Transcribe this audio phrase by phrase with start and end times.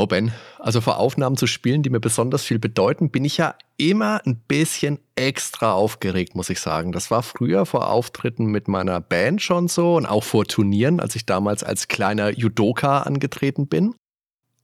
[0.00, 0.30] Oh Ben,
[0.60, 4.36] also vor Aufnahmen zu Spielen, die mir besonders viel bedeuten, bin ich ja immer ein
[4.36, 6.92] bisschen extra aufgeregt, muss ich sagen.
[6.92, 11.16] Das war früher vor Auftritten mit meiner Band schon so und auch vor Turnieren, als
[11.16, 13.92] ich damals als kleiner Judoka angetreten bin.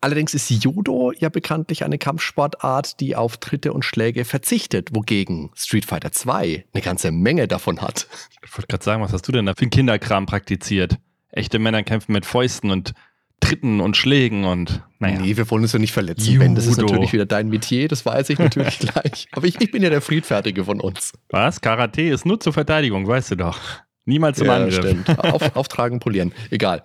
[0.00, 5.84] Allerdings ist Judo ja bekanntlich eine Kampfsportart, die auf Tritte und Schläge verzichtet, wogegen Street
[5.84, 8.06] Fighter 2 eine ganze Menge davon hat.
[8.44, 10.98] Ich wollte gerade sagen, was hast du denn da für einen Kinderkram praktiziert?
[11.32, 12.94] Echte Männer kämpfen mit Fäusten und
[13.40, 15.20] Tritten und Schlägen und naja.
[15.20, 16.44] Nee, wir wollen uns ja nicht verletzen, Judo.
[16.44, 16.54] Ben.
[16.54, 19.28] Das ist natürlich wieder dein Metier, das weiß ich natürlich gleich.
[19.32, 21.12] Aber ich, ich, bin ja der Friedfertige von uns.
[21.28, 21.60] Was?
[21.60, 23.58] Karate ist nur zur Verteidigung, weißt du doch.
[24.06, 24.76] Niemals zum ja, Angriff.
[24.76, 25.18] Stimmt.
[25.18, 26.32] Auf, auftragen, polieren.
[26.50, 26.82] Egal.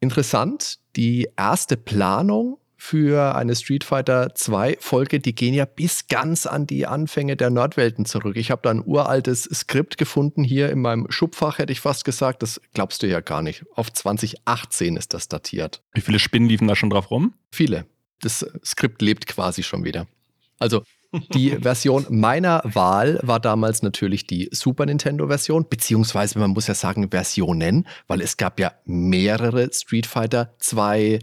[0.00, 6.46] Interessant, die erste Planung für eine Street Fighter 2 Folge, die gehen ja bis ganz
[6.46, 8.36] an die Anfänge der Nordwelten zurück.
[8.36, 12.42] Ich habe da ein uraltes Skript gefunden hier in meinem Schubfach, hätte ich fast gesagt.
[12.42, 13.64] Das glaubst du ja gar nicht.
[13.74, 15.82] Auf 2018 ist das datiert.
[15.94, 17.34] Wie viele Spinnen liefen da schon drauf rum?
[17.50, 17.86] Viele.
[18.20, 20.06] Das Skript lebt quasi schon wieder.
[20.60, 20.84] Also
[21.34, 27.10] die Version meiner Wahl war damals natürlich die Super Nintendo-Version, beziehungsweise man muss ja sagen
[27.10, 31.18] Versionen, weil es gab ja mehrere Street Fighter 2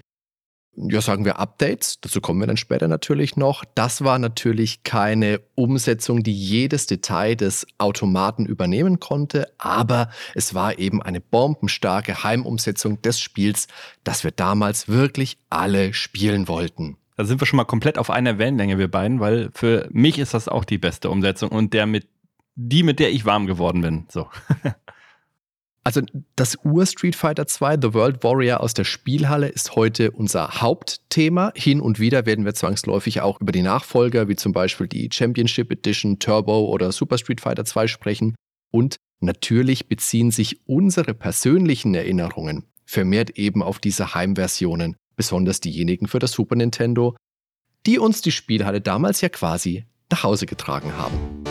[0.75, 3.63] ja, sagen wir Updates, dazu kommen wir dann später natürlich noch.
[3.75, 10.79] Das war natürlich keine Umsetzung, die jedes Detail des Automaten übernehmen konnte, aber es war
[10.79, 13.67] eben eine bombenstarke Heimumsetzung des Spiels,
[14.03, 16.97] das wir damals wirklich alle spielen wollten.
[17.15, 20.33] Da sind wir schon mal komplett auf einer Wellenlänge, wir beiden, weil für mich ist
[20.33, 22.07] das auch die beste Umsetzung und der mit,
[22.55, 24.05] die, mit der ich warm geworden bin.
[24.09, 24.27] So.
[25.85, 26.01] Also
[26.37, 31.51] das Ur-Street Fighter 2, The World Warrior aus der Spielhalle, ist heute unser Hauptthema.
[31.55, 35.71] Hin und wieder werden wir zwangsläufig auch über die Nachfolger, wie zum Beispiel die Championship
[35.71, 38.35] Edition, Turbo oder Super Street Fighter 2 sprechen.
[38.71, 46.19] Und natürlich beziehen sich unsere persönlichen Erinnerungen vermehrt eben auf diese Heimversionen, besonders diejenigen für
[46.19, 47.15] das Super Nintendo,
[47.85, 51.42] die uns die Spielhalle damals ja quasi nach Hause getragen haben.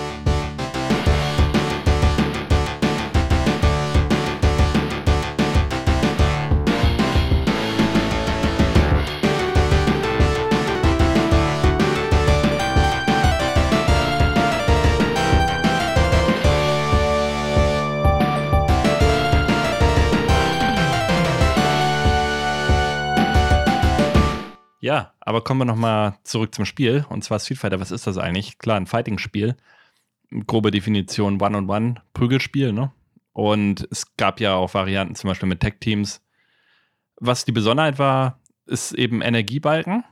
[24.92, 27.06] Ja, aber kommen wir nochmal zurück zum Spiel.
[27.08, 28.58] Und zwar Street Fighter, was ist das eigentlich?
[28.58, 29.56] Klar, ein Fighting-Spiel.
[30.47, 32.92] Grobe Definition One-on-One, Prügelspiel, ne?
[33.32, 36.20] Und es gab ja auch Varianten, zum Beispiel mit Tech-Teams.
[37.16, 40.04] Was die Besonderheit war, ist eben Energiebalken,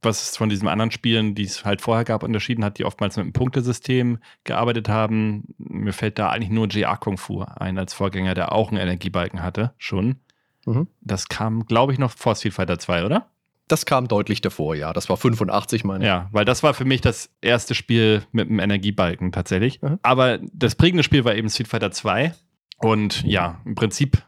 [0.00, 3.18] was es von diesen anderen Spielen, die es halt vorher gab, unterschieden hat, die oftmals
[3.18, 5.54] mit einem Punktesystem gearbeitet haben.
[5.58, 9.42] Mir fällt da eigentlich nur JR Kung Fu ein als Vorgänger, der auch einen Energiebalken
[9.42, 10.16] hatte, schon.
[10.64, 10.88] Mhm.
[11.02, 13.28] Das kam, glaube ich, noch vor Street Fighter 2, oder?
[13.68, 14.92] Das kam deutlich davor, ja.
[14.92, 16.08] Das war 85, meine ich.
[16.08, 19.80] Ja, weil das war für mich das erste Spiel mit einem Energiebalken tatsächlich.
[19.80, 19.98] Mhm.
[20.02, 22.34] Aber das prägende Spiel war eben Street Fighter 2.
[22.78, 24.22] Und ja, im Prinzip,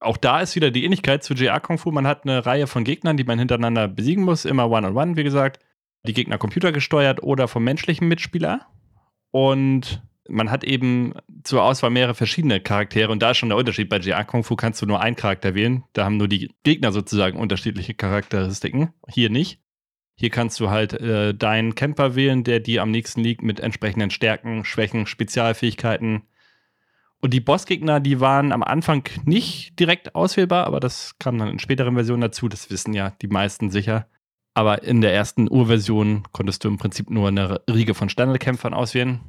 [0.00, 1.92] auch da ist wieder die Ähnlichkeit zu JR Kung Fu.
[1.92, 4.44] Man hat eine Reihe von Gegnern, die man hintereinander besiegen muss.
[4.44, 5.60] Immer One-on-One, -on -one, wie gesagt.
[6.06, 8.66] Die Gegner computergesteuert oder vom menschlichen Mitspieler.
[9.30, 13.88] Und man hat eben zur Auswahl mehrere verschiedene Charaktere und da ist schon der Unterschied.
[13.88, 15.84] Bei JR Kung Fu kannst du nur einen Charakter wählen.
[15.92, 18.92] Da haben nur die Gegner sozusagen unterschiedliche Charakteristiken.
[19.08, 19.60] Hier nicht.
[20.14, 24.10] Hier kannst du halt äh, deinen Camper wählen, der dir am nächsten liegt mit entsprechenden
[24.10, 26.22] Stärken, Schwächen, Spezialfähigkeiten.
[27.20, 31.58] Und die Bossgegner, die waren am Anfang nicht direkt auswählbar, aber das kam dann in
[31.58, 32.48] späteren Versionen dazu.
[32.48, 34.08] Das wissen ja die meisten sicher.
[34.54, 39.20] Aber in der ersten Urversion konntest du im Prinzip nur eine Riege von Standardkämpfern auswählen.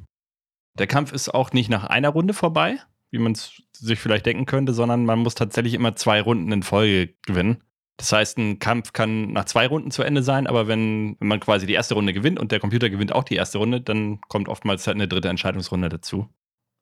[0.78, 2.78] Der Kampf ist auch nicht nach einer Runde vorbei,
[3.10, 6.62] wie man es sich vielleicht denken könnte, sondern man muss tatsächlich immer zwei Runden in
[6.62, 7.62] Folge gewinnen.
[7.96, 11.38] Das heißt, ein Kampf kann nach zwei Runden zu Ende sein, aber wenn, wenn man
[11.40, 14.48] quasi die erste Runde gewinnt und der Computer gewinnt auch die erste Runde, dann kommt
[14.48, 16.26] oftmals halt eine dritte Entscheidungsrunde dazu.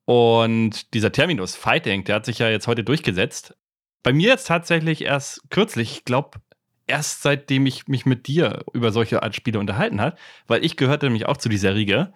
[0.05, 3.57] Und dieser Terminus Fighting, der hat sich ja jetzt heute durchgesetzt.
[4.05, 6.39] Bei mir jetzt tatsächlich erst kürzlich, ich glaube,
[6.87, 11.07] erst seitdem ich mich mit dir über solche Art Spiele unterhalten habe, weil ich gehörte
[11.07, 12.13] nämlich auch zu dieser Riege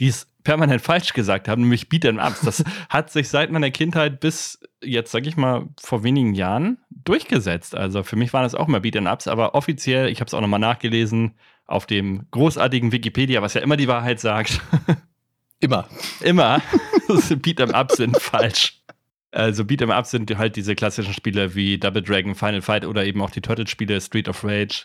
[0.00, 2.40] die es permanent falsch gesagt haben, nämlich Beat'em Ups.
[2.42, 7.74] Das hat sich seit meiner Kindheit bis jetzt, sag ich mal, vor wenigen Jahren durchgesetzt.
[7.74, 10.40] Also für mich waren das auch mal Beat'em Ups, aber offiziell, ich habe es auch
[10.40, 11.34] nochmal nachgelesen,
[11.66, 14.60] auf dem großartigen Wikipedia, was ja immer die Wahrheit sagt.
[15.58, 15.88] Immer.
[16.20, 16.60] Immer.
[17.08, 18.82] Beat'em Up sind falsch.
[19.32, 23.22] Also Beat'em Up sind halt diese klassischen Spiele wie Double Dragon, Final Fight oder eben
[23.22, 24.84] auch die Turtle-Spiele, Street of Rage,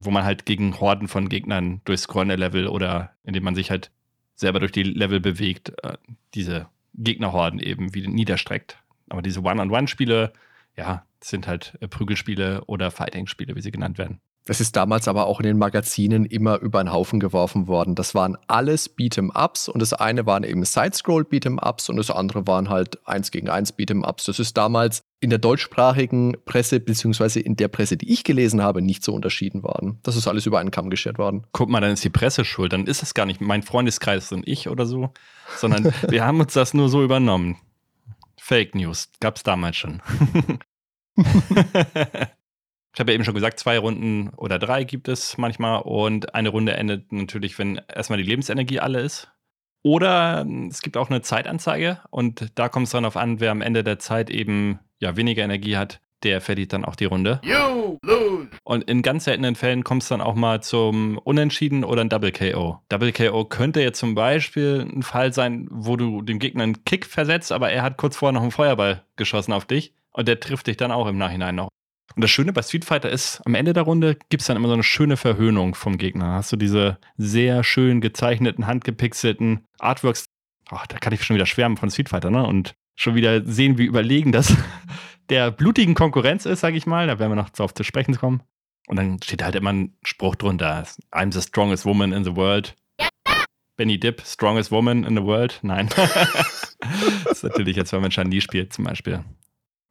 [0.00, 3.90] wo man halt gegen Horden von Gegnern durchscrollen der Level oder indem man sich halt
[4.34, 5.96] selber durch die Level bewegt, äh,
[6.34, 8.78] diese Gegnerhorden eben wieder niederstreckt.
[9.08, 10.32] Aber diese One-on-One-Spiele,
[10.76, 14.20] ja, sind halt äh, Prügelspiele oder Fighting-Spiele, wie sie genannt werden.
[14.46, 17.94] Es ist damals aber auch in den Magazinen immer über einen Haufen geworfen worden.
[17.94, 22.98] Das waren alles Beat'em-Ups und das eine waren eben Sidescroll-Beat'em-Ups und das andere waren halt
[23.06, 24.24] 1 gegen 1 Beat'em-Ups.
[24.24, 28.82] Das ist damals in der deutschsprachigen Presse, beziehungsweise in der Presse, die ich gelesen habe,
[28.82, 29.98] nicht so unterschieden worden.
[30.02, 31.46] Das ist alles über einen Kamm geschert worden.
[31.52, 32.74] Guck mal, dann ist die Presse schuld.
[32.74, 35.14] Dann ist es gar nicht mein Freundeskreis und ich oder so,
[35.56, 37.56] sondern wir haben uns das nur so übernommen.
[38.38, 40.02] Fake News gab es damals schon.
[42.94, 46.48] Ich habe ja eben schon gesagt, zwei Runden oder drei gibt es manchmal und eine
[46.48, 49.32] Runde endet natürlich, wenn erstmal die Lebensenergie alle ist.
[49.82, 53.84] Oder es gibt auch eine Zeitanzeige und da kommt es darauf an, wer am Ende
[53.84, 57.40] der Zeit eben ja weniger Energie hat, der verliert dann auch die Runde.
[57.42, 58.48] You lose.
[58.62, 62.32] Und in ganz seltenen Fällen kommt es dann auch mal zum Unentschieden oder ein Double
[62.32, 62.80] KO.
[62.88, 67.06] Double KO könnte jetzt zum Beispiel ein Fall sein, wo du dem Gegner einen Kick
[67.06, 70.68] versetzt, aber er hat kurz vorher noch einen Feuerball geschossen auf dich und der trifft
[70.68, 71.68] dich dann auch im Nachhinein noch.
[72.14, 74.68] Und das Schöne bei Street Fighter ist, am Ende der Runde gibt es dann immer
[74.68, 76.32] so eine schöne Verhöhnung vom Gegner.
[76.32, 80.24] Hast du diese sehr schön gezeichneten, handgepixelten Artworks.
[80.70, 82.46] Oh, da kann ich schon wieder schwärmen von Street Fighter, ne?
[82.46, 84.56] Und schon wieder sehen, wie überlegen das
[85.28, 87.06] der blutigen Konkurrenz ist, sage ich mal.
[87.08, 88.42] Da werden wir noch drauf zu sprechen kommen.
[88.86, 92.76] Und dann steht halt immer ein Spruch drunter: I'm the strongest woman in the world.
[93.76, 95.58] Benny Dip, strongest woman in the world?
[95.62, 95.88] Nein.
[95.96, 96.76] das
[97.24, 99.24] ist natürlich jetzt, wenn man Chun-Li spielt, zum Beispiel.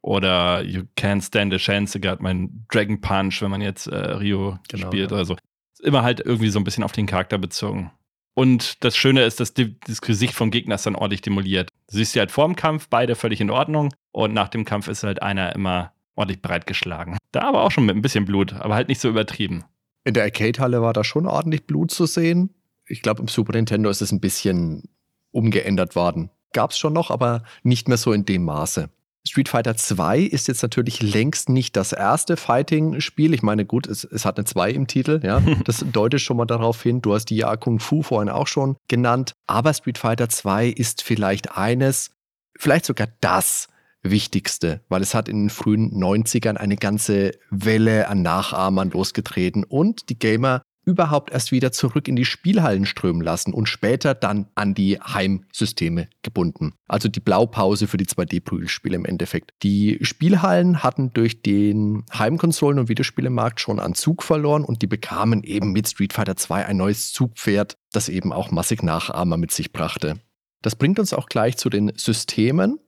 [0.04, 4.58] Oder You Can't Stand a Chance Against mein Dragon Punch, wenn man jetzt äh, Rio
[4.68, 5.16] genau, spielt ja.
[5.16, 5.34] oder so.
[5.72, 7.90] Ist immer halt irgendwie so ein bisschen auf den Charakter bezogen.
[8.34, 11.70] Und das Schöne ist, dass die, das Gesicht vom Gegner ist dann ordentlich demoliert.
[11.90, 13.94] Du siehst sie halt vor dem Kampf, beide völlig in Ordnung.
[14.12, 17.16] Und nach dem Kampf ist halt einer immer ordentlich breit geschlagen.
[17.32, 19.64] Da aber auch schon mit ein bisschen Blut, aber halt nicht so übertrieben.
[20.04, 22.50] In der Arcade-Halle war da schon ordentlich Blut zu sehen.
[22.86, 24.82] Ich glaube, im Super Nintendo ist es ein bisschen
[25.30, 26.28] umgeändert worden.
[26.52, 28.90] Gab es schon noch, aber nicht mehr so in dem Maße.
[29.34, 33.34] Street Fighter 2 ist jetzt natürlich längst nicht das erste Fighting-Spiel.
[33.34, 35.40] Ich meine, gut, es, es, hat eine 2 im Titel, ja.
[35.64, 37.02] Das deutet schon mal darauf hin.
[37.02, 39.32] Du hast die ja Kung Fu vorhin auch schon genannt.
[39.48, 42.12] Aber Street Fighter 2 ist vielleicht eines,
[42.56, 43.66] vielleicht sogar das
[44.04, 50.10] Wichtigste, weil es hat in den frühen 90ern eine ganze Welle an Nachahmern losgetreten und
[50.10, 54.74] die Gamer überhaupt erst wieder zurück in die Spielhallen strömen lassen und später dann an
[54.74, 56.74] die Heimsysteme gebunden.
[56.88, 59.52] Also die Blaupause für die 2D-Prügelspiele im Endeffekt.
[59.62, 65.42] Die Spielhallen hatten durch den Heimkonsolen- und Videospielemarkt schon an Zug verloren und die bekamen
[65.42, 69.72] eben mit Street Fighter 2 ein neues Zugpferd, das eben auch massig Nachahmer mit sich
[69.72, 70.20] brachte.
[70.62, 72.78] Das bringt uns auch gleich zu den Systemen.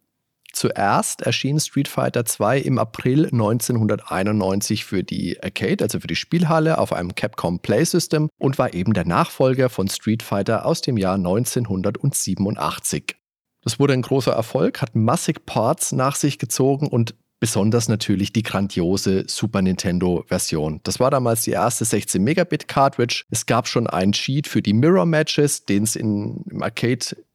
[0.56, 6.78] Zuerst erschien Street Fighter 2 im April 1991 für die Arcade, also für die Spielhalle,
[6.78, 10.96] auf einem Capcom Play System und war eben der Nachfolger von Street Fighter aus dem
[10.96, 13.16] Jahr 1987.
[13.64, 18.42] Das wurde ein großer Erfolg, hat massig Parts nach sich gezogen und besonders natürlich die
[18.42, 20.80] grandiose Super Nintendo-Version.
[20.84, 23.24] Das war damals die erste 16 Megabit Cartridge.
[23.28, 26.62] Es gab schon einen Cheat für die Mirror Matches, den es im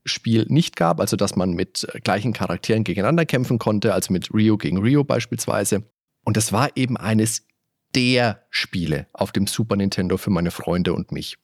[0.04, 4.58] Arcade-Spiel nicht gab, also dass man mit gleichen Charakteren gegeneinander kämpfen konnte, also mit Rio
[4.58, 5.84] gegen Rio beispielsweise.
[6.24, 7.48] Und das war eben eines
[7.96, 11.38] der Spiele auf dem Super Nintendo für meine Freunde und mich.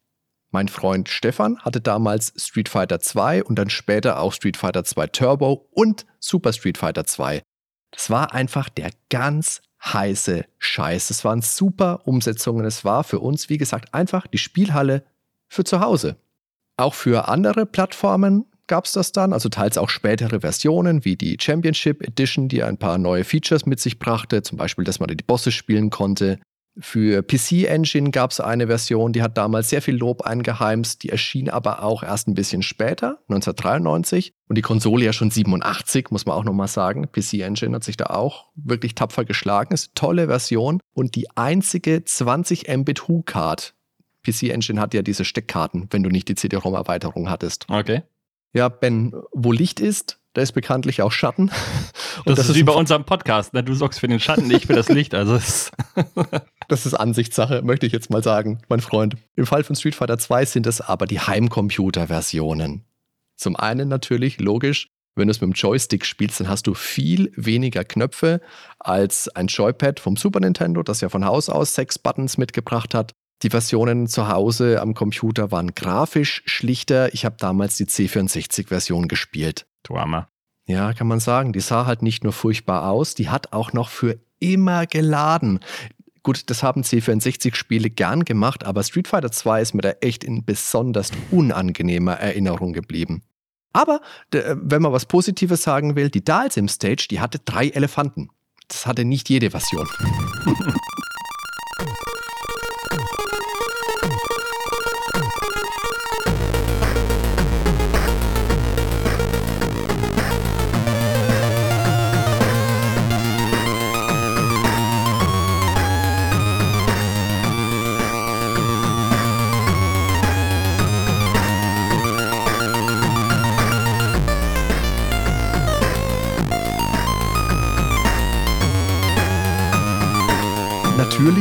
[0.52, 5.08] Mein Freund Stefan hatte damals Street Fighter 2 und dann später auch Street Fighter 2
[5.08, 7.42] Turbo und Super Street Fighter 2
[7.92, 11.10] das war einfach der ganz heiße Scheiß.
[11.10, 12.66] Es waren super Umsetzungen.
[12.66, 15.04] Es war für uns, wie gesagt, einfach die Spielhalle
[15.48, 16.18] für zu Hause.
[16.78, 21.38] Auch für andere Plattformen gab es das dann, also teils auch spätere Versionen wie die
[21.40, 25.24] Championship Edition, die ein paar neue Features mit sich brachte, zum Beispiel, dass man die
[25.24, 26.40] Bosse spielen konnte,
[26.80, 31.10] für PC Engine gab es eine Version, die hat damals sehr viel Lob eingeheimst, die
[31.10, 34.34] erschien aber auch erst ein bisschen später, 1993.
[34.48, 37.08] Und die Konsole ja schon 87, muss man auch nochmal sagen.
[37.12, 39.74] PC Engine hat sich da auch wirklich tapfer geschlagen.
[39.74, 43.74] Ist eine tolle Version und die einzige 20 Mbit HU-Card.
[44.24, 47.66] PC Engine hat ja diese Steckkarten, wenn du nicht die CD-ROM-Erweiterung hattest.
[47.70, 48.04] Okay.
[48.54, 51.52] Ja, Ben, wo Licht ist, da ist bekanntlich auch Schatten.
[52.26, 53.54] Das, das, ist wie bei unserem Podcast.
[53.54, 53.64] Ne?
[53.64, 55.14] Du sorgst für den Schatten, ich für das Licht.
[55.14, 55.40] Also
[56.68, 59.16] das ist Ansichtssache, möchte ich jetzt mal sagen, mein Freund.
[59.36, 62.84] Im Fall von Street Fighter 2 sind es aber die Heimcomputer-Versionen.
[63.36, 67.32] Zum einen natürlich, logisch, wenn du es mit dem Joystick spielst, dann hast du viel
[67.36, 68.42] weniger Knöpfe
[68.80, 73.14] als ein Joypad vom Super Nintendo, das ja von Haus aus sechs Buttons mitgebracht hat.
[73.44, 77.14] Die Versionen zu Hause am Computer waren grafisch schlichter.
[77.14, 79.68] Ich habe damals die C64-Version gespielt.
[79.84, 80.30] Du Hammer.
[80.66, 81.54] Ja, kann man sagen.
[81.54, 85.60] Die sah halt nicht nur furchtbar aus, die hat auch noch für immer geladen.
[86.24, 90.44] Gut, das haben C64-Spiele gern gemacht, aber Street Fighter 2 ist mir da echt in
[90.44, 93.22] besonders unangenehmer Erinnerung geblieben.
[93.72, 94.02] Aber
[94.32, 98.30] wenn man was Positives sagen will, die Dalsim Stage, die hatte drei Elefanten.
[98.68, 99.88] Das hatte nicht jede Version.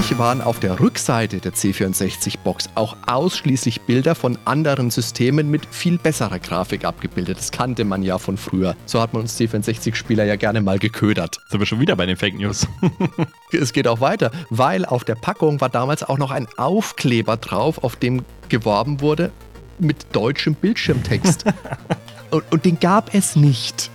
[0.07, 5.99] Natürlich waren auf der Rückseite der C64-Box auch ausschließlich Bilder von anderen Systemen mit viel
[5.99, 7.39] besserer Grafik abgebildet.
[7.39, 8.77] Das kannte man ja von früher.
[8.87, 11.41] So hat man uns C64-Spieler ja gerne mal geködert.
[11.49, 12.69] Sind wir schon wieder bei den Fake News?
[13.53, 17.83] es geht auch weiter, weil auf der Packung war damals auch noch ein Aufkleber drauf,
[17.83, 19.33] auf dem geworben wurde
[19.81, 21.47] mit deutschem Bildschirmtext.
[22.31, 23.91] und, und den gab es nicht.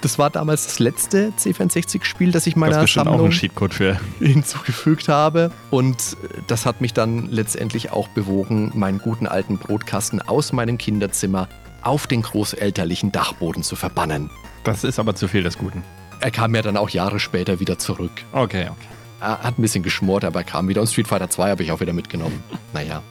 [0.00, 4.00] Das war damals das letzte C64-Spiel, das ich meiner das Sammlung auch einen Cheatcode für.
[4.18, 5.50] hinzugefügt habe.
[5.70, 6.16] Und
[6.46, 11.48] das hat mich dann letztendlich auch bewogen, meinen guten alten Brotkasten aus meinem Kinderzimmer
[11.82, 14.30] auf den großelterlichen Dachboden zu verbannen.
[14.64, 15.82] Das ist aber zu viel des Guten.
[16.20, 18.12] Er kam ja dann auch Jahre später wieder zurück.
[18.32, 18.88] Okay, okay.
[19.20, 20.80] Er hat ein bisschen geschmort, aber er kam wieder.
[20.80, 22.42] Und Street Fighter 2 habe ich auch wieder mitgenommen.
[22.72, 23.02] naja.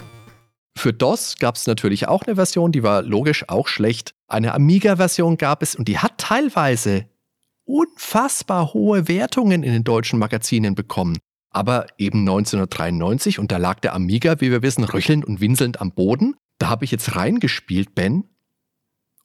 [0.80, 4.16] Für DOS gab es natürlich auch eine Version, die war logisch auch schlecht.
[4.30, 7.06] Eine Amiga-Version gab es und die hat teilweise
[7.66, 11.18] unfassbar hohe Wertungen in den deutschen Magazinen bekommen.
[11.50, 15.92] Aber eben 1993 und da lag der Amiga, wie wir wissen, röchelnd und winselnd am
[15.92, 16.38] Boden.
[16.60, 18.30] Da habe ich jetzt reingespielt, Ben.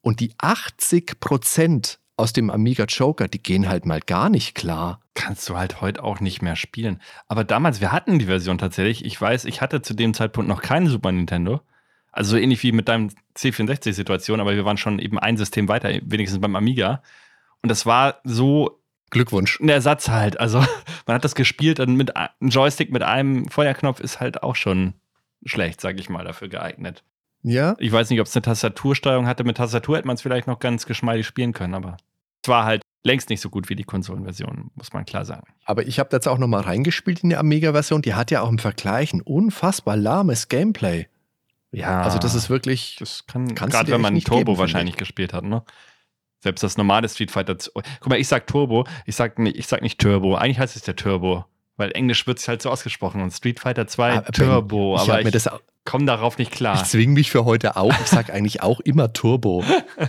[0.01, 5.01] Und die 80 Prozent aus dem Amiga Joker, die gehen halt mal gar nicht klar.
[5.15, 7.01] Kannst du halt heute auch nicht mehr spielen.
[7.29, 9.05] Aber damals, wir hatten die Version tatsächlich.
[9.05, 11.61] Ich weiß, ich hatte zu dem Zeitpunkt noch keinen Super Nintendo.
[12.13, 15.91] Also so ähnlich wie mit deinem C64-Situation, aber wir waren schon eben ein System weiter,
[16.03, 17.03] wenigstens beim Amiga.
[17.63, 18.81] Und das war so.
[19.11, 19.61] Glückwunsch.
[19.61, 20.41] Ein Ersatz halt.
[20.41, 20.59] Also
[21.07, 24.95] man hat das gespielt und mit einem Joystick mit einem Feuerknopf ist halt auch schon
[25.45, 27.05] schlecht, sag ich mal, dafür geeignet.
[27.45, 27.77] Ja.
[27.79, 29.45] Ich weiß nicht, ob es eine Tastatursteuerung hatte.
[29.45, 31.99] Mit Tastatur hätte man es vielleicht noch ganz geschmeidig spielen können, aber
[32.43, 35.47] es war halt längst nicht so gut wie die Konsolenversion, muss man klar sagen.
[35.67, 38.01] Aber ich habe jetzt auch noch mal reingespielt in die Amiga-Version.
[38.01, 41.07] Die hat ja auch im Vergleich ein unfassbar lahmes Gameplay.
[41.71, 42.03] Ja.
[42.03, 42.97] Also das ist wirklich.
[42.99, 45.63] Das kann gerade wenn man Turbo geben, wahrscheinlich gespielt hat, ne?
[46.41, 47.57] Selbst das normale Street Fighter.
[47.57, 50.37] Guck mal, ich sag Turbo, ich sag nicht, ich sag nicht Turbo.
[50.37, 51.45] Eigentlich heißt es der Turbo.
[51.77, 54.97] Weil Englisch wird es halt so ausgesprochen und Street Fighter 2 aber Turbo.
[54.97, 55.45] Ich aber ich
[55.85, 56.77] komme darauf nicht klar.
[56.77, 57.93] Ich zwinge mich für heute auch.
[58.01, 59.63] Ich sage eigentlich auch immer Turbo.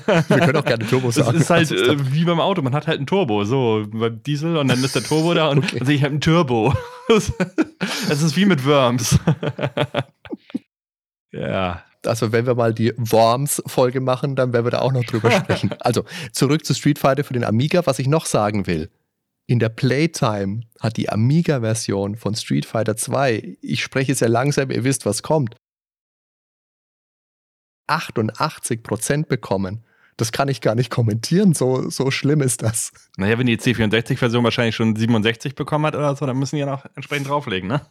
[0.05, 1.33] Wir können auch gerne Turbo sagen.
[1.33, 2.61] Das ist halt äh, wie beim Auto.
[2.61, 3.43] Man hat halt einen Turbo.
[3.43, 5.79] So beim Diesel und dann ist der Turbo da und okay.
[5.79, 6.73] also ich habe einen Turbo.
[7.07, 9.19] Das ist wie mit Worms.
[11.31, 11.83] ja.
[12.03, 15.71] Also wenn wir mal die Worms-Folge machen, dann werden wir da auch noch drüber sprechen.
[15.79, 17.85] Also zurück zu Street Fighter für den Amiga.
[17.85, 18.89] Was ich noch sagen will.
[19.45, 24.83] In der Playtime hat die Amiga-Version von Street Fighter 2, ich spreche sehr langsam, ihr
[24.83, 25.55] wisst, was kommt,
[27.87, 29.83] 88% bekommen.
[30.17, 32.93] Das kann ich gar nicht kommentieren, so, so schlimm ist das.
[33.17, 36.65] Naja, wenn die C64-Version wahrscheinlich schon 67 bekommen hat oder so, dann müssen die ja
[36.65, 37.81] noch entsprechend drauflegen, ne?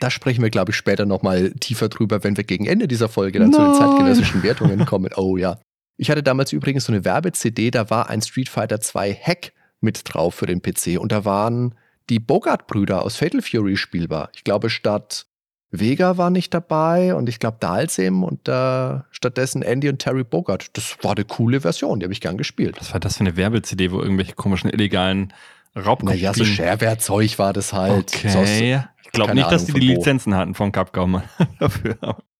[0.00, 3.40] da sprechen wir, glaube ich, später nochmal tiefer drüber, wenn wir gegen Ende dieser Folge
[3.40, 3.60] dann Nein.
[3.60, 5.10] zu den zeitgenössischen Wertungen kommen.
[5.16, 5.58] Oh ja.
[5.98, 10.00] Ich hatte damals übrigens so eine Werbe-CD, da war ein Street Fighter 2 Hack mit
[10.04, 10.98] drauf für den PC.
[10.98, 11.74] Und da waren
[12.08, 14.30] die Bogart-Brüder aus Fatal Fury spielbar.
[14.34, 15.26] Ich glaube, statt
[15.70, 20.76] Vega war nicht dabei und ich glaube Dalsim und äh, stattdessen Andy und Terry Bogart.
[20.76, 22.76] Das war eine coole Version, die habe ich gern gespielt.
[22.80, 25.32] Was war das für eine Werbe-CD, wo irgendwelche komischen illegalen
[25.76, 26.20] Raubkopien...
[26.20, 28.12] Naja, so Shareware-Zeug war das halt.
[28.14, 28.28] Okay.
[28.28, 31.22] So, ich glaube nicht, dass die die Lizenzen hatten von Capcom
[31.60, 31.96] dafür.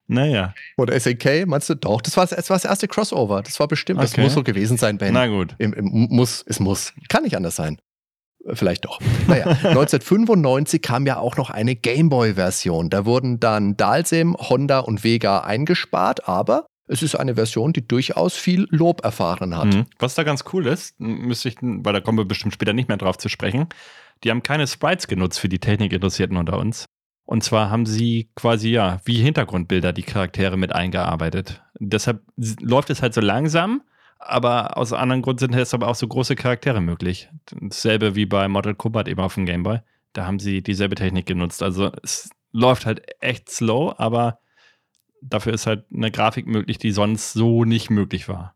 [0.08, 0.54] Naja.
[0.76, 1.76] Oder SNK, meinst du?
[1.76, 3.42] Doch, das war, das war das erste Crossover.
[3.42, 5.14] Das war bestimmt, das muss so gewesen sein, Ben.
[5.14, 5.54] Na gut.
[5.58, 6.92] Im, im, muss, es muss.
[7.08, 7.78] Kann nicht anders sein.
[8.46, 9.00] Vielleicht doch.
[9.26, 12.90] Naja, 1995 kam ja auch noch eine Gameboy-Version.
[12.90, 18.34] Da wurden dann Dalsim, Honda und Vega eingespart, aber es ist eine Version, die durchaus
[18.34, 19.66] viel Lob erfahren hat.
[19.66, 19.86] Mhm.
[19.98, 22.96] Was da ganz cool ist, müsste ich, weil da kommen wir bestimmt später nicht mehr
[22.96, 23.68] drauf zu sprechen,
[24.24, 26.86] die haben keine Sprites genutzt für die Technikinteressierten unter uns.
[27.24, 31.62] Und zwar haben sie quasi ja wie Hintergrundbilder die Charaktere mit eingearbeitet.
[31.78, 32.22] Deshalb
[32.60, 33.82] läuft es halt so langsam,
[34.20, 37.30] aber aus anderen Grund sind jetzt aber auch so große Charaktere möglich.
[37.50, 39.80] Dasselbe wie bei Mortal Kombat eben auf dem Gameboy.
[40.12, 41.62] Da haben sie dieselbe Technik genutzt.
[41.62, 44.38] Also es läuft halt echt slow, aber
[45.22, 48.54] dafür ist halt eine Grafik möglich, die sonst so nicht möglich war.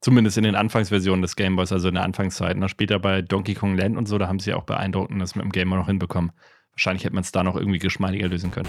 [0.00, 2.56] Zumindest in den Anfangsversionen des Gameboys, also in der Anfangszeit.
[2.56, 5.44] Na, später bei Donkey Kong Land und so, da haben sie auch beeindruckend das mit
[5.44, 6.32] dem Gameboy noch hinbekommen.
[6.72, 8.68] Wahrscheinlich hätte man es da noch irgendwie geschmeidiger lösen können.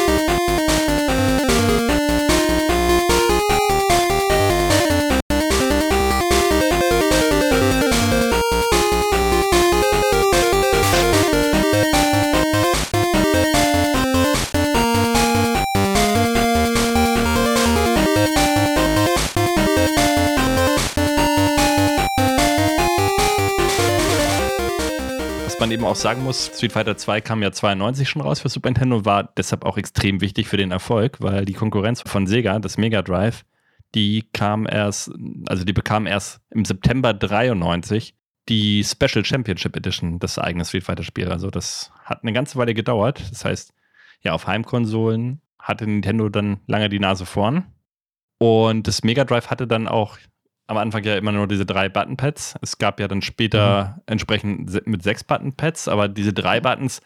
[25.71, 28.69] man eben auch sagen muss, Street Fighter 2 kam ja 92 schon raus für Super
[28.69, 32.77] Nintendo, war deshalb auch extrem wichtig für den Erfolg, weil die Konkurrenz von Sega, das
[32.77, 33.45] Mega Drive,
[33.95, 35.11] die kam erst,
[35.47, 38.15] also die bekam erst im September 93
[38.49, 41.29] die Special Championship Edition, das eigene Street Fighter Spiel.
[41.29, 43.21] Also das hat eine ganze Weile gedauert.
[43.31, 43.73] Das heißt,
[44.23, 47.65] ja, auf Heimkonsolen hatte Nintendo dann lange die Nase vorn.
[48.39, 50.17] Und das Mega Drive hatte dann auch
[50.71, 52.55] am Anfang ja immer nur diese drei Button-Pads.
[52.61, 54.01] Es gab ja dann später mhm.
[54.07, 56.63] entsprechend mit sechs Button-Pads, aber diese drei mhm.
[56.63, 57.01] Buttons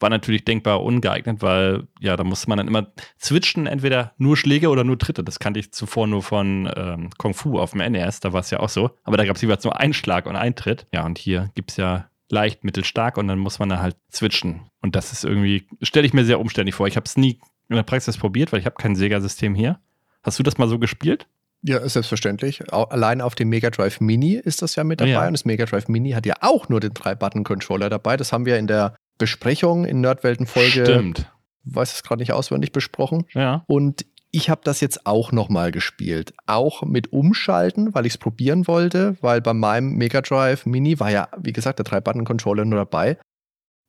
[0.00, 2.86] waren natürlich denkbar ungeeignet, weil ja, da musste man dann immer
[3.20, 5.24] switchen, entweder nur Schläge oder nur Tritte.
[5.24, 8.50] Das kannte ich zuvor nur von ähm, Kung Fu auf dem NES, da war es
[8.50, 8.90] ja auch so.
[9.02, 10.86] Aber da gab es jeweils nur einen Schlag und einen Tritt.
[10.92, 13.96] Ja, und hier gibt es ja leicht, mittel, stark und dann muss man da halt
[14.12, 14.60] switchen.
[14.80, 16.86] Und das ist irgendwie, stelle ich mir sehr umständlich vor.
[16.86, 19.80] Ich habe es nie in der Praxis probiert, weil ich habe kein Sega-System hier.
[20.22, 21.26] Hast du das mal so gespielt?
[21.62, 22.72] Ja, selbstverständlich.
[22.72, 25.10] Allein auf dem Mega Drive Mini ist das ja mit dabei.
[25.10, 25.26] Ja.
[25.26, 28.16] Und das Mega Drive Mini hat ja auch nur den 3-Button-Controller dabei.
[28.16, 30.84] Das haben wir in der Besprechung in Nerdwelten-Folge.
[30.86, 31.32] Stimmt.
[31.64, 33.24] Weiß es gerade nicht auswendig besprochen.
[33.34, 33.64] Ja.
[33.66, 36.32] Und ich habe das jetzt auch nochmal gespielt.
[36.46, 41.10] Auch mit Umschalten, weil ich es probieren wollte, weil bei meinem Mega Drive Mini war
[41.10, 43.18] ja, wie gesagt, der 3-Button-Controller nur dabei.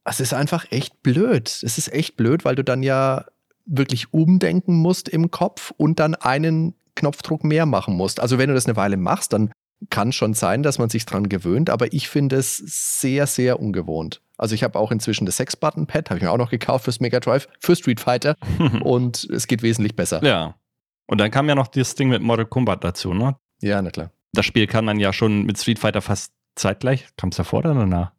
[0.05, 1.47] Es ist einfach echt blöd.
[1.47, 3.25] Es ist echt blöd, weil du dann ja
[3.65, 8.19] wirklich umdenken musst im Kopf und dann einen Knopfdruck mehr machen musst.
[8.19, 9.51] Also wenn du das eine Weile machst, dann
[9.89, 14.21] kann schon sein, dass man sich dran gewöhnt, aber ich finde es sehr, sehr ungewohnt.
[14.38, 17.19] Also ich habe auch inzwischen das 6-Button-Pad, habe ich mir auch noch gekauft fürs Mega
[17.19, 18.35] Drive, für Street Fighter
[18.83, 20.23] und es geht wesentlich besser.
[20.23, 20.55] Ja.
[21.07, 23.35] Und dann kam ja noch das Ding mit Mortal Kombat dazu, ne?
[23.62, 24.12] Ja, na klar.
[24.33, 27.07] Das Spiel kann man ja schon mit Street Fighter fast zeitgleich.
[27.17, 28.12] Kam es davor oder danach?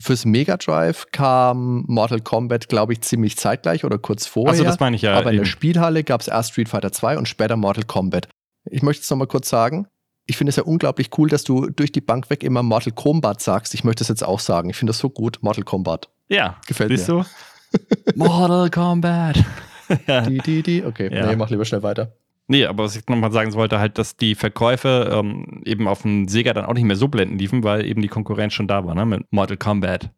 [0.00, 4.50] Fürs Mega Drive kam Mortal Kombat, glaube ich, ziemlich zeitgleich oder kurz vorher.
[4.50, 5.14] Also das meine ich ja.
[5.14, 5.44] Aber in eben.
[5.44, 8.28] der Spielhalle gab es erst Street Fighter 2 und später Mortal Kombat.
[8.64, 9.86] Ich möchte es nochmal kurz sagen.
[10.26, 13.40] Ich finde es ja unglaublich cool, dass du durch die Bank weg immer Mortal Kombat
[13.40, 13.74] sagst.
[13.74, 14.70] Ich möchte es jetzt auch sagen.
[14.70, 16.08] Ich finde das so gut, Mortal Kombat.
[16.28, 16.58] Ja.
[16.66, 17.24] Gefällt siehst mir.
[17.72, 18.14] du?
[18.16, 19.44] Mortal Kombat.
[20.06, 20.22] ja.
[20.22, 20.84] Die, die, die.
[20.84, 21.26] Okay, ja.
[21.26, 22.16] nee, mach lieber schnell weiter.
[22.48, 26.28] Nee, aber was ich nochmal sagen wollte, halt, dass die Verkäufe ähm, eben auf dem
[26.28, 28.94] Sega dann auch nicht mehr so blenden liefen, weil eben die Konkurrenz schon da war,
[28.94, 29.06] ne?
[29.06, 30.10] Mit Mortal Kombat.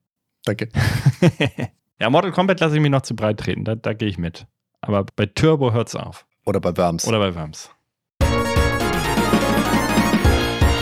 [0.45, 0.69] Danke.
[2.01, 4.47] ja, Mortal Kombat lasse ich mich noch zu breit treten, da, da gehe ich mit.
[4.81, 6.27] Aber bei Turbo hört es auf.
[6.45, 7.07] Oder bei Worms.
[7.07, 7.71] Oder bei Worms.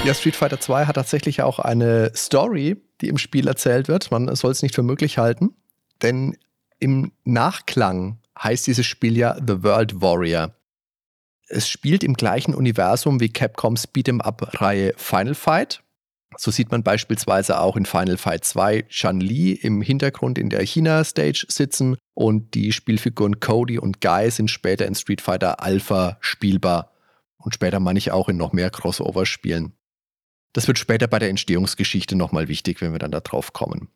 [0.04, 4.10] Ja, Street Fighter 2 hat tatsächlich auch eine Story, die im Spiel erzählt wird.
[4.10, 5.54] Man soll es nicht für möglich halten,
[6.02, 6.36] denn
[6.80, 10.52] im Nachklang heißt dieses Spiel ja The World Warrior.
[11.54, 15.82] Es spielt im gleichen Universum wie Capcoms Beat'em Up-Reihe Final Fight.
[16.38, 20.64] So sieht man beispielsweise auch in Final Fight 2 Chan Li im Hintergrund in der
[20.64, 26.90] China-Stage sitzen und die Spielfiguren Cody und Guy sind später in Street Fighter Alpha spielbar
[27.36, 29.74] und später meine ich auch in noch mehr Crossover-Spielen.
[30.54, 33.90] Das wird später bei der Entstehungsgeschichte nochmal wichtig, wenn wir dann da drauf kommen.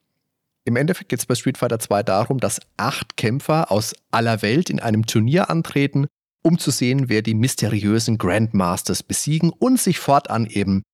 [0.66, 4.68] Im Endeffekt geht es bei Street Fighter 2 darum, dass acht Kämpfer aus aller Welt
[4.68, 6.06] in einem Turnier antreten,
[6.46, 10.84] um zu sehen, wer die mysteriösen Grandmasters besiegen und sich fortan eben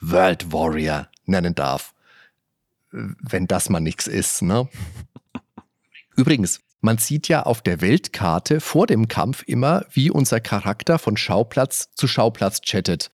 [0.00, 1.94] World Warrior nennen darf.
[2.92, 4.68] Wenn das mal nichts ist, ne?
[6.16, 11.16] Übrigens, man sieht ja auf der Weltkarte vor dem Kampf immer, wie unser Charakter von
[11.16, 13.10] Schauplatz zu Schauplatz chattet.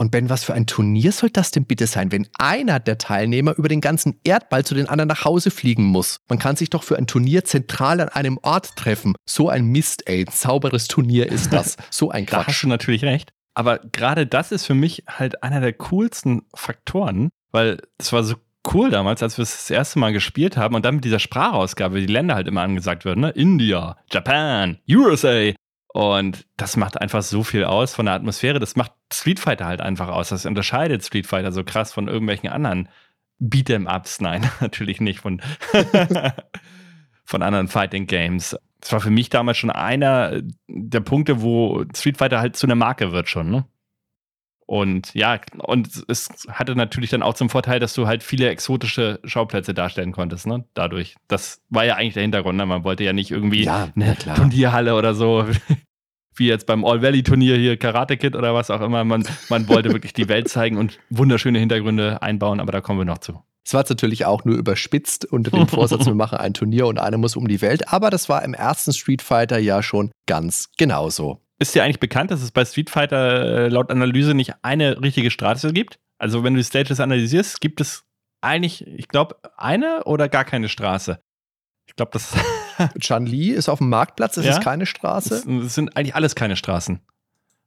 [0.00, 3.54] Und Ben, was für ein Turnier soll das denn bitte sein, wenn einer der Teilnehmer
[3.58, 6.20] über den ganzen Erdball zu den anderen nach Hause fliegen muss?
[6.26, 9.14] Man kann sich doch für ein Turnier zentral an einem Ort treffen.
[9.28, 10.24] So ein Mist, ey.
[10.26, 11.76] Ein sauberes Turnier ist das.
[11.90, 12.40] So ein Quatsch.
[12.40, 13.30] Da hast du natürlich recht.
[13.52, 18.36] Aber gerade das ist für mich halt einer der coolsten Faktoren, weil es war so
[18.72, 22.00] cool damals, als wir es das erste Mal gespielt haben und dann mit dieser Sprachausgabe,
[22.00, 23.30] die Länder halt immer angesagt werden, ne?
[23.30, 25.52] India, Japan, USA.
[25.92, 28.60] Und das macht einfach so viel aus von der Atmosphäre.
[28.60, 30.28] Das macht Street Fighter halt einfach aus.
[30.28, 32.88] Das unterscheidet Street Fighter so krass von irgendwelchen anderen
[33.40, 34.20] Beat'em-Ups.
[34.20, 35.42] Nein, natürlich nicht von,
[37.24, 42.16] von anderen Fighting Games das war für mich damals schon einer der Punkte, wo Street
[42.16, 43.64] Fighter halt zu einer Marke wird schon, ne?
[44.70, 49.18] Und ja, und es hatte natürlich dann auch zum Vorteil, dass du halt viele exotische
[49.24, 50.64] Schauplätze darstellen konntest, ne?
[50.74, 51.16] Dadurch.
[51.26, 52.56] Das war ja eigentlich der Hintergrund.
[52.56, 52.66] Ne?
[52.66, 54.36] Man wollte ja nicht irgendwie Ja, eine klar.
[54.36, 55.44] Turnierhalle oder so,
[56.36, 59.02] wie jetzt beim All-Valley-Turnier hier, Karate Kid oder was auch immer.
[59.02, 63.04] Man, man wollte wirklich die Welt zeigen und wunderschöne Hintergründe einbauen, aber da kommen wir
[63.04, 63.42] noch zu.
[63.66, 67.18] Es war natürlich auch nur überspitzt unter dem Vorsatz, wir machen ein Turnier und einer
[67.18, 71.40] muss um die Welt, aber das war im ersten Street Fighter ja schon ganz genauso.
[71.60, 75.30] Ist dir eigentlich bekannt, dass es bei Street Fighter äh, laut Analyse nicht eine richtige
[75.30, 76.00] Straße gibt?
[76.18, 78.04] Also wenn du die Stages analysierst, gibt es
[78.40, 81.22] eigentlich, ich glaube, eine oder gar keine Straße.
[81.86, 82.34] Ich glaube, das,
[82.98, 84.52] Chun-Li ist auf dem Marktplatz, es Ja?
[84.52, 85.44] ist keine Straße.
[85.46, 87.00] das sind eigentlich alles keine Straßen.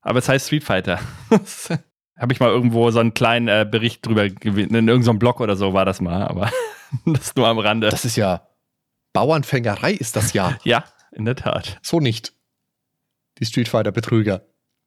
[0.01, 0.99] Aber es heißt Street Fighter.
[2.19, 4.75] Habe ich mal irgendwo so einen kleinen äh, Bericht drüber gewesen.
[4.75, 6.51] In irgendeinem Blog oder so war das mal, aber
[7.05, 7.89] das nur am Rande.
[7.89, 8.47] Das ist ja
[9.13, 10.57] Bauernfängerei ist das ja.
[10.63, 11.79] ja, in der Tat.
[11.83, 12.33] So nicht.
[13.39, 14.45] Die Street Fighter Betrüger.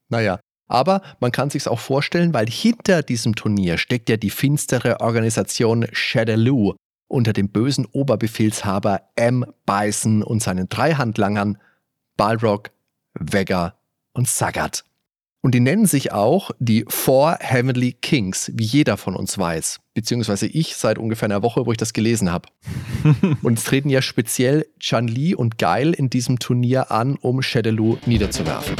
[0.09, 0.41] Naja.
[0.69, 5.87] Aber man kann sich's auch vorstellen, weil hinter diesem Turnier steckt ja die finstere Organisation
[5.93, 6.75] Shadaloo
[7.09, 9.45] unter dem bösen Oberbefehlshaber M.
[9.65, 11.59] Bison und seinen drei Handlangern
[12.17, 12.71] Balrog,
[13.15, 13.77] Vega
[14.13, 14.85] und Sagat.
[15.47, 19.79] Und die nennen sich auch die Four Heavenly Kings, wie jeder von uns weiß.
[19.95, 22.49] Beziehungsweise ich seit ungefähr einer Woche, wo ich das gelesen habe.
[23.45, 28.75] Und es treten ja speziell Chun-Li und Geil in diesem Turnier an, um Shadaloo niederzuwerfen.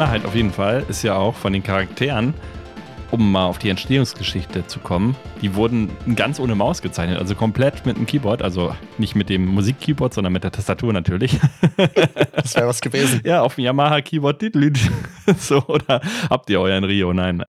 [0.00, 2.32] Besonderheit auf jeden Fall ist ja auch von den Charakteren,
[3.10, 7.84] um mal auf die Entstehungsgeschichte zu kommen, die wurden ganz ohne Maus gezeichnet, also komplett
[7.84, 11.38] mit einem Keyboard, also nicht mit dem Musikkeyboard, sondern mit der Tastatur natürlich.
[12.34, 13.20] Das wäre was gewesen.
[13.24, 14.42] ja, auf dem Yamaha-Keyboard.
[15.36, 17.12] so, oder habt ihr euren Rio?
[17.12, 17.42] Nein.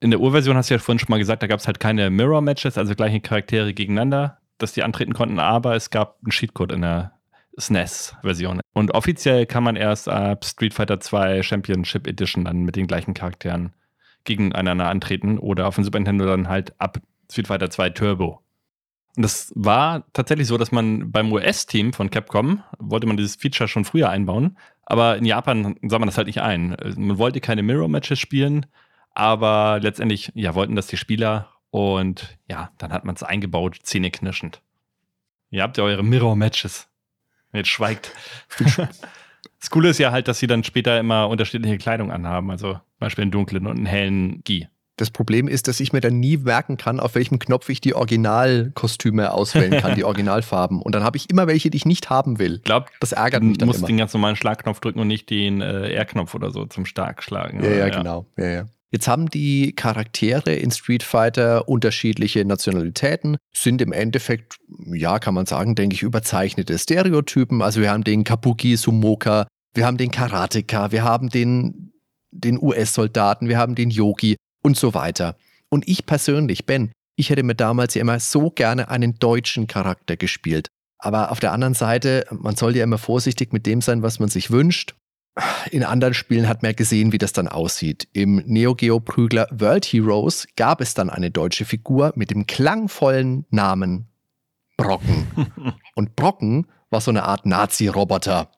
[0.00, 2.10] In der Urversion hast du ja vorhin schon mal gesagt, da gab es halt keine
[2.10, 6.82] Mirror-Matches, also gleiche Charaktere gegeneinander, dass die antreten konnten, aber es gab einen Cheatcode in
[6.82, 7.12] der
[7.56, 8.60] SNES-Version.
[8.72, 13.14] Und offiziell kann man erst ab Street Fighter 2 Championship Edition dann mit den gleichen
[13.14, 13.72] Charakteren
[14.24, 16.98] gegeneinander antreten oder auf dem Super Nintendo dann halt ab
[17.30, 18.40] Street Fighter 2 Turbo.
[19.16, 23.68] Und das war tatsächlich so, dass man beim US-Team von Capcom wollte man dieses Feature
[23.68, 26.76] schon früher einbauen, aber in Japan sah man das halt nicht ein.
[26.96, 28.66] Man wollte keine Mirror-Matches spielen,
[29.10, 34.62] aber letztendlich, ja, wollten das die Spieler und ja, dann hat man es eingebaut, zähneknirschend.
[35.50, 36.88] Ihr habt ja eure Mirror-Matches.
[37.52, 38.12] Jetzt schweigt.
[39.58, 42.80] Das Coole ist ja halt, dass sie dann später immer unterschiedliche Kleidung anhaben, also zum
[42.98, 44.66] Beispiel einen dunklen und einen hellen Gi.
[44.96, 47.94] Das Problem ist, dass ich mir dann nie merken kann, auf welchem Knopf ich die
[47.94, 50.82] Originalkostüme auswählen kann, die Originalfarben.
[50.82, 52.56] Und dann habe ich immer welche, die ich nicht haben will.
[52.56, 53.86] Ich glaube, Das ärgert mich dann musst immer.
[53.88, 57.62] den ganz normalen Schlagknopf drücken und nicht den äh, R-Knopf oder so zum Starkschlagen.
[57.62, 58.26] Ja, ja, genau.
[58.36, 58.64] Ja, ja.
[58.92, 64.56] Jetzt haben die Charaktere in Street Fighter unterschiedliche Nationalitäten, sind im Endeffekt,
[64.92, 67.62] ja, kann man sagen, denke ich, überzeichnete Stereotypen.
[67.62, 71.94] Also wir haben den Kabuki Sumoka, wir haben den Karateka, wir haben den,
[72.30, 75.36] den US-Soldaten, wir haben den Yogi und so weiter.
[75.70, 80.18] Und ich persönlich, Ben, ich hätte mir damals ja immer so gerne einen deutschen Charakter
[80.18, 80.68] gespielt.
[80.98, 84.28] Aber auf der anderen Seite, man soll ja immer vorsichtig mit dem sein, was man
[84.28, 84.94] sich wünscht.
[85.70, 88.06] In anderen Spielen hat man gesehen, wie das dann aussieht.
[88.12, 93.46] Im Neo Geo Prügler World Heroes gab es dann eine deutsche Figur mit dem klangvollen
[93.50, 94.08] Namen
[94.76, 95.26] Brocken.
[95.94, 98.50] Und Brocken war so eine Art Nazi-Roboter.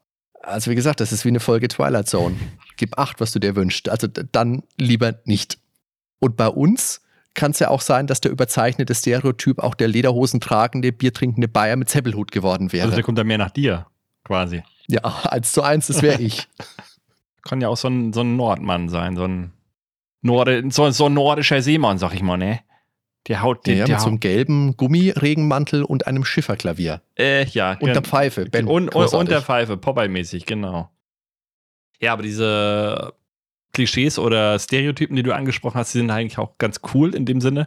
[0.43, 2.37] Also wie gesagt, das ist wie eine Folge Twilight Zone.
[2.77, 3.89] Gib acht, was du dir wünschst.
[3.89, 5.59] Also dann lieber nicht.
[6.19, 7.03] Und bei uns
[7.35, 11.77] kann es ja auch sein, dass der überzeichnete Stereotyp auch der Lederhosen tragende, biertrinkende Bayer
[11.77, 12.85] mit Zeppelhut geworden wäre.
[12.85, 13.87] Also der kommt dann mehr nach dir,
[14.25, 14.63] quasi.
[14.89, 16.49] Ja, eins zu eins, das wäre ich.
[17.43, 19.53] Kann ja auch so ein, so ein Nordmann sein, so ein,
[20.23, 22.61] Norde, so, so ein nordischer Seemann, sag ich mal, ne?
[23.29, 27.03] Der haut, Ja, der, ja, mit so einem haut, gelben Gummiregenmantel und einem Schifferklavier.
[27.19, 27.77] äh, ja.
[27.79, 28.47] Und der Pfeife.
[28.47, 30.91] Ben, und, und, und der Pfeife, Popeye-mäßig, genau.
[32.01, 33.13] Ja, aber diese
[33.73, 37.41] Klischees oder Stereotypen, die du angesprochen hast, die sind eigentlich auch ganz cool in dem
[37.41, 37.67] Sinne,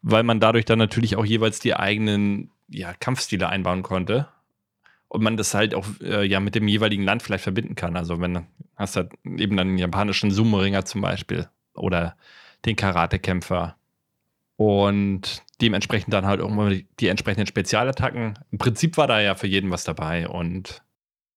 [0.00, 4.28] weil man dadurch dann natürlich auch jeweils die eigenen ja, Kampfstile einbauen konnte.
[5.08, 7.96] Und man das halt auch äh, ja mit dem jeweiligen Land vielleicht verbinden kann.
[7.96, 12.16] Also wenn hast halt eben dann den japanischen Sumo-Ringer zum Beispiel oder
[12.64, 13.76] den Karatekämpfer
[14.56, 18.38] und dementsprechend dann halt irgendwann die, die entsprechenden Spezialattacken.
[18.50, 20.82] Im Prinzip war da ja für jeden was dabei und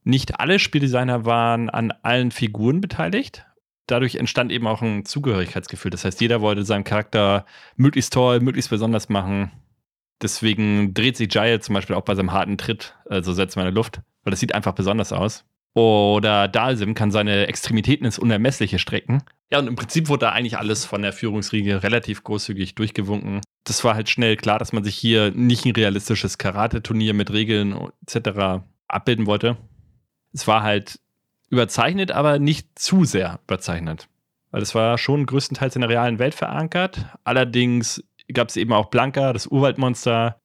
[0.03, 3.45] nicht alle Spieldesigner waren an allen Figuren beteiligt.
[3.87, 5.91] Dadurch entstand eben auch ein Zugehörigkeitsgefühl.
[5.91, 9.51] Das heißt, jeder wollte seinen Charakter möglichst toll, möglichst besonders machen.
[10.21, 13.73] Deswegen dreht sich Jaya zum Beispiel auch bei seinem harten Tritt, also setzt man in
[13.73, 15.45] der Luft, weil das sieht einfach besonders aus.
[15.73, 19.23] Oder Dalsim kann seine Extremitäten ins Unermessliche strecken.
[19.51, 23.41] Ja, und im Prinzip wurde da eigentlich alles von der Führungsriege relativ großzügig durchgewunken.
[23.63, 27.89] Das war halt schnell klar, dass man sich hier nicht ein realistisches Karate-Turnier mit Regeln
[28.05, 28.63] etc.
[28.87, 29.57] abbilden wollte.
[30.33, 30.99] Es war halt
[31.49, 34.07] überzeichnet, aber nicht zu sehr überzeichnet.
[34.51, 37.05] Weil es war schon größtenteils in der realen Welt verankert.
[37.23, 38.03] Allerdings
[38.33, 40.39] gab es eben auch Blanka, das Urwaldmonster.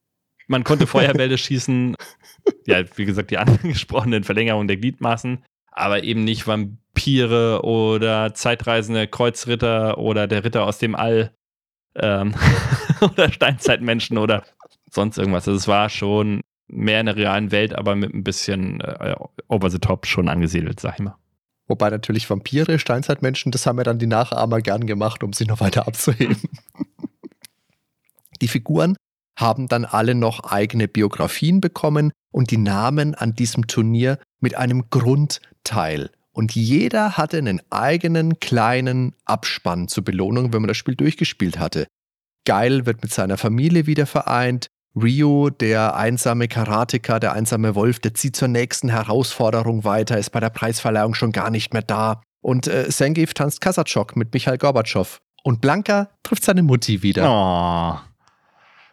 [0.46, 1.96] Man konnte Feuerbälle schießen.
[2.66, 5.44] Ja, wie gesagt, die angesprochenen Verlängerungen der Gliedmaßen.
[5.72, 11.32] Aber eben nicht Vampire oder zeitreisende Kreuzritter oder der Ritter aus dem All.
[11.94, 12.34] Ähm,
[13.00, 14.44] oder Steinzeitmenschen oder
[14.90, 15.46] sonst irgendwas.
[15.48, 19.14] Also es war schon mehr in der realen Welt, aber mit ein bisschen äh,
[19.48, 21.16] over the top schon angesiedelt, sag ich mal.
[21.68, 25.60] Wobei natürlich Vampire, Steinzeitmenschen, das haben ja dann die Nachahmer gern gemacht, um sie noch
[25.60, 26.36] weiter abzuheben.
[28.38, 28.96] die Figuren
[29.38, 34.88] haben dann alle noch eigene Biografien bekommen und die Namen an diesem Turnier mit einem
[34.90, 36.10] Grundteil.
[36.32, 41.86] Und jeder hatte einen eigenen kleinen Abspann zur Belohnung, wenn man das Spiel durchgespielt hatte.
[42.46, 44.68] Geil wird mit seiner Familie wieder vereint.
[44.94, 50.40] Rio, der einsame Karateka, der einsame Wolf, der zieht zur nächsten Herausforderung weiter, ist bei
[50.40, 52.22] der Preisverleihung schon gar nicht mehr da.
[52.42, 55.18] Und äh, Sengiv tanzt Kasachok mit Michael Gorbatschow.
[55.42, 57.28] Und Blanka trifft seine Mutti wieder.
[57.28, 58.15] Oh.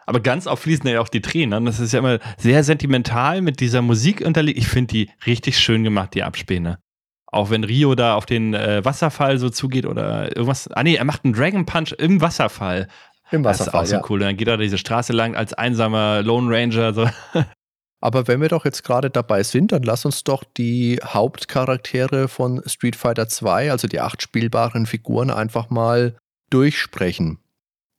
[0.06, 1.64] Aber ganz oft fließen ja auch die Tränen.
[1.64, 4.58] Das ist ja immer sehr sentimental mit dieser Musik unterlegt.
[4.58, 6.78] Ich finde die richtig schön gemacht, die Abspäne.
[7.26, 10.68] Auch wenn Rio da auf den äh, Wasserfall so zugeht oder irgendwas.
[10.68, 12.88] Ah, nee, er macht einen Dragon Punch im Wasserfall.
[13.30, 13.82] Im Wasserfall.
[13.82, 14.20] Das ist auch so cool.
[14.20, 16.94] Dann geht er diese Straße lang als einsamer Lone Ranger.
[16.94, 17.08] So.
[18.00, 22.62] Aber wenn wir doch jetzt gerade dabei sind, dann lass uns doch die Hauptcharaktere von
[22.66, 26.14] Street Fighter 2, also die acht spielbaren Figuren, einfach mal
[26.50, 27.38] durchsprechen.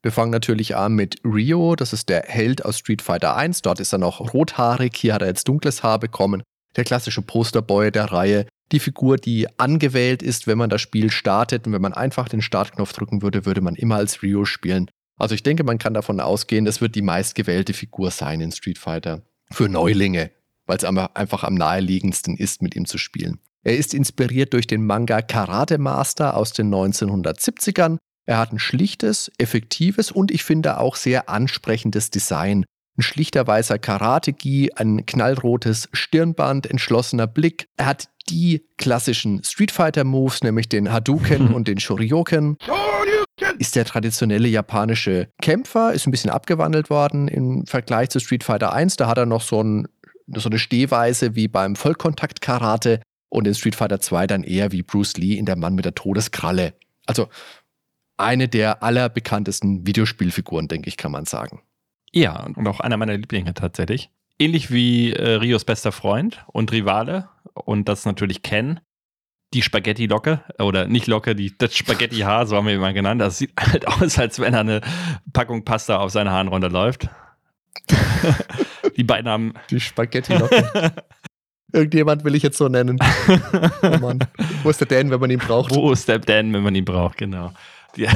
[0.06, 3.64] Wir fangen natürlich an mit Rio, das ist der Held aus Street Fighter 1.
[3.64, 6.44] Dort ist er noch rothaarig, hier hat er jetzt dunkles Haar bekommen.
[6.76, 8.46] Der klassische Posterboy der Reihe.
[8.72, 11.66] Die Figur, die angewählt ist, wenn man das Spiel startet.
[11.66, 14.92] Und wenn man einfach den Startknopf drücken würde, würde man immer als Rio spielen.
[15.18, 18.78] Also ich denke, man kann davon ausgehen, das wird die meistgewählte Figur sein in Street
[18.78, 19.24] Fighter.
[19.50, 20.30] Für Neulinge,
[20.68, 23.40] weil es einfach am naheliegendsten ist, mit ihm zu spielen.
[23.64, 27.98] Er ist inspiriert durch den Manga Karate Master aus den 1970ern.
[28.26, 32.66] Er hat ein schlichtes, effektives und ich finde auch sehr ansprechendes Design.
[32.98, 37.68] Ein schlichter weißer Karate-Gi, ein knallrotes Stirnband, entschlossener Blick.
[37.78, 42.58] Er hat die klassischen Street Fighter Moves, nämlich den Hadouken und den Shoryuken
[43.58, 48.74] ist der traditionelle japanische Kämpfer, ist ein bisschen abgewandelt worden im Vergleich zu Street Fighter
[48.74, 48.96] 1.
[48.96, 49.88] Da hat er noch so, ein,
[50.28, 55.18] so eine Stehweise wie beim Vollkontakt-Karate und in Street Fighter 2 dann eher wie Bruce
[55.18, 56.74] Lee in Der Mann mit der Todeskralle.
[57.06, 57.28] Also
[58.18, 61.62] eine der allerbekanntesten Videospielfiguren, denke ich, kann man sagen.
[62.12, 64.10] Ja, und auch einer meiner Lieblinge tatsächlich.
[64.40, 68.80] Ähnlich wie äh, Rios bester Freund und Rivale und das natürlich Ken
[69.54, 73.22] die Spaghetti-Locke oder nicht Locke, die, das Spaghetti-Haar, so haben wir ihn mal genannt.
[73.22, 74.82] Das sieht halt aus, als wenn er eine
[75.34, 77.08] Packung Pasta auf seine Haaren runterläuft.
[78.98, 79.54] die beiden haben.
[79.70, 80.94] Die Spaghetti-Locke.
[81.72, 82.98] Irgendjemand will ich jetzt so nennen.
[83.82, 84.20] Oh Mann.
[84.64, 85.76] Wo ist der Dan, wenn man ihn braucht?
[85.76, 87.52] Wo ist der Dan, wenn man ihn braucht, genau.
[87.96, 88.04] Die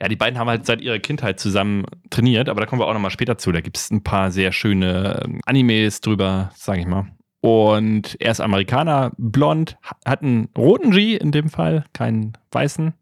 [0.00, 2.94] ja, die beiden haben halt seit ihrer Kindheit zusammen trainiert, aber da kommen wir auch
[2.94, 3.52] nochmal später zu.
[3.52, 7.06] Da gibt es ein paar sehr schöne ähm, Animes drüber, sage ich mal.
[7.40, 12.94] Und er ist Amerikaner, blond, hat einen roten G in dem Fall, keinen weißen.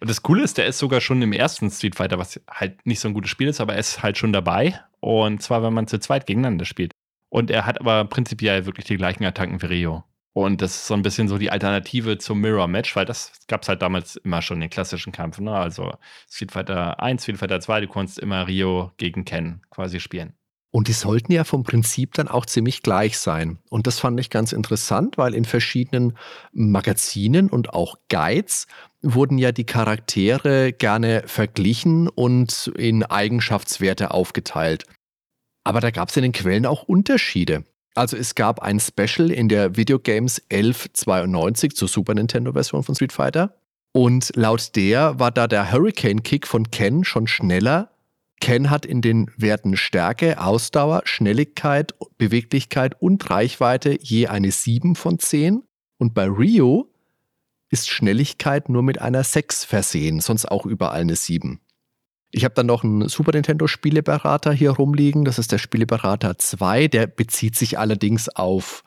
[0.00, 3.00] Und das Coole ist, der ist sogar schon im ersten Street Fighter, was halt nicht
[3.00, 4.78] so ein gutes Spiel ist, aber er ist halt schon dabei.
[5.00, 6.92] Und zwar, wenn man zu zweit gegeneinander spielt.
[7.30, 10.04] Und er hat aber prinzipiell wirklich die gleichen Attacken wie Rio.
[10.34, 13.62] Und das ist so ein bisschen so die Alternative zum Mirror Match, weil das gab
[13.62, 15.44] es halt damals immer schon in den klassischen Kämpfen.
[15.44, 15.52] Ne?
[15.52, 15.92] Also
[16.28, 20.34] Street Fighter 1, Street Fighter 2, du konntest immer Rio gegen Ken quasi spielen.
[20.72, 23.58] Und die sollten ja vom Prinzip dann auch ziemlich gleich sein.
[23.70, 26.18] Und das fand ich ganz interessant, weil in verschiedenen
[26.52, 28.66] Magazinen und auch Guides
[29.00, 34.84] wurden ja die Charaktere gerne verglichen und in Eigenschaftswerte aufgeteilt.
[35.62, 37.62] Aber da gab es in den Quellen auch Unterschiede.
[37.94, 43.56] Also es gab ein Special in der Videogames 1192 zur Super Nintendo-Version von Street Fighter.
[43.92, 47.94] Und laut der war da der Hurricane Kick von Ken schon schneller
[48.44, 55.18] Ken hat in den Werten Stärke, Ausdauer, Schnelligkeit, Beweglichkeit und Reichweite je eine 7 von
[55.18, 55.62] 10.
[55.96, 56.90] Und bei Rio
[57.70, 61.58] ist Schnelligkeit nur mit einer 6 versehen, sonst auch überall eine 7.
[62.34, 65.24] Ich habe dann noch einen Super Nintendo Spieleberater hier rumliegen.
[65.24, 66.88] Das ist der Spieleberater 2.
[66.88, 68.82] Der bezieht sich allerdings auf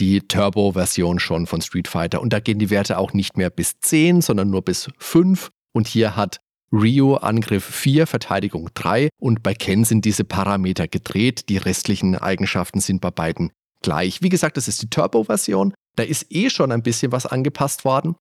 [0.00, 2.20] die Turbo-Version schon von Street Fighter.
[2.20, 5.48] Und da gehen die Werte auch nicht mehr bis 10, sondern nur bis 5.
[5.72, 11.48] Und hier hat Rio Angriff 4, Verteidigung 3 und bei Ken sind diese Parameter gedreht.
[11.48, 13.50] Die restlichen Eigenschaften sind bei beiden
[13.82, 14.20] gleich.
[14.20, 15.72] Wie gesagt, das ist die Turbo-Version.
[15.96, 18.16] Da ist eh schon ein bisschen was angepasst worden.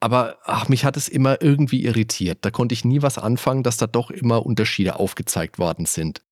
[0.00, 2.38] Aber ach, mich hat es immer irgendwie irritiert.
[2.40, 6.22] Da konnte ich nie was anfangen, dass da doch immer Unterschiede aufgezeigt worden sind.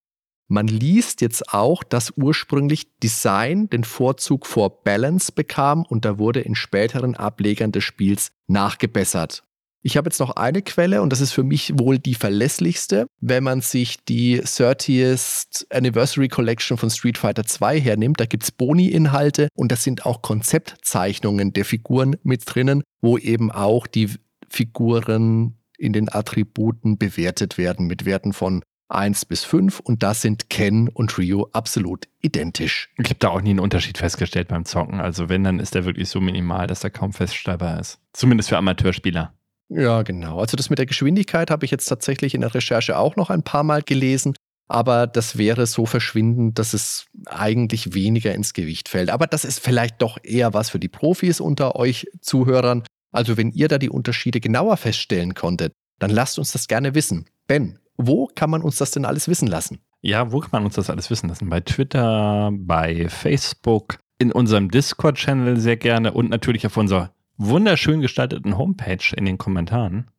[0.51, 6.41] Man liest jetzt auch, dass ursprünglich Design den Vorzug vor Balance bekam und da wurde
[6.41, 9.45] in späteren Ablegern des Spiels nachgebessert.
[9.83, 13.07] Ich habe jetzt noch eine Quelle und das ist für mich wohl die verlässlichste.
[13.21, 18.51] Wenn man sich die 30th Anniversary Collection von Street Fighter 2 hernimmt, da gibt es
[18.51, 24.11] Boni-Inhalte und da sind auch Konzeptzeichnungen der Figuren mit drinnen, wo eben auch die
[24.49, 30.51] Figuren in den Attributen bewertet werden mit Werten von 1 bis 5 und da sind
[30.51, 32.91] Ken und Rio absolut identisch.
[32.97, 35.01] Ich habe da auch nie einen Unterschied festgestellt beim Zocken.
[35.01, 38.01] Also wenn, dann ist der wirklich so minimal, dass er kaum feststellbar ist.
[38.13, 39.35] Zumindest für Amateurspieler.
[39.69, 40.39] Ja, genau.
[40.41, 43.43] Also das mit der Geschwindigkeit habe ich jetzt tatsächlich in der Recherche auch noch ein
[43.43, 44.35] paar Mal gelesen,
[44.67, 49.11] aber das wäre so verschwindend, dass es eigentlich weniger ins Gewicht fällt.
[49.11, 52.83] Aber das ist vielleicht doch eher was für die Profis unter euch Zuhörern.
[53.13, 57.27] Also wenn ihr da die Unterschiede genauer feststellen konntet, dann lasst uns das gerne wissen.
[57.47, 59.81] Ben, wo kann man uns das denn alles wissen lassen?
[60.01, 61.49] Ja, wo kann man uns das alles wissen lassen?
[61.49, 68.59] Bei Twitter, bei Facebook, in unserem Discord-Channel sehr gerne und natürlich auf unserer wunderschön gestalteten
[68.59, 70.11] Homepage in den Kommentaren.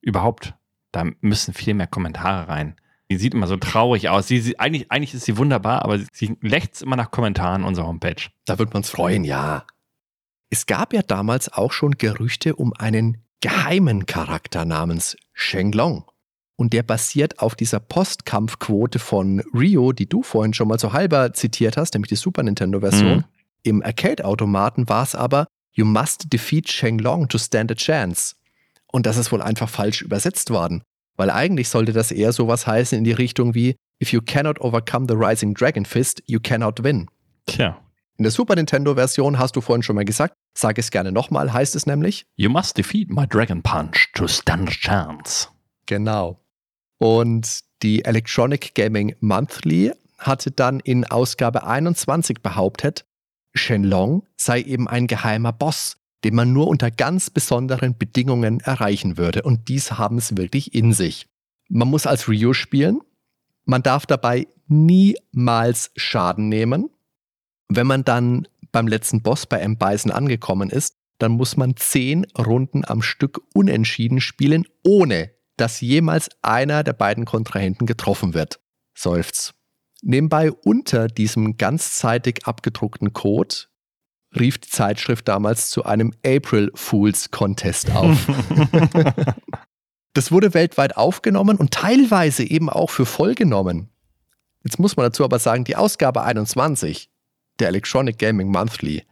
[0.00, 0.54] Überhaupt,
[0.92, 2.76] da müssen viel mehr Kommentare rein.
[3.10, 4.28] Die sieht immer so traurig aus.
[4.28, 8.30] Sie, sie, eigentlich, eigentlich ist sie wunderbar, aber sie lächzt immer nach Kommentaren unserer Homepage.
[8.46, 9.66] Da wird man es freuen, ja.
[10.50, 16.04] Es gab ja damals auch schon Gerüchte um einen geheimen Charakter namens Shenlong.
[16.56, 21.32] Und der basiert auf dieser Postkampfquote von Rio, die du vorhin schon mal so halber
[21.32, 23.16] zitiert hast, nämlich die Super Nintendo-Version.
[23.16, 23.24] Mhm.
[23.64, 28.34] Im Arcade-Automaten war es aber You must defeat Shenlong to stand a chance.
[28.92, 30.82] Und das ist wohl einfach falsch übersetzt worden.
[31.16, 35.06] Weil eigentlich sollte das eher sowas heißen in die Richtung wie If you cannot overcome
[35.08, 37.08] the rising dragon fist, you cannot win.
[37.46, 37.80] Tja.
[38.16, 41.74] In der Super Nintendo-Version hast du vorhin schon mal gesagt, sag es gerne nochmal, heißt
[41.74, 45.48] es nämlich You must defeat my Dragon Punch to stand a chance.
[45.86, 46.40] Genau.
[46.98, 53.04] Und die Electronic Gaming Monthly hatte dann in Ausgabe 21 behauptet,
[53.54, 59.42] Shenlong sei eben ein geheimer Boss, den man nur unter ganz besonderen Bedingungen erreichen würde.
[59.42, 61.26] Und dies haben es wirklich in sich.
[61.68, 63.00] Man muss als Ryu spielen.
[63.64, 66.90] Man darf dabei niemals Schaden nehmen.
[67.68, 69.76] Wenn man dann beim letzten Boss bei M.
[69.78, 76.28] Bison angekommen ist, dann muss man zehn Runden am Stück unentschieden spielen, ohne dass jemals
[76.42, 78.60] einer der beiden Kontrahenten getroffen wird.
[78.94, 79.54] Seufz.
[80.06, 83.54] Nebenbei unter diesem ganzzeitig abgedruckten Code
[84.38, 88.26] rief die Zeitschrift damals zu einem April Fools Contest auf.
[90.12, 93.88] das wurde weltweit aufgenommen und teilweise eben auch für voll genommen.
[94.62, 97.08] Jetzt muss man dazu aber sagen, die Ausgabe 21
[97.58, 99.04] der Electronic Gaming Monthly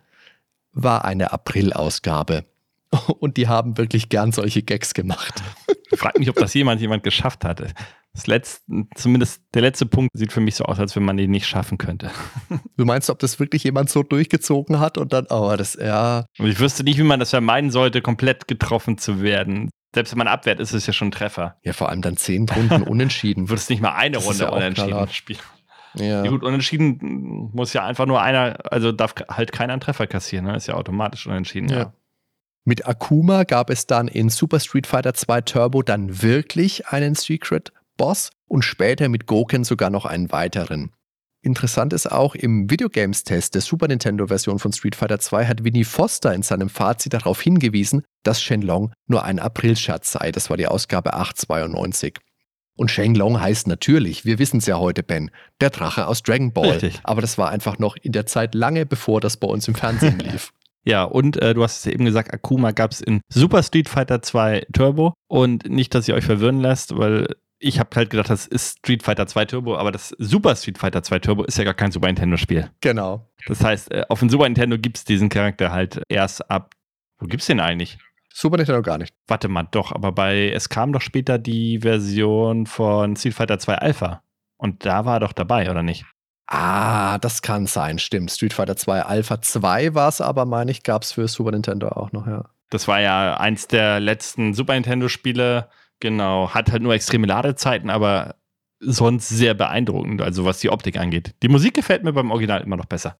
[0.72, 2.44] war eine April-Ausgabe.
[3.18, 5.42] Und die haben wirklich gern solche Gags gemacht.
[5.90, 7.72] Ich frage mich, ob das jemand jemand geschafft hatte.
[8.14, 8.62] Das letzte,
[8.94, 11.78] zumindest der letzte Punkt sieht für mich so aus, als wenn man ihn nicht schaffen
[11.78, 12.10] könnte.
[12.76, 16.24] Du meinst, ob das wirklich jemand so durchgezogen hat und dann, oh, das, ja.
[16.38, 19.70] Und ich wüsste nicht, wie man das vermeiden sollte, komplett getroffen zu werden.
[19.94, 21.56] Selbst wenn man abwehrt, ist es ja schon ein Treffer.
[21.62, 23.44] Ja, vor allem dann zehn Runden unentschieden.
[23.44, 25.40] Du würdest nicht mal eine das Runde ja unentschieden spielen.
[25.94, 26.24] Ja.
[26.24, 26.30] ja.
[26.30, 30.56] Gut, unentschieden muss ja einfach nur einer, also darf halt keiner einen Treffer kassieren, ne?
[30.56, 31.78] Ist ja automatisch unentschieden, ja.
[31.78, 31.92] ja.
[32.64, 37.72] Mit Akuma gab es dann in Super Street Fighter 2 Turbo dann wirklich einen Secret
[37.96, 40.92] Boss und später mit Goken sogar noch einen weiteren.
[41.44, 46.32] Interessant ist auch, im Videogames-Test der Super Nintendo-Version von Street Fighter 2 hat Winnie Foster
[46.32, 50.30] in seinem Fazit darauf hingewiesen, dass Shenlong nur ein Aprilscherz sei.
[50.30, 52.18] Das war die Ausgabe 892.
[52.76, 56.70] Und Shenlong heißt natürlich, wir wissen es ja heute, Ben, der Drache aus Dragon Ball.
[56.70, 57.00] Richtig.
[57.02, 60.18] Aber das war einfach noch in der Zeit lange bevor das bei uns im Fernsehen
[60.30, 60.52] lief.
[60.84, 63.88] Ja, und äh, du hast es ja eben gesagt, Akuma gab es in Super Street
[63.88, 65.12] Fighter 2 Turbo.
[65.28, 69.02] Und nicht, dass ihr euch verwirren lässt, weil ich habe halt gedacht, das ist Street
[69.02, 72.08] Fighter 2 Turbo, aber das Super Street Fighter 2 Turbo ist ja gar kein Super
[72.08, 72.70] Nintendo-Spiel.
[72.80, 73.28] Genau.
[73.46, 76.74] Das heißt, äh, auf dem Super Nintendo gibt es diesen Charakter halt erst ab.
[77.18, 77.98] Wo gibt's den eigentlich?
[78.34, 79.14] Super Nintendo gar nicht.
[79.28, 83.74] Warte mal, doch, aber bei es kam doch später die Version von Street Fighter 2
[83.76, 84.22] Alpha.
[84.56, 86.04] Und da war er doch dabei, oder nicht?
[86.46, 88.30] Ah, das kann sein, stimmt.
[88.30, 91.88] Street Fighter 2 Alpha 2 war es aber, meine ich, gab es für Super Nintendo
[91.88, 92.44] auch noch, ja.
[92.70, 95.68] Das war ja eins der letzten Super Nintendo-Spiele,
[96.02, 96.50] genau.
[96.50, 98.34] Hat halt nur extreme Ladezeiten, aber
[98.80, 101.34] sonst sehr beeindruckend, also was die Optik angeht.
[101.42, 103.16] Die Musik gefällt mir beim Original immer noch besser.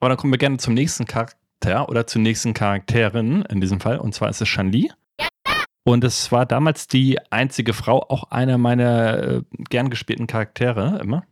[0.00, 3.98] Aber dann kommen wir gerne zum nächsten Charakter oder zur nächsten Charakterin in diesem Fall,
[3.98, 4.90] und zwar ist es Shanli.
[5.86, 11.24] Und es war damals die einzige Frau, auch einer meiner äh, gern gespielten Charaktere immer.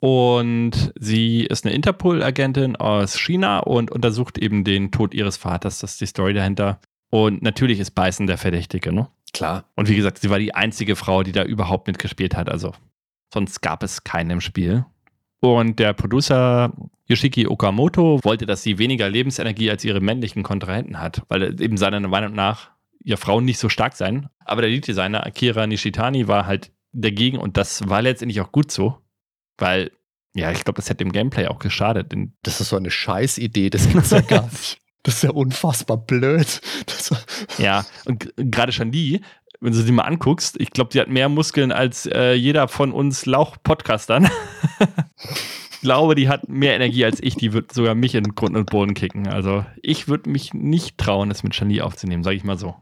[0.00, 5.78] Und sie ist eine Interpol-Agentin aus China und untersucht eben den Tod ihres Vaters.
[5.78, 6.80] Das ist die Story dahinter.
[7.10, 9.08] Und natürlich ist Beißen der Verdächtige, ne?
[9.32, 9.64] Klar.
[9.74, 12.48] Und wie gesagt, sie war die einzige Frau, die da überhaupt mitgespielt hat.
[12.48, 12.72] Also
[13.32, 14.84] sonst gab es keinen im Spiel.
[15.40, 16.72] Und der Producer
[17.08, 22.00] Yoshiki Okamoto wollte, dass sie weniger Lebensenergie als ihre männlichen Kontrahenten hat, weil eben seiner
[22.00, 22.70] Meinung nach
[23.04, 24.28] ihr Frauen nicht so stark sein.
[24.44, 28.98] Aber der Lead-Designer Akira Nishitani war halt dagegen und das war letztendlich auch gut so,
[29.58, 29.92] weil,
[30.34, 32.12] ja, ich glaube, das hätte dem Gameplay auch geschadet.
[32.42, 34.80] Das ist so eine Scheißidee, das gibt's ja gar nicht.
[35.06, 36.60] Das ist ja unfassbar blöd.
[37.58, 39.20] Ja, und gerade Shandi,
[39.60, 42.90] wenn du sie mal anguckst, ich glaube, sie hat mehr Muskeln als äh, jeder von
[42.90, 44.28] uns Lauch-Podcastern.
[45.70, 47.36] ich glaube, die hat mehr Energie als ich.
[47.36, 49.28] Die wird sogar mich in Grund und Boden kicken.
[49.28, 52.74] Also ich würde mich nicht trauen, das mit Shani aufzunehmen, sage ich mal so.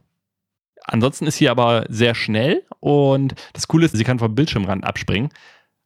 [0.85, 5.29] Ansonsten ist sie aber sehr schnell und das Coole ist, sie kann vom Bildschirmrand abspringen.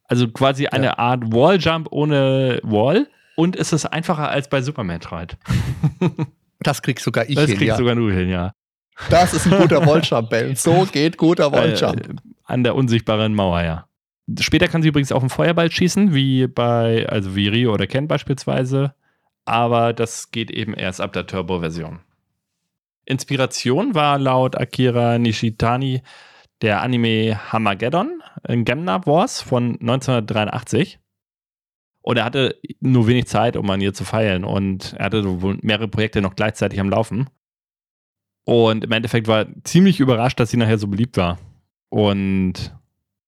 [0.05, 0.99] Also quasi eine ja.
[0.99, 3.09] Art Walljump ohne Wall
[3.39, 5.37] und es ist einfacher als bei Super Metroid.
[6.59, 7.53] das kriegst sogar ich das hin.
[7.53, 7.77] Das kriegst ja.
[7.77, 8.53] sogar du hin, ja.
[9.11, 10.57] Das ist ein guter Walljump, Ben.
[10.57, 12.09] So geht guter Walljump.
[12.09, 13.87] Äh, an der unsichtbaren Mauer, ja.
[14.41, 18.09] Später kann sie übrigens auch einen Feuerball schießen, wie bei, also wie Rio oder Ken
[18.09, 18.93] beispielsweise.
[19.45, 22.01] Aber das geht eben erst ab der Turbo-Version.
[23.05, 26.03] Inspiration war laut Akira Nishitani
[26.61, 30.99] der Anime Hamageddon in Gemna Wars von 1983.
[32.09, 34.43] Und er hatte nur wenig Zeit, um an ihr zu feilen.
[34.43, 37.29] Und er hatte wohl mehrere Projekte noch gleichzeitig am Laufen.
[38.45, 41.37] Und im Endeffekt war ziemlich überrascht, dass sie nachher so beliebt war.
[41.91, 42.75] Und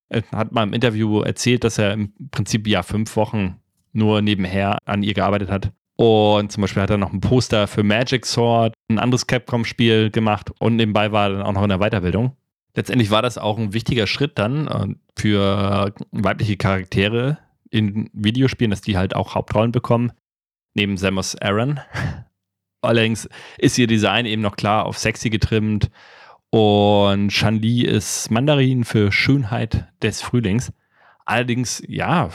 [0.09, 3.61] er hat mal im Interview erzählt, dass er im Prinzip ja fünf Wochen
[3.93, 5.73] nur nebenher an ihr gearbeitet hat.
[5.97, 10.53] Und zum Beispiel hat er noch ein Poster für Magic Sword, ein anderes Capcom-Spiel gemacht
[10.59, 12.35] und nebenbei war er dann auch noch in der Weiterbildung.
[12.75, 17.37] Letztendlich war das auch ein wichtiger Schritt dann äh, für weibliche Charaktere
[17.71, 20.13] in Videospielen, dass die halt auch Hauptrollen bekommen,
[20.75, 21.81] neben Samus Aran.
[22.83, 25.91] Allerdings ist ihr Design eben noch klar auf sexy getrimmt
[26.51, 30.73] und Shanli ist Mandarin für Schönheit des Frühlings.
[31.25, 32.31] Allerdings, ja,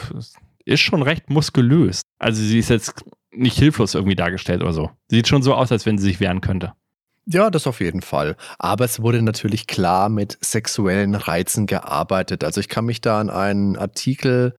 [0.64, 2.02] ist schon recht muskulös.
[2.18, 2.94] Also sie ist jetzt
[3.30, 4.90] nicht hilflos irgendwie dargestellt oder so.
[5.08, 6.72] Sieht schon so aus, als wenn sie sich wehren könnte.
[7.26, 8.36] Ja, das auf jeden Fall.
[8.58, 12.44] Aber es wurde natürlich klar mit sexuellen Reizen gearbeitet.
[12.44, 14.54] Also ich kann mich da an einen Artikel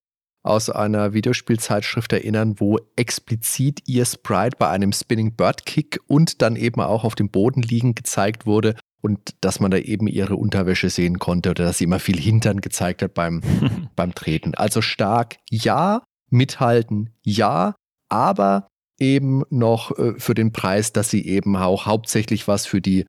[0.48, 6.56] aus einer Videospielzeitschrift erinnern, wo explizit ihr Sprite bei einem Spinning Bird Kick und dann
[6.56, 10.90] eben auch auf dem Boden liegen gezeigt wurde und dass man da eben ihre Unterwäsche
[10.90, 13.42] sehen konnte oder dass sie immer viel Hintern gezeigt hat beim,
[13.96, 14.54] beim Treten.
[14.54, 17.74] Also stark, ja, mithalten, ja,
[18.08, 18.68] aber
[18.98, 23.06] eben noch äh, für den Preis, dass sie eben auch hauptsächlich was für die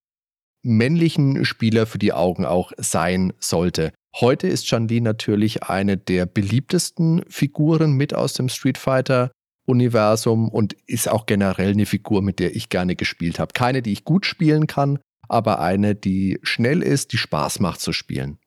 [0.61, 3.93] männlichen Spieler für die Augen auch sein sollte.
[4.15, 9.31] Heute ist Chun-Li natürlich eine der beliebtesten Figuren mit aus dem Street Fighter
[9.65, 13.53] Universum und ist auch generell eine Figur, mit der ich gerne gespielt habe.
[13.53, 17.93] Keine, die ich gut spielen kann, aber eine, die schnell ist, die Spaß macht zu
[17.93, 18.39] spielen.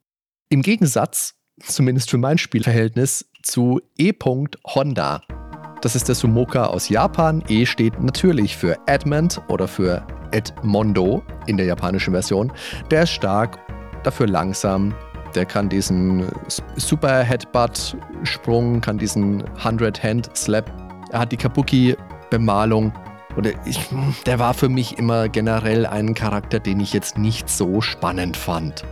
[0.49, 1.35] Im Gegensatz,
[1.65, 4.13] zumindest für mein Spielverhältnis, zu E.
[4.23, 5.23] Honda.
[5.81, 7.43] Das ist der Sumoka aus Japan.
[7.49, 12.53] E steht natürlich für Edmund oder für Edmondo in der japanischen Version.
[12.91, 13.59] Der ist stark,
[14.05, 14.95] dafür langsam.
[15.35, 16.27] Der kann diesen
[16.77, 20.71] Super Headbutt Sprung, kann diesen 100 Hand Slap.
[21.11, 21.97] Er hat die Kabuki
[22.31, 22.93] Bemalung.
[23.37, 23.89] Und ich,
[24.27, 28.85] der war für mich immer generell ein Charakter, den ich jetzt nicht so spannend fand.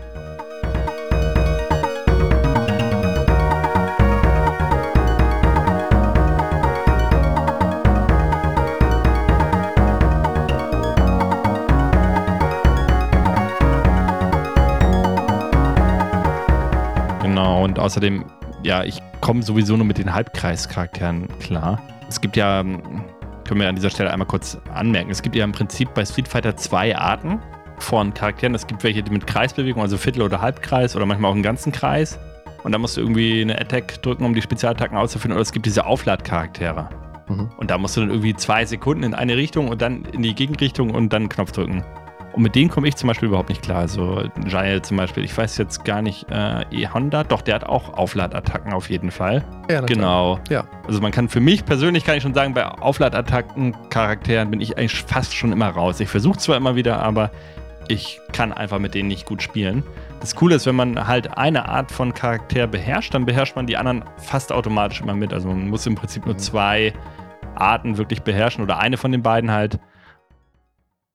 [17.60, 18.24] Und außerdem,
[18.62, 21.80] ja, ich komme sowieso nur mit den Halbkreischarakteren klar.
[22.08, 23.04] Es gibt ja, ähm,
[23.46, 26.26] können wir an dieser Stelle einmal kurz anmerken, es gibt ja im Prinzip bei Street
[26.26, 27.38] Fighter zwei Arten
[27.78, 28.54] von Charakteren.
[28.54, 32.18] Es gibt welche mit Kreisbewegung, also Viertel- oder Halbkreis oder manchmal auch einen ganzen Kreis.
[32.62, 35.32] Und da musst du irgendwie eine Attack drücken, um die Spezialattacken auszuführen.
[35.32, 36.90] Oder es gibt diese Aufladcharaktere.
[37.28, 37.50] Mhm.
[37.56, 40.34] Und da musst du dann irgendwie zwei Sekunden in eine Richtung und dann in die
[40.34, 41.84] Gegenrichtung und dann einen Knopf drücken.
[42.32, 43.78] Und mit denen komme ich zum Beispiel überhaupt nicht klar.
[43.78, 47.94] Also Jail zum Beispiel, ich weiß jetzt gar nicht, äh, E-Honda, doch, der hat auch
[47.94, 49.44] Aufladattacken auf jeden Fall.
[49.68, 50.38] Ja, genau.
[50.48, 50.64] Ja.
[50.86, 55.02] Also man kann für mich persönlich kann ich schon sagen, bei Aufladattacken-Charakteren bin ich eigentlich
[55.02, 55.98] fast schon immer raus.
[55.98, 57.30] Ich versuche zwar immer wieder, aber
[57.88, 59.82] ich kann einfach mit denen nicht gut spielen.
[60.20, 63.76] Das Coole ist, wenn man halt eine Art von Charakter beherrscht, dann beherrscht man die
[63.76, 65.32] anderen fast automatisch immer mit.
[65.32, 66.38] Also man muss im Prinzip nur mhm.
[66.38, 66.92] zwei
[67.56, 69.80] Arten wirklich beherrschen oder eine von den beiden halt.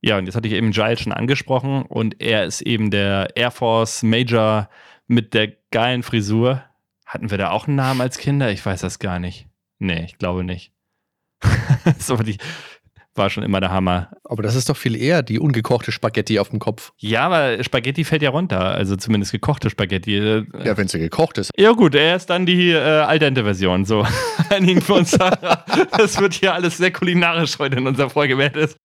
[0.05, 3.49] Ja, und jetzt hatte ich eben Giles schon angesprochen und er ist eben der Air
[3.49, 4.69] Force Major
[5.07, 6.63] mit der geilen Frisur.
[7.07, 8.51] Hatten wir da auch einen Namen als Kinder?
[8.51, 9.47] Ich weiß das gar nicht.
[9.79, 10.73] Nee, ich glaube nicht.
[11.97, 12.37] so, die
[13.15, 14.11] war schon immer der Hammer.
[14.23, 16.93] Aber das ist doch viel eher die ungekochte Spaghetti auf dem Kopf.
[16.99, 18.61] Ja, aber Spaghetti fällt ja runter.
[18.61, 20.19] Also zumindest gekochte Spaghetti.
[20.19, 21.49] Ja, wenn sie gekocht ist.
[21.57, 23.85] Ja, gut, er ist dann die äh, al dente Version.
[23.85, 24.05] So,
[24.51, 25.17] einigen wir uns.
[25.97, 28.51] das wird hier alles sehr kulinarisch heute in unserer Folge.
[28.51, 28.75] Das,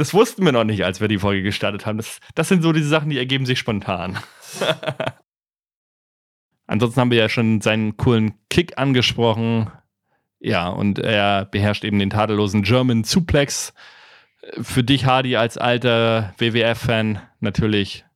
[0.00, 1.98] das wussten wir noch nicht, als wir die Folge gestartet haben.
[1.98, 4.18] Das, das sind so diese Sachen, die ergeben sich spontan.
[6.66, 9.70] Ansonsten haben wir ja schon seinen coolen Kick angesprochen.
[10.38, 13.74] Ja, und er beherrscht eben den tadellosen German Suplex.
[14.62, 18.06] Für dich, Hardy, als alter WWF-Fan natürlich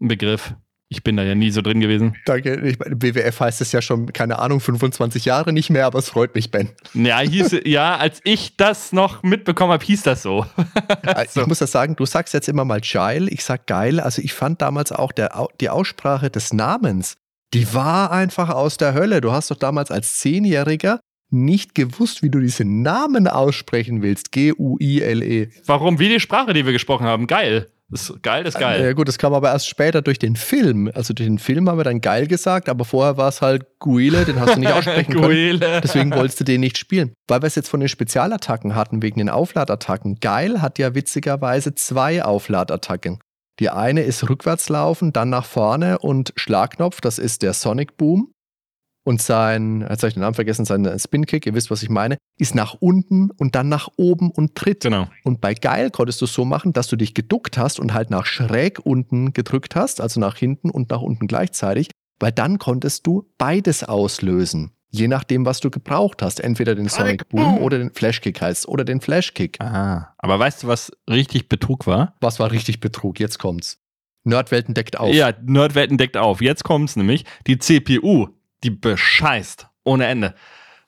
[0.00, 0.54] ein Begriff.
[0.92, 2.16] Ich bin da ja nie so drin gewesen.
[2.26, 2.60] Danke.
[2.60, 6.10] Ich meine, WWF heißt es ja schon, keine Ahnung, 25 Jahre nicht mehr, aber es
[6.10, 6.68] freut mich, Ben.
[6.92, 10.44] Ja, hieß, ja als ich das noch mitbekommen habe, hieß das so.
[11.30, 11.40] so.
[11.40, 14.00] Ich muss das sagen, du sagst jetzt immer mal geil, ich sag geil.
[14.00, 17.14] Also ich fand damals auch der, die Aussprache des Namens,
[17.54, 19.22] die war einfach aus der Hölle.
[19.22, 24.30] Du hast doch damals als Zehnjähriger nicht gewusst, wie du diesen Namen aussprechen willst.
[24.32, 25.48] G-U-I-L-E.
[25.64, 25.98] Warum?
[25.98, 27.26] Wie die Sprache, die wir gesprochen haben.
[27.26, 27.68] Geil.
[27.92, 28.82] Das ist geil, das ist geil.
[28.82, 30.90] Ja, gut, das kam aber erst später durch den Film.
[30.94, 34.24] Also durch den Film haben wir dann geil gesagt, aber vorher war es halt Guile,
[34.24, 35.60] den hast du nicht aussprechen können.
[35.60, 37.12] Deswegen wolltest du den nicht spielen.
[37.28, 40.20] Weil wir es jetzt von den Spezialattacken hatten, wegen den Aufladattacken.
[40.20, 43.18] Geil hat ja witzigerweise zwei Aufladattacken.
[43.60, 48.32] Die eine ist rückwärts laufen, dann nach vorne und Schlagknopf, das ist der Sonic Boom
[49.04, 52.16] und sein, jetzt habe ich den Namen vergessen, sein Spin-Kick, ihr wisst, was ich meine,
[52.38, 54.82] ist nach unten und dann nach oben und tritt.
[54.82, 55.08] Genau.
[55.24, 58.10] Und bei Geil konntest du es so machen, dass du dich geduckt hast und halt
[58.10, 61.90] nach schräg unten gedrückt hast, also nach hinten und nach unten gleichzeitig,
[62.20, 64.72] weil dann konntest du beides auslösen.
[64.94, 66.38] Je nachdem, was du gebraucht hast.
[66.38, 69.58] Entweder den Sonic Boom oder den Flashkick heißt oder den Flashkick.
[69.58, 70.14] Ah.
[70.18, 72.14] Aber weißt du, was richtig Betrug war?
[72.20, 73.18] Was war richtig Betrug?
[73.18, 73.78] Jetzt kommt's.
[74.24, 75.14] Nerdwelten deckt auf.
[75.14, 76.42] Ja, Nerdwelten deckt auf.
[76.42, 77.24] Jetzt kommt's nämlich.
[77.46, 78.28] Die CPU
[78.62, 80.34] die bescheißt ohne Ende.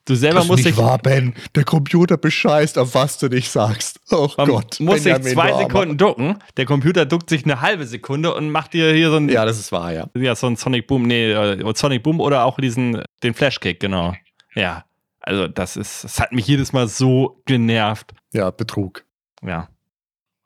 [0.07, 1.35] Du selber das musst nicht wahr, Ben.
[1.55, 4.01] Der Computer bescheißt, auf was du nicht sagst.
[4.11, 4.79] Oh Man Gott.
[4.79, 6.39] Muss sich zwei Sekunden ducken.
[6.59, 9.31] Der Computer duckt sich eine halbe Sekunde und macht dir hier so ein.
[9.31, 10.09] Ja, das ist wahr, ja.
[10.15, 14.15] Ja, so ein Sonic Boom, nee, äh, Sonic Boom oder auch diesen, den Flashkick, genau.
[14.55, 14.85] Ja.
[15.21, 18.13] Also, das ist, das hat mich jedes Mal so genervt.
[18.35, 19.05] Ja, Betrug.
[19.43, 19.69] Ja.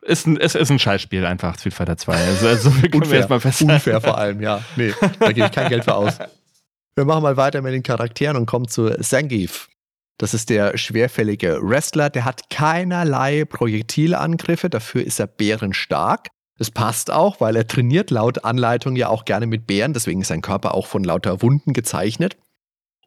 [0.02, 2.14] Ist ein, es ist ein Scheißspiel einfach, Street Fighter 2.
[2.14, 3.28] Also, also Unfair.
[3.28, 4.62] Unfair vor allem, ja.
[4.76, 6.16] Nee, da gebe ich kein Geld für aus.
[6.98, 9.68] Wir machen mal weiter mit den Charakteren und kommen zu Zangief.
[10.18, 16.26] Das ist der schwerfällige Wrestler, der hat keinerlei Projektilangriffe, dafür ist er bärenstark.
[16.58, 20.26] Das passt auch, weil er trainiert laut Anleitung ja auch gerne mit Bären, deswegen ist
[20.26, 22.36] sein Körper auch von lauter Wunden gezeichnet.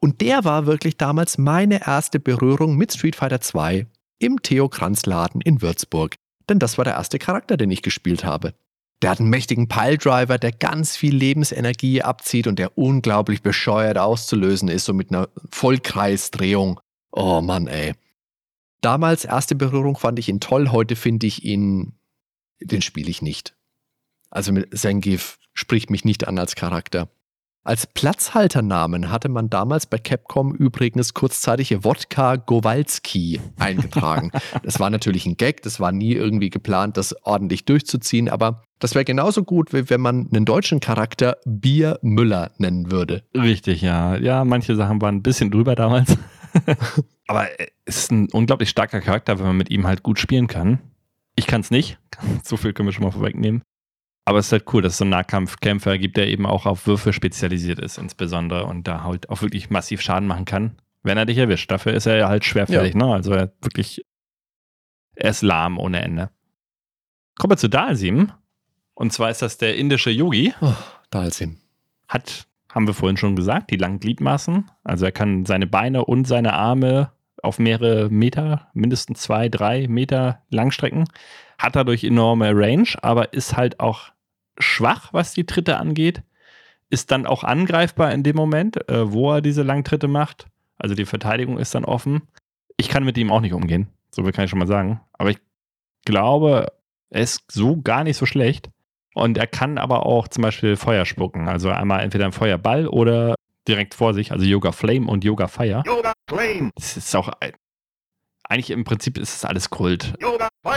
[0.00, 3.86] Und der war wirklich damals meine erste Berührung mit Street Fighter 2
[4.18, 6.14] im Theo Kranz Laden in Würzburg.
[6.48, 8.54] Denn das war der erste Charakter, den ich gespielt habe.
[9.02, 14.68] Der hat einen mächtigen Piledriver, der ganz viel Lebensenergie abzieht und der unglaublich bescheuert auszulösen
[14.68, 16.80] ist, so mit einer Vollkreisdrehung.
[17.10, 17.94] Oh Mann, ey.
[18.80, 21.94] Damals erste Berührung fand ich ihn toll, heute finde ich ihn,
[22.60, 23.56] den spiele ich nicht.
[24.30, 27.08] Also mit Zangief spricht mich nicht an als Charakter.
[27.64, 34.32] Als Platzhalternamen hatte man damals bei Capcom übrigens kurzzeitig Wodka Gowalski eingetragen.
[34.64, 38.96] das war natürlich ein Gag, das war nie irgendwie geplant, das ordentlich durchzuziehen, aber das
[38.96, 43.22] wäre genauso gut, wie wenn man einen deutschen Charakter Bier Müller nennen würde.
[43.32, 44.16] Richtig, ja.
[44.16, 46.16] Ja, manche Sachen waren ein bisschen drüber damals.
[47.28, 47.46] aber
[47.84, 50.80] es ist ein unglaublich starker Charakter, wenn man mit ihm halt gut spielen kann.
[51.36, 51.98] Ich kann es nicht.
[52.44, 53.62] So viel können wir schon mal vorwegnehmen.
[54.24, 56.86] Aber es ist halt cool, dass es so einen Nahkampfkämpfer gibt, der eben auch auf
[56.86, 61.26] Würfe spezialisiert ist, insbesondere und da halt auch wirklich massiv Schaden machen kann, wenn er
[61.26, 61.70] dich erwischt.
[61.70, 62.98] Dafür ist er ja halt schwerfällig, ja.
[62.98, 63.12] ne?
[63.12, 64.04] Also er wirklich,
[65.14, 66.30] er ist lahm ohne Ende.
[67.36, 68.30] Kommen wir zu Dalsim.
[68.94, 70.54] Und zwar ist das der indische Yogi.
[70.60, 70.74] Oh,
[71.10, 71.56] Dalsim.
[72.06, 74.70] Hat, haben wir vorhin schon gesagt, die langen Gliedmaßen.
[74.84, 77.10] Also er kann seine Beine und seine Arme
[77.42, 81.06] auf mehrere Meter, mindestens zwei, drei Meter langstrecken
[81.62, 84.12] hat dadurch enorme Range, aber ist halt auch
[84.58, 86.22] schwach, was die Tritte angeht.
[86.90, 90.46] Ist dann auch angreifbar in dem Moment, äh, wo er diese Langtritte macht.
[90.76, 92.22] Also die Verteidigung ist dann offen.
[92.76, 93.88] Ich kann mit ihm auch nicht umgehen.
[94.10, 95.00] So viel kann ich schon mal sagen.
[95.12, 95.38] Aber ich
[96.04, 96.72] glaube,
[97.10, 98.70] er ist so gar nicht so schlecht.
[99.14, 101.48] Und er kann aber auch zum Beispiel Feuer spucken.
[101.48, 103.34] Also einmal entweder ein Feuerball oder
[103.68, 105.82] direkt vor sich, also Yoga Flame und Yoga Fire.
[105.86, 106.70] Yoga Flame.
[106.74, 107.30] Das ist auch
[108.44, 110.14] eigentlich im Prinzip ist es alles Kult.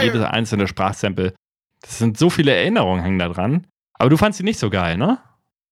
[0.00, 1.34] Jedes einzelne Sprachsample.
[1.80, 3.66] Das sind so viele Erinnerungen hängen da dran.
[3.94, 5.18] Aber du fandst sie nicht so geil, ne?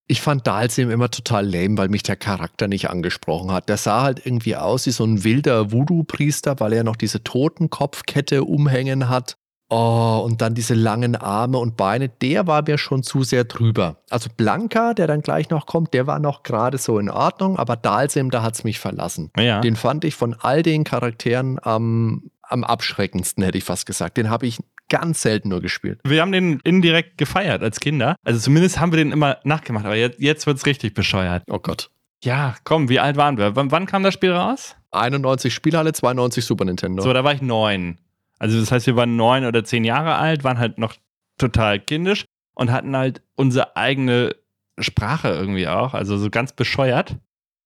[0.07, 3.71] Ich fand Dalsim immer total lame, weil mich der Charakter nicht angesprochen hat.
[3.71, 8.45] Der sah halt irgendwie aus wie so ein wilder Voodoo-Priester, weil er noch diese Totenkopfkette
[8.45, 9.37] umhängen hat.
[9.71, 13.97] Oh, und dann diese langen Arme und Beine, der war mir schon zu sehr drüber.
[14.11, 17.77] Also Blanca, der dann gleich noch kommt, der war noch gerade so in Ordnung, aber
[17.77, 19.31] Dalsim, da hat es mich verlassen.
[19.39, 19.61] Ja.
[19.61, 24.17] Den fand ich von all den Charakteren am, am abschreckendsten, hätte ich fast gesagt.
[24.19, 24.59] Den habe ich
[24.91, 25.99] ganz selten nur gespielt.
[26.05, 28.17] Wir haben den indirekt gefeiert als Kinder.
[28.23, 31.43] Also zumindest haben wir den immer nachgemacht, aber jetzt, jetzt wird es richtig bescheuert.
[31.49, 31.91] Oh Gott.
[32.23, 33.57] Ja, komm, wie alt waren wir?
[33.57, 34.77] W wann kam das Spiel raus?
[34.93, 37.03] 91 Spielhalle, 92 Super Nintendo.
[37.03, 37.99] So, da war ich neun.
[38.39, 40.95] Also das heißt, wir waren neun oder zehn Jahre alt, waren halt noch
[41.39, 42.25] total kindisch
[42.55, 44.37] und hatten halt unsere eigene
[44.79, 47.17] Sprache irgendwie auch, also so ganz bescheuert.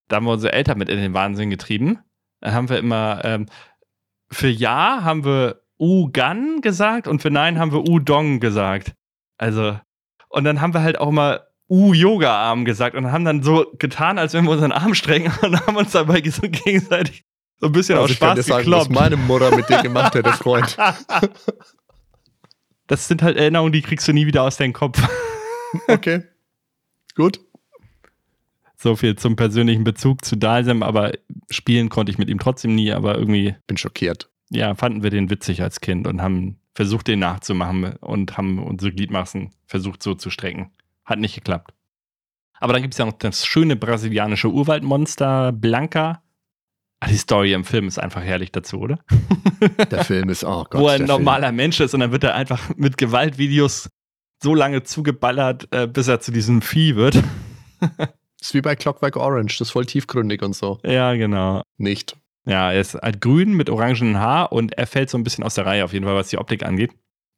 [0.08, 1.98] Da haben wir unsere Eltern mit in den Wahnsinn getrieben.
[2.40, 3.46] Da haben wir immer, ähm,
[4.30, 8.94] für Ja haben wir U-Gan gesagt und für Nein haben wir U-Dong gesagt.
[9.38, 9.78] Also,
[10.28, 14.32] und dann haben wir halt auch immer U-Yoga-Arm gesagt und haben dann so getan, als
[14.32, 17.24] wenn wir unseren Arm strecken und haben uns dabei so gegenseitig
[17.60, 18.90] so ein bisschen also aus ich kann Spaß dir sagen, gekloppt.
[18.90, 20.76] was meine Mutter mit dir gemacht hätte, Freund.
[22.86, 25.00] Das sind halt Erinnerungen, die kriegst du nie wieder aus deinem Kopf.
[25.86, 26.22] Okay.
[27.14, 27.40] Gut.
[28.76, 31.12] So viel zum persönlichen Bezug zu Dalsem, aber
[31.50, 34.30] spielen konnte ich mit ihm trotzdem nie, aber irgendwie, Bin schockiert.
[34.48, 38.92] ja, fanden wir den witzig als Kind und haben versucht, den nachzumachen und haben unsere
[38.92, 40.70] Gliedmaßen versucht so zu strecken.
[41.04, 41.74] Hat nicht geklappt.
[42.60, 46.22] Aber dann gibt es ja noch das schöne brasilianische Urwaldmonster Blanca.
[47.00, 48.98] Ah, die Story im Film ist einfach herrlich dazu, oder?
[49.90, 50.80] Der Film ist, oh Gott.
[50.80, 51.18] Wo er ein der Film.
[51.24, 53.88] normaler Mensch ist und dann wird er einfach mit Gewaltvideos
[54.42, 57.22] so lange zugeballert, äh, bis er zu diesem Vieh wird.
[58.40, 60.80] ist wie bei Clockwork Orange, das ist voll tiefgründig und so.
[60.84, 61.62] ja, genau.
[61.76, 62.16] Nicht.
[62.46, 65.54] Ja, er ist halt grün mit orangenem Haar und er fällt so ein bisschen aus
[65.54, 66.92] der Reihe, auf jeden Fall, was die Optik angeht.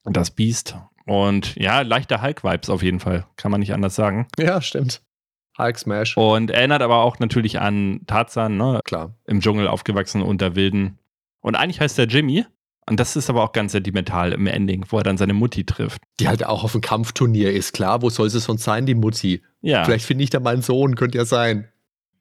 [0.04, 0.76] Und das Biest.
[1.06, 3.26] Und ja, leichte Hulk-Vibes auf jeden Fall.
[3.36, 4.28] Kann man nicht anders sagen.
[4.38, 5.02] Ja, stimmt.
[5.62, 6.16] Hulk Smash.
[6.16, 8.80] Und erinnert aber auch natürlich an Tarzan, ne?
[8.84, 9.14] Klar.
[9.26, 10.98] Im Dschungel aufgewachsen unter Wilden.
[11.40, 12.44] Und eigentlich heißt er Jimmy.
[12.88, 16.02] Und das ist aber auch ganz sentimental im Ending, wo er dann seine Mutti trifft.
[16.18, 18.02] Die halt auch auf dem Kampfturnier ist, klar.
[18.02, 19.42] Wo soll sie sonst sein, die Mutti?
[19.60, 21.68] Ja, Vielleicht finde ich da meinen Sohn, könnte ja sein.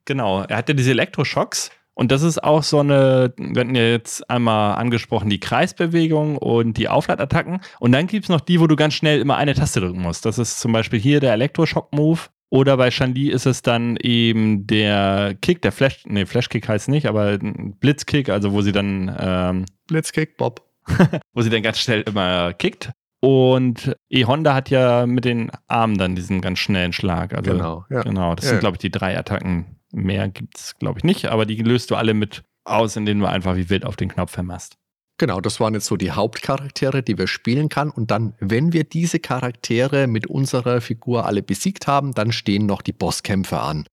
[0.04, 0.42] genau.
[0.42, 1.70] Er hat ja diese Elektroschocks.
[1.94, 6.78] Und das ist auch so eine, wir hatten ja jetzt einmal angesprochen, die Kreisbewegung und
[6.78, 7.60] die Aufladattacken.
[7.78, 10.24] Und dann gibt es noch die, wo du ganz schnell immer eine Taste drücken musst.
[10.24, 12.20] Das ist zum Beispiel hier der Elektroschock-Move.
[12.50, 17.06] Oder bei Shanli ist es dann eben der Kick, der Flash, nee, Flashkick heißt nicht,
[17.06, 20.66] aber Blitzkick, also wo sie dann, ähm, Blitzkick, Bob.
[21.32, 22.90] wo sie dann ganz schnell immer kickt.
[23.20, 27.34] Und E-Honda hat ja mit den Armen dann diesen ganz schnellen Schlag.
[27.34, 28.02] Also, Genau, ja.
[28.02, 29.76] Genau, das Ja, sind, glaube ich, die drei Attacken.
[29.92, 33.26] Mehr gibt es, glaube ich, nicht, aber die löst du alle mit aus, indem du
[33.26, 34.76] einfach wie wild auf den Knopf vermasst.
[35.20, 37.90] Genau, das waren jetzt so die Hauptcharaktere, die wir spielen kann.
[37.90, 42.80] Und dann, wenn wir diese Charaktere mit unserer Figur alle besiegt haben, dann stehen noch
[42.80, 43.84] die Bosskämpfe an.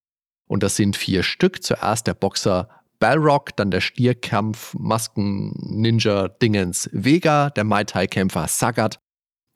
[0.46, 1.62] Und das sind vier Stück.
[1.62, 8.48] Zuerst der Boxer Balrog, dann der Stierkampf Masken Ninja Dingens Vega, der Mai Tai Kämpfer
[8.48, 8.98] Sagat,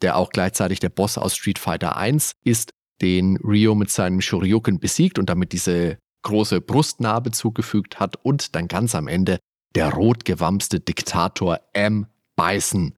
[0.02, 4.78] der auch gleichzeitig der Boss aus Street Fighter 1 ist, den Ryo mit seinem Shoryuken
[4.78, 9.38] besiegt und damit diese große Brustnarbe zugefügt hat und dann ganz am Ende
[9.74, 12.06] der rotgewamste Diktator M.
[12.36, 12.94] Bison,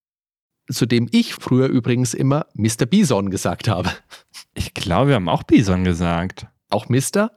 [0.70, 2.86] zu dem ich früher übrigens immer Mr.
[2.86, 3.90] Bison gesagt habe.
[4.54, 6.46] Ich glaube, wir haben auch Bison gesagt.
[6.70, 7.30] Auch Mr.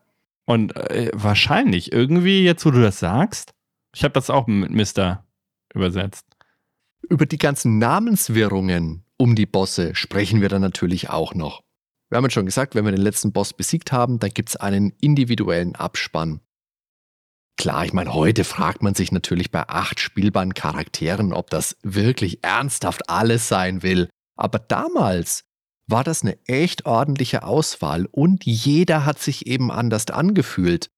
[0.46, 3.54] Und äh, wahrscheinlich, irgendwie, jetzt wo du das sagst,
[3.94, 5.26] ich habe das auch mit Mister
[5.74, 6.26] übersetzt.
[7.10, 11.64] Über die ganzen Namenswirrungen um die Bosse sprechen wir dann natürlich auch noch.
[12.10, 14.56] Wir haben jetzt schon gesagt, wenn wir den letzten Boss besiegt haben, dann gibt es
[14.56, 16.40] einen individuellen Abspann.
[17.58, 22.44] Klar, ich meine, heute fragt man sich natürlich bei acht spielbaren Charakteren, ob das wirklich
[22.44, 24.10] ernsthaft alles sein will.
[24.36, 25.44] Aber damals
[25.88, 30.90] war das eine echt ordentliche Auswahl und jeder hat sich eben anders angefühlt.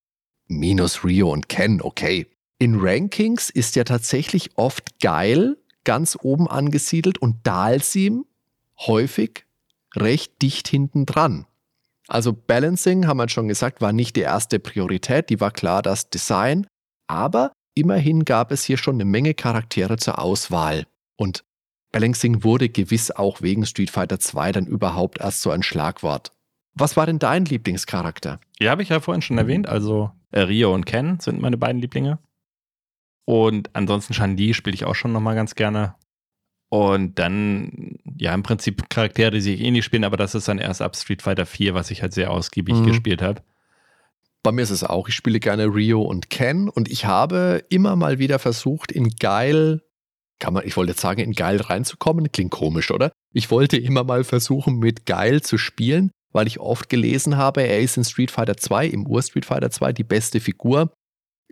[0.48, 2.26] Minus Rio und Ken, okay.
[2.58, 8.26] In Rankings ist ja tatsächlich oft geil ganz oben angesiedelt und Dalsim
[8.78, 9.46] häufig
[9.96, 11.46] recht dicht hinten dran.
[12.10, 16.10] Also Balancing, haben wir schon gesagt, war nicht die erste Priorität, die war klar das
[16.10, 16.66] Design,
[17.06, 20.86] aber immerhin gab es hier schon eine Menge Charaktere zur Auswahl.
[21.16, 21.44] Und
[21.92, 26.32] Balancing wurde gewiss auch wegen Street Fighter 2 dann überhaupt erst so ein Schlagwort.
[26.74, 28.40] Was war denn dein Lieblingscharakter?
[28.58, 29.68] Ja, habe ich ja vorhin schon erwähnt.
[29.68, 32.18] Also äh, Rio und Ken sind meine beiden Lieblinge.
[33.24, 35.94] Und ansonsten Shanli spiele ich auch schon nochmal ganz gerne.
[36.70, 40.58] Und dann, ja, im Prinzip Charaktere, die sich eh nicht spielen, aber das ist dann
[40.58, 42.86] erst ab Street Fighter 4, was ich halt sehr ausgiebig Mhm.
[42.86, 43.42] gespielt habe.
[44.42, 47.96] Bei mir ist es auch, ich spiele gerne Rio und Ken und ich habe immer
[47.96, 49.82] mal wieder versucht, in geil,
[50.38, 53.12] kann man, ich wollte jetzt sagen, in geil reinzukommen, klingt komisch, oder?
[53.34, 57.80] Ich wollte immer mal versuchen, mit geil zu spielen, weil ich oft gelesen habe, er
[57.80, 60.92] ist in Street Fighter 2, im Ur Street Fighter 2, die beste Figur.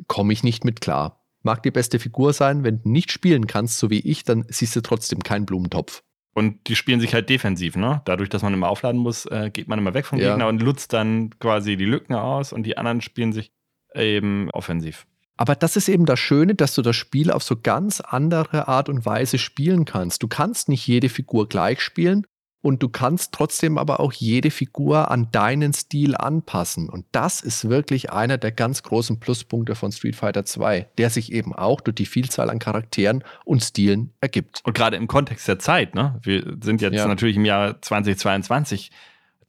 [0.07, 1.15] Komme ich nicht mit klar.
[1.43, 4.75] mag die beste Figur sein, wenn du nicht spielen kannst, so wie ich, dann siehst
[4.77, 6.03] du trotzdem keinen Blumentopf.
[6.39, 8.01] Und die spielen sich halt defensiv, ne?
[8.05, 10.31] Dadurch, dass man immer aufladen muss, äh, geht man immer weg vom Ja.
[10.31, 13.51] Gegner und nutzt dann quasi die Lücken aus und die anderen spielen sich
[13.95, 15.07] eben offensiv.
[15.37, 18.89] Aber das ist eben das Schöne, dass du das Spiel auf so ganz andere Art
[18.89, 20.23] und Weise spielen kannst.
[20.23, 22.27] Du kannst nicht jede Figur gleich spielen
[22.69, 26.91] und du kannst trotzdem aber auch jede Figur an deinen Stil anpassen.
[26.91, 31.33] Und das ist wirklich einer der ganz großen Pluspunkte von Street Fighter 2, der sich
[31.33, 34.61] eben auch durch die Vielzahl an Charakteren und Stilen ergibt.
[34.65, 36.21] Und gerade im Kontext der Zeit, ne?
[36.23, 37.07] Wir sind jetzt Ja.
[37.09, 38.91] natürlich im Jahr 2022,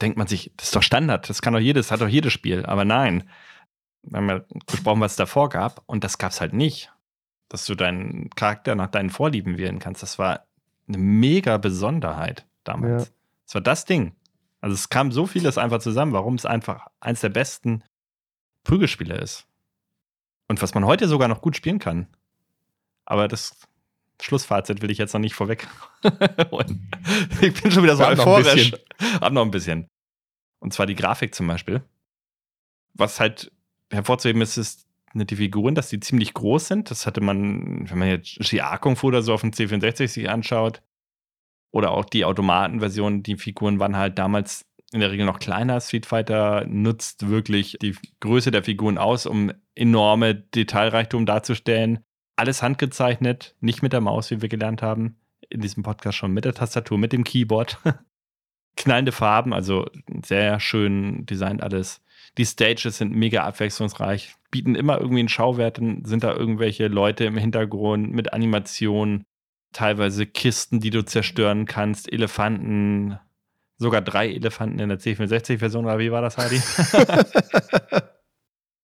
[0.02, 2.66] denkt man sich, das ist doch Standard, das kann doch jedes, hat doch jedes Spiel.
[2.66, 3.30] Aber nein.
[4.04, 6.90] Wir haben ja besprochen, was es davor gab, und das gab es halt nicht.
[7.50, 10.04] Dass du deinen Charakter nach deinen Vorlieben wählen kannst.
[10.04, 10.46] Das war
[10.88, 13.06] eine mega Besonderheit damals.
[13.06, 13.12] Ja.
[13.46, 14.16] Das war das Ding.
[14.62, 17.84] Also es kam so vieles einfach zusammen, warum es einfach eins der besten
[18.64, 19.46] Prügelspiele ist.
[20.48, 22.08] Und was man heute sogar noch gut spielen kann.
[23.06, 23.56] Aber das
[24.22, 25.68] Schlussfazit will ich jetzt noch nicht vorweg.
[27.42, 28.74] Ich bin schon wieder so haben noch ein euphorisch.
[29.22, 29.88] Hab noch ein bisschen.
[30.60, 31.82] Und zwar die Grafik zum Beispiel.
[32.94, 33.52] Was halt
[33.92, 36.92] hervorzuheben ist, ist die Figuren, dass die ziemlich groß sind.
[36.92, 40.30] Das hatte man, wenn man jetzt GA Kung Fu oder so auf dem C64 sich
[40.30, 40.82] anschaut,
[41.72, 45.82] oder auch die Automatenversion, die Figuren waren halt damals in der Regel noch kleiner.
[45.82, 52.00] Street Fighter nutzt wirklich die Größe der Figuren aus, um enorme Detailreichtum darzustellen.
[52.36, 55.20] Alles handgezeichnet, nicht mit der Maus, wie wir gelernt haben.
[55.50, 57.78] In diesem Podcast schon mit der Tastatur, mit dem Keyboard.
[58.76, 59.88] Knallende Farben, also
[60.24, 62.02] sehr schön designt alles.
[62.38, 67.38] Die Stages sind mega abwechslungsreich, bieten immer irgendwie einen Schauwert, sind da irgendwelche Leute im
[67.38, 69.26] Hintergrund mit Animationen,
[69.72, 73.20] teilweise Kisten, die du zerstören kannst, Elefanten,
[73.78, 76.62] sogar drei Elefanten in der C64-Version, oder wie war das, Heidi?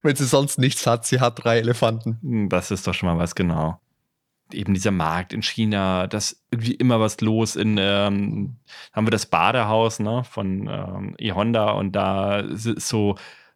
[0.02, 2.20] Wenn sie sonst nichts hat, sie hat drei Elefanten.
[2.22, 3.80] Hm, Das ist doch schon mal was, genau.
[4.54, 7.56] Eben dieser Markt in China, da ist irgendwie immer was los.
[7.56, 8.58] In ähm,
[8.94, 13.16] haben wir das Badehaus ne, von ähm, E-Honda und da so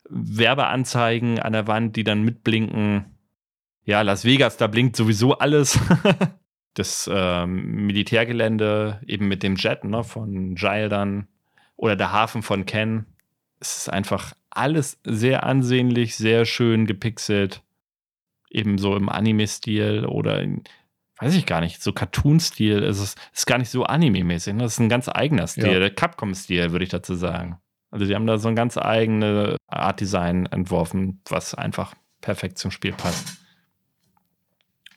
[0.10, 3.06] Werbeanzeigen an der Wand, die dann mitblinken.
[3.86, 5.78] Ja, Las Vegas, da blinkt sowieso alles.
[6.80, 11.28] das ähm, Militärgelände eben mit dem Jet ne, von Jail dann
[11.76, 13.06] oder der Hafen von Ken.
[13.60, 17.62] Es ist einfach alles sehr ansehnlich, sehr schön gepixelt.
[18.50, 20.64] Eben so im Anime-Stil oder in,
[21.20, 22.84] weiß ich gar nicht, so Cartoon-Stil.
[22.84, 24.54] Es ist, ist gar nicht so Anime-mäßig.
[24.54, 24.64] Ne?
[24.64, 25.80] Das ist ein ganz eigener Stil, Ja.
[25.80, 27.60] der Capcom-Stil, würde ich dazu sagen.
[27.92, 32.72] Also die haben da so ein ganz eigene Art Design entworfen, was einfach perfekt zum
[32.72, 33.38] Spiel passt.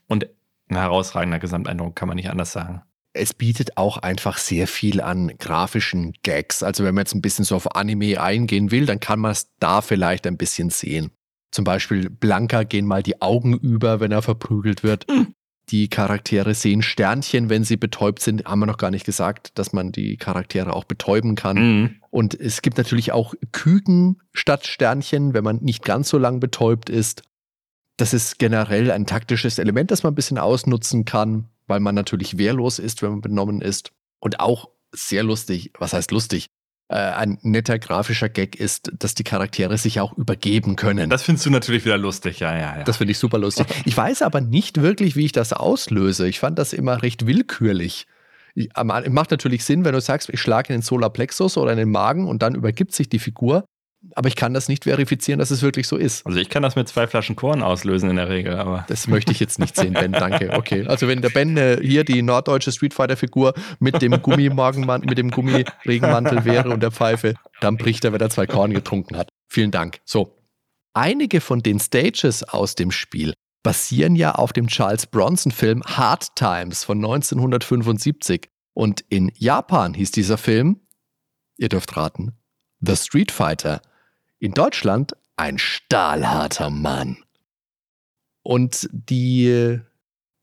[0.06, 0.26] Und
[0.72, 2.82] ein herausragender Gesamteindruck, kann man nicht anders sagen.
[3.14, 6.62] es bietet auch einfach sehr viel an grafischen Gags.
[6.62, 9.50] Also wenn man jetzt ein bisschen so auf Anime eingehen will, dann kann man es
[9.58, 11.10] da vielleicht ein bisschen sehen.
[11.50, 15.06] Zum Beispiel Blanka gehen mal die Augen über, wenn er verprügelt wird.
[15.68, 18.46] Die Charaktere sehen Sternchen, wenn sie betäubt sind.
[18.46, 21.56] Haben wir noch gar nicht gesagt, dass man die Charaktere auch betäuben kann.
[21.56, 21.96] Mhm.
[22.10, 26.88] Und es gibt natürlich auch Küken statt Sternchen, wenn man nicht ganz so lang betäubt
[26.88, 27.22] ist.
[27.96, 32.38] Das ist generell ein taktisches Element, das man ein bisschen ausnutzen kann, weil man natürlich
[32.38, 33.92] wehrlos ist, wenn man benommen ist.
[34.18, 36.46] Und auch sehr lustig, was heißt lustig?
[36.88, 41.08] Äh, ein netter grafischer Gag ist, dass die Charaktere sich auch übergeben können.
[41.08, 42.84] Das findest du natürlich wieder lustig, ja, ja, ja.
[42.84, 43.66] Das finde ich super lustig.
[43.86, 46.28] Ich weiß aber nicht wirklich, wie ich das auslöse.
[46.28, 48.06] Ich fand das immer recht willkürlich.
[48.54, 51.90] Ich, macht natürlich Sinn, wenn du sagst, ich schlage in den Solarplexus oder in den
[51.90, 53.64] Magen und dann übergibt sich die Figur.
[54.14, 56.26] Aber ich kann das nicht verifizieren, dass es wirklich so ist.
[56.26, 59.32] also ich kann das mit zwei Flaschen Korn auslösen in der Regel, aber Das möchte
[59.32, 60.12] ich jetzt nicht sehen, Ben.
[60.12, 60.50] Danke.
[60.52, 60.86] Okay.
[60.86, 65.18] Also wenn der Ben äh, hier die norddeutsche Street Fighter Figur mit dem Gummimagenmantel, mit
[65.18, 69.28] dem Gummiregenmantel wäre und der Pfeife, dann bricht er, wenn er zwei Korn getrunken hat.
[69.48, 70.00] Vielen Dank.
[70.04, 70.36] So.
[70.94, 73.32] Einige von den Stages aus dem Spiel
[73.62, 78.48] basieren ja auf dem Charles Bronson-Film Hard Times von 1975.
[78.74, 80.80] Und in Japan hieß dieser Film,
[81.58, 82.32] ihr dürft raten,
[82.80, 83.80] The Street Fighter.
[84.42, 87.18] In Deutschland ein stahlharter Mann.
[88.42, 89.78] Und die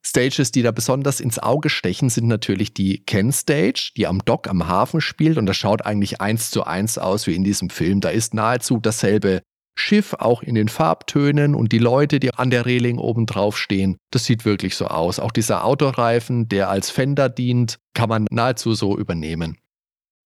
[0.02, 4.48] Stages, die da besonders ins Auge stechen, sind natürlich die Ken Stage, die am Dock
[4.48, 5.38] am Hafen spielt.
[5.38, 8.00] Und das schaut eigentlich eins zu eins aus wie in diesem Film.
[8.00, 9.42] Da ist nahezu dasselbe
[9.78, 13.98] Schiff, auch in den Farbtönen und die Leute, die an der Reling oben drauf stehen.
[14.12, 15.20] Das sieht wirklich so aus.
[15.20, 19.58] Auch dieser Autoreifen, der als Fender dient, kann man nahezu so übernehmen.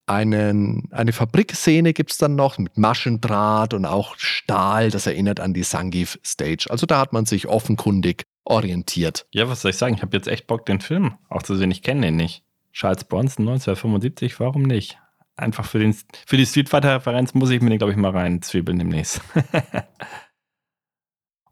[0.05, 4.91] Einen, eine Fabrikszene gibt es dann noch mit Maschendraht und auch Stahl.
[4.91, 6.67] Das erinnert an die Sangief Stage.
[6.69, 9.25] Also da hat man sich offenkundig orientiert.
[9.31, 9.95] ja, was soll ich sagen?
[9.95, 11.71] Ich habe jetzt echt Bock, den Film auch zu sehen.
[11.71, 12.43] Ich kenne den nicht.
[12.73, 14.97] Charles Bronson 1975, warum nicht?
[15.35, 15.95] Einfach für, den,
[16.27, 18.79] für die Street Fighter-Referenz muss ich mir den, glaube ich, mal rein zwiebeln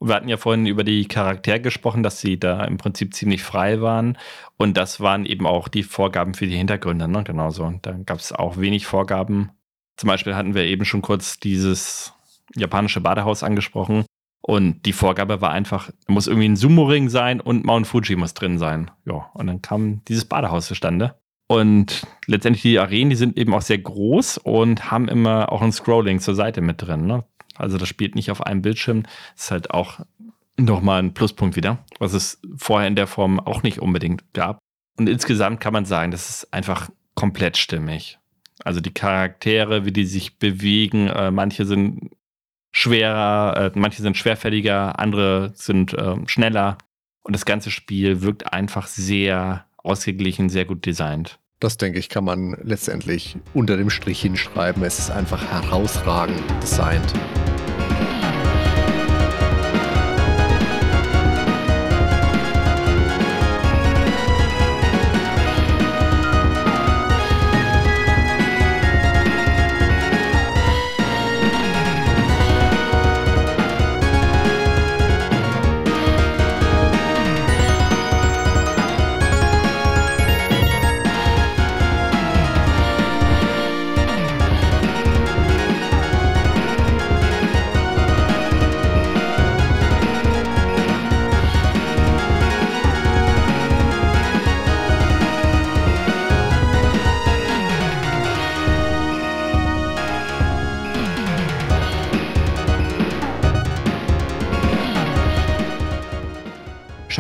[0.02, 0.10] demnächst.
[0.10, 3.82] wir hatten ja vorhin über die Charaktere gesprochen, dass sie da im Prinzip ziemlich frei
[3.82, 4.18] waren.
[4.58, 7.24] Und das waren eben auch die Vorgaben für die Hintergründe, ne?
[7.24, 7.74] Genauso.
[7.82, 9.52] Da gab es auch wenig Vorgaben.
[9.98, 12.14] Zum Beispiel hatten wir eben schon kurz dieses
[12.56, 14.06] japanische Badehaus angesprochen.
[14.42, 18.58] Und die Vorgabe war einfach, muss irgendwie ein Sumo-Ring sein und Mount Fuji muss drin
[18.58, 18.90] sein.
[19.06, 21.16] Ja, und dann kam dieses Badehaus zustande.
[21.52, 25.74] Und letztendlich die Arenen, die sind eben auch sehr groß und haben immer auch ein
[25.74, 27.06] Scrolling zur Seite mit drin.
[27.06, 27.26] Ne?
[27.62, 29.04] Also das spielt nicht auf einem Bildschirm.
[29.36, 30.00] Das ist halt auch
[30.58, 34.60] nochmal ein Pluspunkt wieder, was es vorher in der Form auch nicht unbedingt gab.
[34.98, 38.20] Und insgesamt kann man sagen, das ist einfach komplett stimmig.
[38.64, 42.12] Also die Charaktere, wie die sich bewegen, äh, manche sind
[42.72, 46.78] schwerer, äh, manche sind schwerfälliger, andere sind äh, schneller.
[47.24, 51.40] Und das ganze Spiel wirkt einfach sehr ausgeglichen, sehr gut designt.
[51.60, 54.84] Das denke ich, kann man letztendlich unter dem Strich hinschreiben.
[54.84, 57.14] Es ist einfach herausragend designt.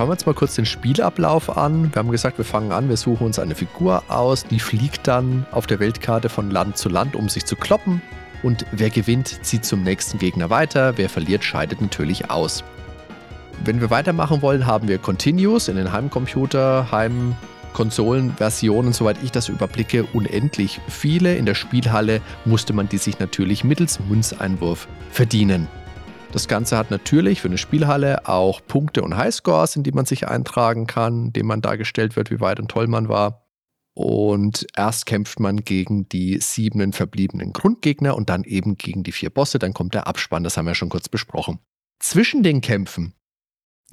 [0.02, 1.93] Schauen wir uns mal kurz den Spielablauf an.
[1.93, 5.45] Wir haben gesagt, wir fangen an, wir suchen uns eine Figur aus, die fliegt dann
[5.52, 8.02] auf der Weltkarte von Land zu Land, um sich zu kloppen.
[8.41, 12.64] Und wer gewinnt, zieht zum nächsten Gegner weiter, wer verliert, scheidet natürlich aus.
[13.64, 20.06] Wenn wir weitermachen wollen, haben wir Continuous in den Heimcomputer, Heimkonsolenversionen, soweit ich das überblicke,
[20.14, 21.36] unendlich viele.
[21.36, 25.68] In der Spielhalle musste man die sich natürlich mittels Münzeinwurf verdienen.
[26.32, 30.29] Das Ganze hat natürlich für eine Spielhalle auch Punkte und Highscores, in die man sich
[30.29, 33.45] eintragen kann, indem man dargestellt wird, wie weit und toll man war.
[33.93, 39.29] Und erst kämpft man gegen die sieben verbliebenen Grundgegner und dann eben gegen die vier
[39.29, 39.59] Bosse.
[39.59, 41.59] Dann kommt der Abspann, das haben wir schon kurz besprochen.
[41.99, 43.13] Zwischen den Kämpfen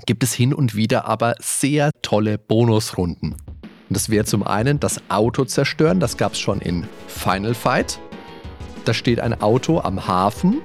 [0.07, 3.33] gibt es hin und wieder aber sehr tolle Bonusrunden.
[3.33, 7.99] Und das wäre zum einen das Auto zerstören, das gab es schon in Final Fight.
[8.85, 10.63] Da steht ein Auto am Hafen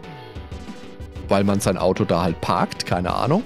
[1.29, 3.43] weil man sein Auto da halt parkt, keine Ahnung.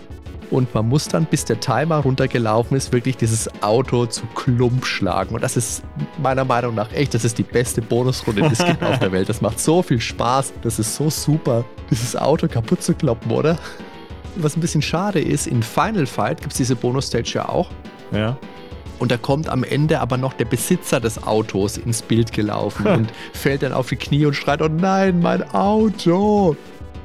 [0.49, 5.35] Und man muss dann, bis der Timer runtergelaufen ist, wirklich dieses Auto zu Klump schlagen.
[5.35, 5.83] Und das ist
[6.21, 9.27] meiner Meinung nach echt, das ist die beste Bonusrunde, die es gibt auf der Welt.
[9.27, 10.53] Das macht so viel Spaß.
[10.61, 13.57] Das ist so super, dieses Auto kaputt zu kloppen, oder?
[14.37, 17.69] Was ein bisschen schade ist, in Final Fight gibt es diese Bonus-Stage ja auch.
[18.13, 18.37] Ja.
[18.99, 23.11] Und da kommt am Ende aber noch der Besitzer des Autos ins Bild gelaufen und
[23.33, 26.55] fällt dann auf die Knie und schreit: Oh nein, mein Auto!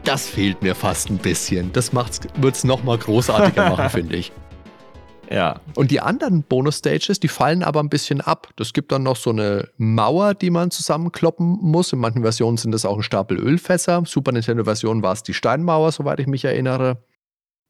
[0.05, 1.73] Das fehlt mir fast ein bisschen.
[1.73, 4.33] Das wird es nochmal großartiger machen, finde ich.
[5.31, 5.61] Ja.
[5.77, 8.49] Und die anderen Bonus-Stages, die fallen aber ein bisschen ab.
[8.57, 11.93] Das gibt dann noch so eine Mauer, die man zusammenkloppen muss.
[11.93, 14.03] In manchen Versionen sind das auch ein Stapel Ölfässer.
[14.05, 17.03] Super Nintendo-Version war es die Steinmauer, soweit ich mich erinnere.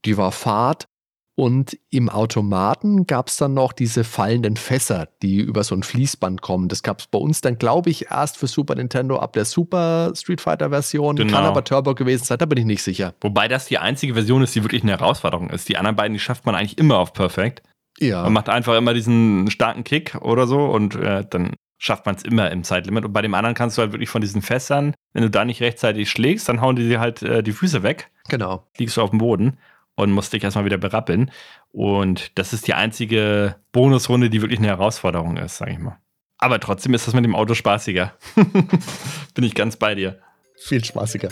[0.05, 0.89] Die war Fahrt.
[1.35, 6.43] Und im Automaten gab es dann noch diese fallenden Fässer, die über so ein Fließband
[6.43, 6.69] kommen.
[6.69, 10.13] Das gab es bei uns dann, glaube ich, erst für Super Nintendo ab der Super
[10.15, 11.17] Street Fighter Version.
[11.17, 11.33] Genau.
[11.33, 13.15] Kann aber Turbo gewesen sein, da bin ich nicht sicher.
[13.23, 15.71] Wobei das die einzige Version ist, die wirklich eine Herausforderung ist.
[15.71, 17.63] Die anderen beiden, die schafft man eigentlich immer auf Perfekt.
[17.99, 18.23] Ja.
[18.25, 22.25] Man macht einfach immer diesen starken Kick oder so und äh, dann schafft man es
[22.25, 23.07] immer im Zeitlimit.
[23.07, 25.63] Und bei dem anderen kannst du halt wirklich von diesen Fässern, wenn du da nicht
[25.63, 28.11] rechtzeitig schlägst, dann hauen die dir halt äh, die Füße weg.
[28.29, 28.67] Genau.
[28.79, 29.59] Liegst du auf dem Boden
[29.95, 31.31] und musste ich erstmal wieder berappeln.
[31.71, 35.99] Und das ist die einzige Bonusrunde, die wirklich eine Herausforderung ist, sag ich mal.
[36.39, 38.15] Aber trotzdem ist das mit dem Auto spaßiger.
[39.35, 40.19] Bin ich ganz bei dir.
[40.57, 41.29] Viel spaßiger.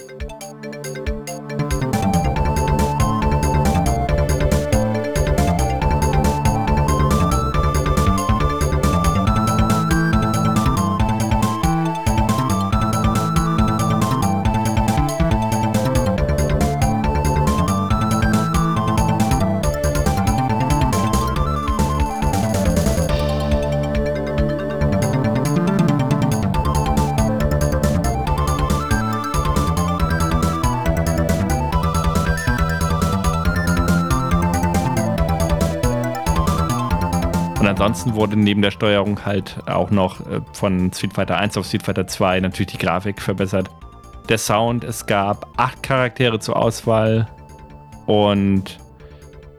[37.90, 41.82] Ansonsten wurde neben der Steuerung halt auch noch äh, von Street Fighter 1 auf Street
[41.82, 43.68] Fighter 2 natürlich die Grafik verbessert.
[44.28, 47.26] Der Sound, es gab acht Charaktere zur Auswahl
[48.06, 48.78] Und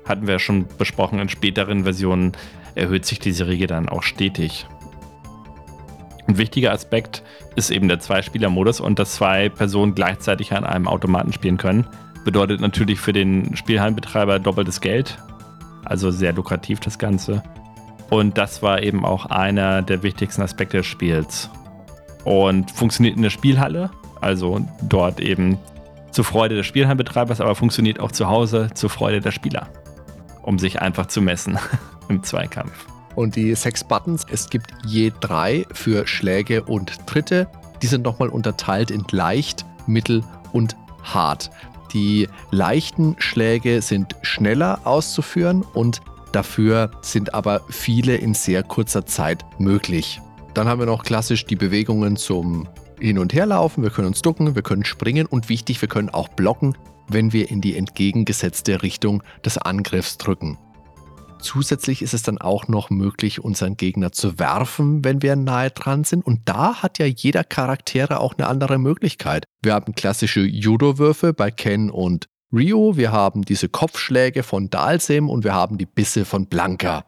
[0.06, 2.32] hatten wir schon besprochen, in späteren Versionen
[2.74, 4.66] erhöht sich diese Regel dann auch stetig.
[6.26, 7.24] Ein wichtiger Aspekt
[7.58, 11.86] ist eben der Zwei-Spieler-Modus und dass zwei Personen gleichzeitig an einem Automaten spielen können.
[12.24, 15.18] Bedeutet natürlich für den Spielhallenbetreiber doppeltes Geld.
[15.84, 17.44] Also sehr lukrativ das Ganze.
[18.12, 21.50] Und das war eben auch einer der wichtigsten Aspekte des Spiels.
[22.26, 23.90] Und funktioniert in der Spielhalle,
[24.20, 25.58] also dort eben
[26.12, 29.70] zur Freude des Spielhallenbetreibers, aber funktioniert auch zu Hause zur Freude der Spieler,
[30.42, 31.58] um sich einfach zu messen
[32.10, 32.86] im Zweikampf.
[33.16, 37.48] Und die sechs Buttons, es gibt je drei für Schläge und Tritte.
[37.82, 41.50] Die sind nochmal unterteilt in leicht, mittel und hart.
[41.94, 46.02] Die leichten Schläge sind schneller auszuführen und
[46.32, 50.22] dafür sind aber viele in sehr kurzer Zeit möglich.
[50.54, 52.68] Dann haben wir noch klassisch die Bewegungen zum
[53.00, 53.84] Hin- und Herlaufen.
[53.84, 56.78] Wir können uns ducken, wir können springen und wichtig, wir können auch blocken,
[57.08, 60.58] wenn wir in die entgegengesetzte Richtung des Angriffs drücken.
[61.42, 66.04] Zusätzlich ist es dann auch noch möglich, unseren Gegner zu werfen, wenn wir nahe dran
[66.04, 66.24] sind.
[66.24, 69.46] Und da hat ja jeder Charaktere auch eine andere Möglichkeit.
[69.64, 75.44] Wir haben klassische Judo-Würfe bei Ken und Rio, wir haben diese Kopfschläge von Dalsem und
[75.44, 77.06] wir haben die Bisse von Blanca.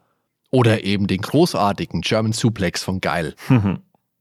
[0.51, 3.35] Oder eben den großartigen German Suplex von Geil.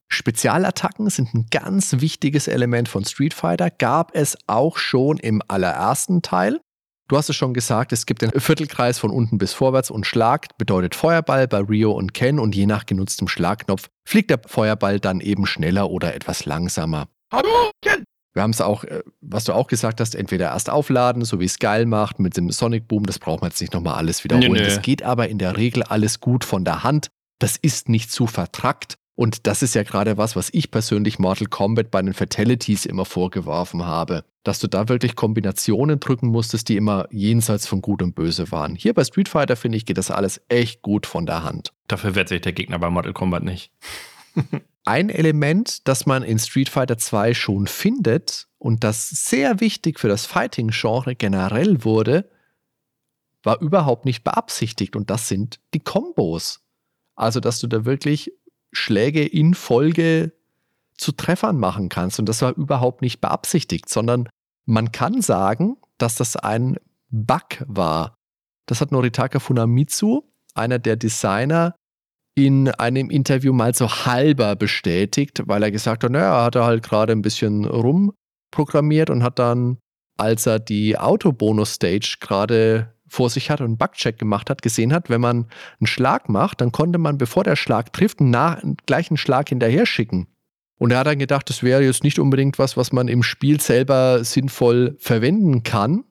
[0.09, 6.23] Spezialattacken sind ein ganz wichtiges Element von Street Fighter, gab es auch schon im allerersten
[6.23, 6.61] Teil.
[7.09, 10.57] Du hast es schon gesagt, es gibt den Viertelkreis von unten bis vorwärts und Schlag
[10.59, 15.21] bedeutet Feuerball bei Rio und Ken und je nach genutztem Schlagknopf fliegt der Feuerball dann
[15.21, 17.09] eben schneller oder etwas langsamer.
[17.31, 18.05] Hallo, Ken!
[18.33, 21.45] Wir haben es auch, äh, was du auch gesagt hast, entweder erst aufladen, so wie
[21.45, 24.53] es geil macht mit dem Sonic Boom, das braucht man jetzt nicht nochmal alles wiederholen.
[24.53, 24.65] Nee, nee.
[24.65, 27.09] Das geht aber in der Regel alles gut von der Hand.
[27.39, 28.97] Das ist nicht zu vertrackt.
[29.15, 33.05] Und das ist ja gerade was, was ich persönlich Mortal Kombat bei den Fatalities immer
[33.05, 34.25] vorgeworfen habe.
[34.43, 38.75] Dass du da wirklich Kombinationen drücken musstest, die immer jenseits von Gut und Böse waren.
[38.75, 41.73] Hier bei Street Fighter, finde ich, geht das alles echt gut von der Hand.
[41.89, 43.71] Dafür wehrt sich der Gegner bei Mortal Kombat nicht.
[44.85, 50.09] Ein Element, das man in Street Fighter 2 schon findet und das sehr wichtig für
[50.09, 52.29] das Fighting-Genre generell wurde,
[53.45, 56.61] war überhaupt nicht beabsichtigt und das sind die Kombos.
[57.15, 58.33] Also, dass du da wirklich
[58.73, 60.33] Schläge in Folge
[60.97, 62.19] zu Treffern machen kannst.
[62.19, 64.29] Und das war überhaupt nicht beabsichtigt, sondern
[64.65, 66.79] man kann sagen, dass das ein
[67.11, 68.15] Bug war.
[68.67, 70.23] Das hat Noritaka Funamitsu,
[70.55, 71.75] einer der Designer,
[72.35, 76.83] in einem Interview mal so halber bestätigt, weil er gesagt hat, naja, er hat halt
[76.83, 79.79] gerade ein bisschen rumprogrammiert und hat dann,
[80.17, 85.11] als er die Autobonus-Stage gerade vor sich hat und einen Bugcheck gemacht hat, gesehen hat,
[85.11, 85.47] wenn man
[85.79, 89.85] einen Schlag macht, dann konnte man, bevor der Schlag trifft, einen, einen gleichen Schlag hinterher
[89.85, 90.29] schicken.
[90.79, 93.61] Und er hat dann gedacht, das wäre jetzt nicht unbedingt was, was man im Spiel
[93.61, 96.05] selber sinnvoll verwenden kann,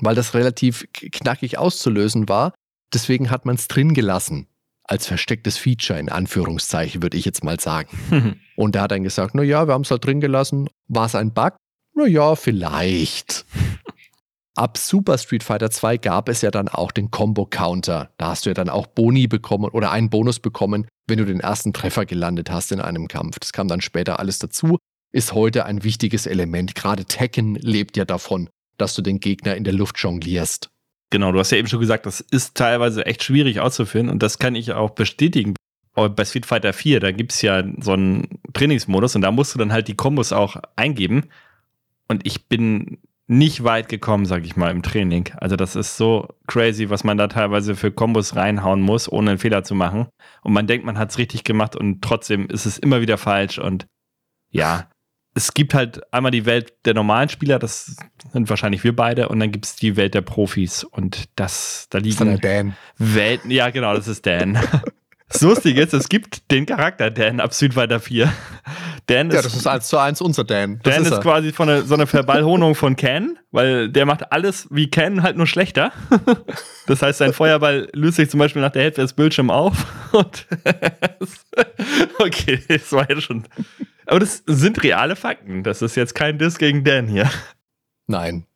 [0.00, 2.52] weil das relativ knackig auszulösen war.
[2.92, 4.48] Deswegen hat man es drin gelassen.
[4.92, 8.38] Als verstecktes Feature, in Anführungszeichen, würde ich jetzt mal sagen.
[8.56, 10.68] Und er hat dann gesagt, na ja, wir haben es halt drin gelassen.
[10.86, 11.54] War es ein Bug?
[11.94, 13.46] Na ja, vielleicht.
[14.54, 18.10] Ab Super Street Fighter 2 gab es ja dann auch den Combo Counter.
[18.18, 21.40] Da hast du ja dann auch Boni bekommen oder einen Bonus bekommen, wenn du den
[21.40, 23.38] ersten Treffer gelandet hast in einem Kampf.
[23.38, 24.76] Das kam dann später alles dazu.
[25.10, 26.74] Ist heute ein wichtiges Element.
[26.74, 30.68] Gerade Tekken lebt ja davon, dass du den Gegner in der Luft jonglierst.
[31.12, 34.38] Genau, du hast ja eben schon gesagt, das ist teilweise echt schwierig auszuführen und das
[34.38, 35.54] kann ich auch bestätigen.
[35.94, 39.58] Bei Street Fighter 4, da gibt es ja so einen Trainingsmodus und da musst du
[39.58, 41.24] dann halt die Kombos auch eingeben.
[42.08, 42.96] Und ich bin
[43.26, 45.28] nicht weit gekommen, sag ich mal, im Training.
[45.36, 49.38] Also das ist so crazy, was man da teilweise für Kombos reinhauen muss, ohne einen
[49.38, 50.06] Fehler zu machen.
[50.40, 53.58] Und man denkt, man hat es richtig gemacht und trotzdem ist es immer wieder falsch.
[53.58, 53.86] Und
[54.48, 54.88] ja,
[55.34, 57.96] es gibt halt einmal die Welt der normalen Spieler, das
[58.32, 60.84] sind wahrscheinlich wir beide, und dann gibt es die Welt der Profis.
[60.84, 62.76] Und das, da liegen das ist Dan.
[62.98, 63.50] Welten.
[63.50, 64.58] Ja, genau, das ist Dan.
[65.32, 68.30] Das Lustige ist, es gibt den Charakter Dan ab Südweiter 4.
[69.06, 70.80] Dan ist, ja, das ist eins zu eins unser Dan.
[70.82, 74.30] Das Dan ist, ist quasi von eine, so eine Verballhonung von Ken, weil der macht
[74.30, 75.92] alles wie Ken, halt nur schlechter.
[76.86, 79.86] Das heißt, sein Feuerball löst sich zum Beispiel nach der Hälfte des Bildschirms auf.
[80.12, 80.46] Und
[82.18, 83.44] okay, das war ja schon.
[84.06, 85.62] Aber das sind reale Fakten.
[85.62, 87.30] Das ist jetzt kein Diss gegen Dan hier.
[88.06, 88.46] Nein.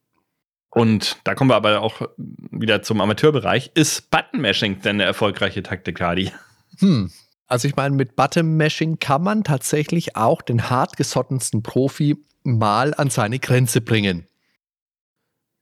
[0.71, 3.71] Und da kommen wir aber auch wieder zum Amateurbereich.
[3.75, 6.33] Ist Button-Mashing denn eine erfolgreiche Taktik, Hardy?
[6.81, 7.11] Hm.
[7.47, 13.39] Also ich meine, mit Button-Mashing kann man tatsächlich auch den hartgesottensten Profi mal an seine
[13.39, 14.27] Grenze bringen.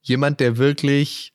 [0.01, 1.34] Jemand, der wirklich,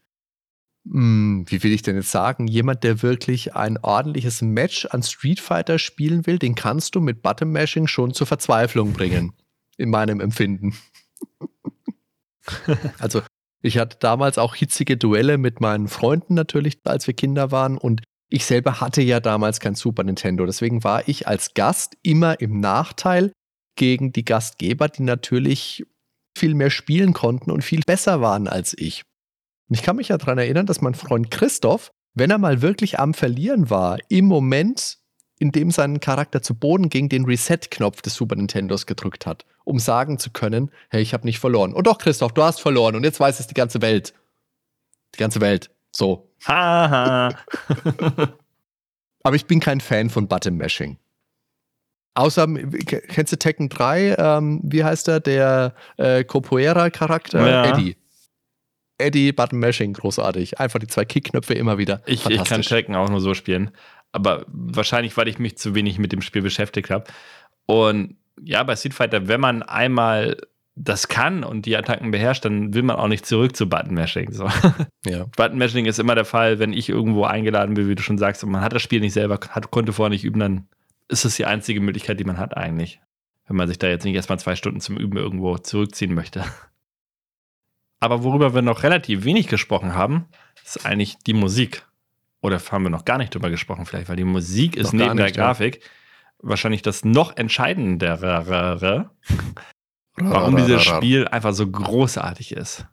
[0.91, 5.77] wie will ich denn jetzt sagen, jemand, der wirklich ein ordentliches Match an Street Fighter
[5.77, 9.33] spielen will, den kannst du mit Button-Mashing schon zur Verzweiflung bringen.
[9.77, 10.75] In meinem Empfinden.
[12.99, 13.21] also
[13.61, 17.77] Ich hatte damals auch hitzige Duelle mit meinen Freunden natürlich, als wir Kinder waren.
[17.77, 20.45] Und ich selber hatte ja damals kein Super Nintendo.
[20.45, 23.31] Deswegen war ich als Gast immer im Nachteil
[23.75, 25.85] gegen die Gastgeber, die natürlich
[26.37, 29.03] viel mehr spielen konnten und viel besser waren als ich.
[29.69, 32.99] Und ich kann mich ja daran erinnern, dass mein Freund Christoph, wenn er mal wirklich
[32.99, 34.97] am Verlieren war, im Moment,
[35.37, 39.79] in dem sein Charakter zu Boden ging, den Reset-Knopf des Super Nintendos gedrückt hat, um
[39.79, 41.73] sagen zu können, hey, ich habe nicht verloren.
[41.73, 44.13] Und doch, Christoph, du hast verloren und jetzt weiß es die ganze Welt.
[45.15, 45.69] Die ganze Welt.
[45.95, 46.31] So.
[46.45, 47.29] Haha.
[49.23, 50.97] Aber ich bin kein Fan von Button-Mashing.
[52.15, 54.15] Außer, kennst du Tekken 3?
[54.17, 55.19] Ähm, wie heißt er?
[55.19, 57.47] Der äh, Capoeira-Charakter?
[57.47, 57.65] Ja.
[57.65, 57.95] Eddie.
[58.99, 60.59] Eddie Button Mashing, großartig.
[60.59, 62.01] Einfach die zwei Kickknöpfe immer wieder.
[62.05, 63.71] Ich, ich kann Tekken auch nur so spielen.
[64.11, 67.05] Aber wahrscheinlich, weil ich mich zu wenig mit dem Spiel beschäftigt habe.
[67.65, 70.37] Und ja, bei Street Fighter, wenn man einmal
[70.75, 74.31] das kann und die Attacken beherrscht, dann will man auch nicht zurück zu Button Mashing.
[74.31, 74.49] So.
[75.05, 75.25] Ja.
[75.37, 78.43] Button Mashing ist immer der Fall, wenn ich irgendwo eingeladen bin, wie du schon sagst,
[78.43, 80.67] und man hat das Spiel nicht selber, hat, konnte vorher nicht üben, dann
[81.07, 82.99] ist es die einzige Möglichkeit, die man hat eigentlich.
[83.47, 86.43] Wenn man sich da jetzt nicht erstmal zwei Stunden zum Üben irgendwo zurückziehen möchte.
[87.99, 90.27] Aber worüber wir noch relativ wenig gesprochen haben,
[90.63, 91.85] ist eigentlich die Musik.
[92.41, 95.17] Oder haben wir noch gar nicht drüber gesprochen, vielleicht, weil die Musik ist Noch neben
[95.17, 95.45] der nicht, ja.
[95.45, 95.81] Grafik
[96.41, 99.11] wahrscheinlich das noch entscheidendere,
[100.15, 102.85] warum dieses Spiel einfach so großartig ist.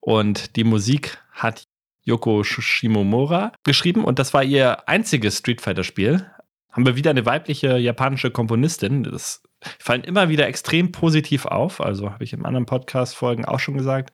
[0.00, 1.64] Und die Musik hat
[2.02, 6.26] Yoko Shimomura geschrieben und das war ihr einziges Street Fighter Spiel.
[6.70, 9.02] Haben wir wieder eine weibliche japanische Komponistin.
[9.02, 9.42] Das
[9.78, 11.80] fallen immer wieder extrem positiv auf.
[11.80, 14.12] Also habe ich in anderen Podcast-Folgen auch schon gesagt.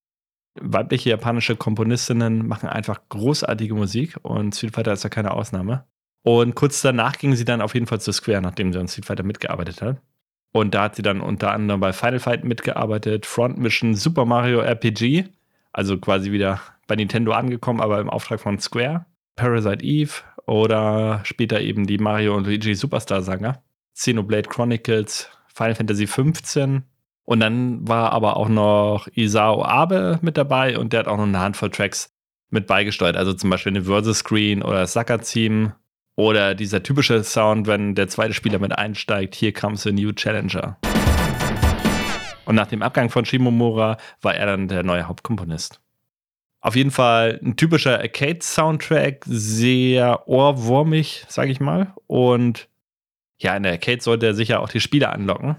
[0.60, 5.84] Weibliche japanische Komponistinnen machen einfach großartige Musik und Street Fighter ist ja keine Ausnahme.
[6.22, 9.06] Und kurz danach ging sie dann auf jeden Fall zu Square, nachdem sie an Street
[9.06, 10.00] Fighter mitgearbeitet hat.
[10.52, 14.60] Und da hat sie dann unter anderem bei Final Fight mitgearbeitet, Front Mission, Super Mario
[14.60, 15.24] RPG,
[15.72, 19.04] also quasi wieder bei Nintendo angekommen, aber im Auftrag von Square,
[19.36, 20.12] Parasite Eve
[20.46, 23.62] oder später eben die Mario und Luigi Superstar Saga,
[23.94, 26.84] Xenoblade Chronicles, Final Fantasy 15
[27.26, 31.24] und dann war aber auch noch Isao Abe mit dabei und der hat auch noch
[31.24, 32.14] eine Handvoll Tracks
[32.50, 35.74] mit beigesteuert, also zum Beispiel eine Versus Screen oder das Saka-Theme
[36.14, 40.78] oder dieser typische Sound, wenn der zweite Spieler mit einsteigt, hier comes a new challenger.
[42.44, 45.80] Und nach dem Abgang von Shimomura war er dann der neue Hauptkomponist.
[46.60, 51.92] Auf jeden Fall ein typischer Arcade-Soundtrack, sehr ohrwurmig, sag ich mal.
[52.06, 52.68] Und
[53.38, 55.56] ja, in der Arcade sollte er sicher auch die Spieler anlocken.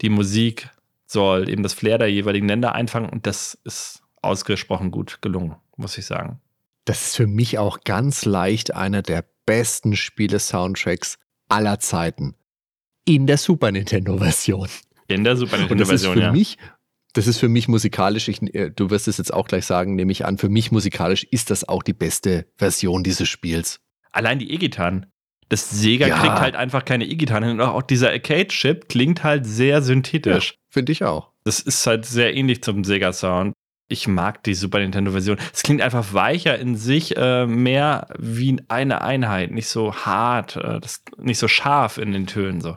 [0.00, 0.70] Die Musik
[1.06, 5.96] soll eben das Flair der jeweiligen Länder einfangen und das ist ausgesprochen gut gelungen, muss
[5.98, 6.40] ich sagen.
[6.84, 12.34] Das ist für mich auch ganz leicht einer der besten Spiele-Soundtracks aller Zeiten.
[13.04, 14.68] In der Super Nintendo-Version.
[15.08, 16.32] In der Super Nintendo-Version, ja.
[16.32, 16.58] mich,
[17.12, 20.12] das ist für mich musikalisch, ich, äh, du wirst es jetzt auch gleich sagen, nehme
[20.12, 23.80] ich an, für mich musikalisch ist das auch die beste Version dieses Spiels.
[24.12, 25.06] Allein die E-Gitarren.
[25.48, 26.18] Das Sega Ja.
[26.18, 27.60] kriegt halt einfach keine E-Gitarren hin.
[27.60, 30.58] Und auch dieser Arcade-Chip klingt halt sehr synthetisch.
[30.76, 31.30] Finde ich auch.
[31.44, 33.54] Das ist halt sehr ähnlich zum Sega-Sound.
[33.88, 35.38] Ich mag die Super Nintendo-Version.
[35.54, 39.52] Es klingt einfach weicher in sich, äh, mehr wie eine Einheit.
[39.52, 42.60] Nicht so hart, äh, das, nicht so scharf in den Tönen.
[42.60, 42.76] So.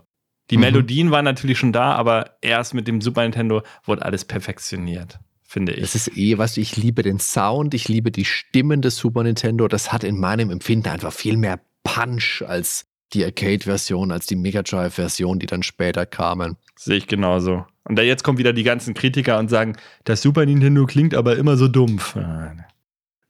[0.50, 0.62] Die Mhm.
[0.62, 5.74] Melodien waren natürlich schon da, aber erst mit dem Super Nintendo wurde alles perfektioniert, finde
[5.74, 5.82] ich.
[5.82, 9.24] Das ist eh, weißt du, ich liebe den Sound, ich liebe die Stimmen des Super
[9.24, 9.68] Nintendo.
[9.68, 14.62] Das hat in meinem Empfinden einfach viel mehr Punch als die Arcade-Version, als die Mega
[14.62, 16.56] Drive-Version, die dann später kamen.
[16.78, 17.66] Sehe ich genauso.
[17.84, 21.38] Und da jetzt kommen wieder die ganzen Kritiker und sagen, das Super Nintendo klingt aber
[21.38, 22.16] immer so dumpf.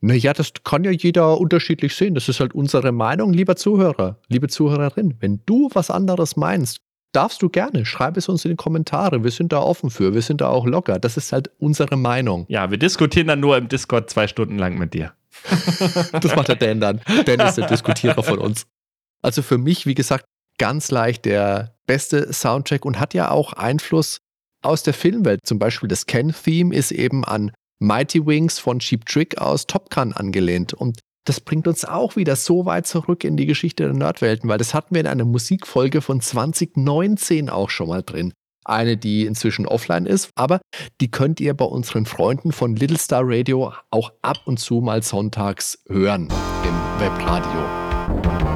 [0.01, 2.15] Naja, das kann ja jeder unterschiedlich sehen.
[2.15, 5.15] Das ist halt unsere Meinung, lieber Zuhörer, liebe Zuhörerin.
[5.19, 6.81] Wenn du was anderes meinst,
[7.11, 7.85] darfst du gerne.
[7.85, 9.23] Schreib es uns in die Kommentare.
[9.23, 10.13] Wir sind da offen für.
[10.13, 10.99] Wir sind da auch locker.
[10.99, 12.45] Das ist halt unsere Meinung.
[12.47, 15.13] Ja, wir diskutieren dann nur im Discord zwei Stunden lang mit dir.
[16.11, 17.01] Das macht der Dan dann.
[17.25, 18.65] Dan ist der Diskutierer von uns.
[19.21, 20.25] Also für mich, wie gesagt,
[20.57, 24.21] ganz leicht der beste Soundtrack und hat ja auch Einfluss
[24.61, 25.41] aus der Filmwelt.
[25.43, 30.13] Zum Beispiel das Ken-Theme ist eben an Mighty Wings von Cheap Trick aus Top Gun
[30.13, 30.73] angelehnt.
[30.73, 34.57] Und das bringt uns auch wieder so weit zurück in die Geschichte der Nerdwelten, weil
[34.57, 38.33] das hatten wir in einer Musikfolge von 2019 auch schon mal drin.
[38.65, 40.59] Eine, die inzwischen offline ist, aber
[41.01, 45.01] die könnt ihr bei unseren Freunden von Little Star Radio auch ab und zu mal
[45.01, 46.29] sonntags hören
[46.63, 48.48] im Webradio.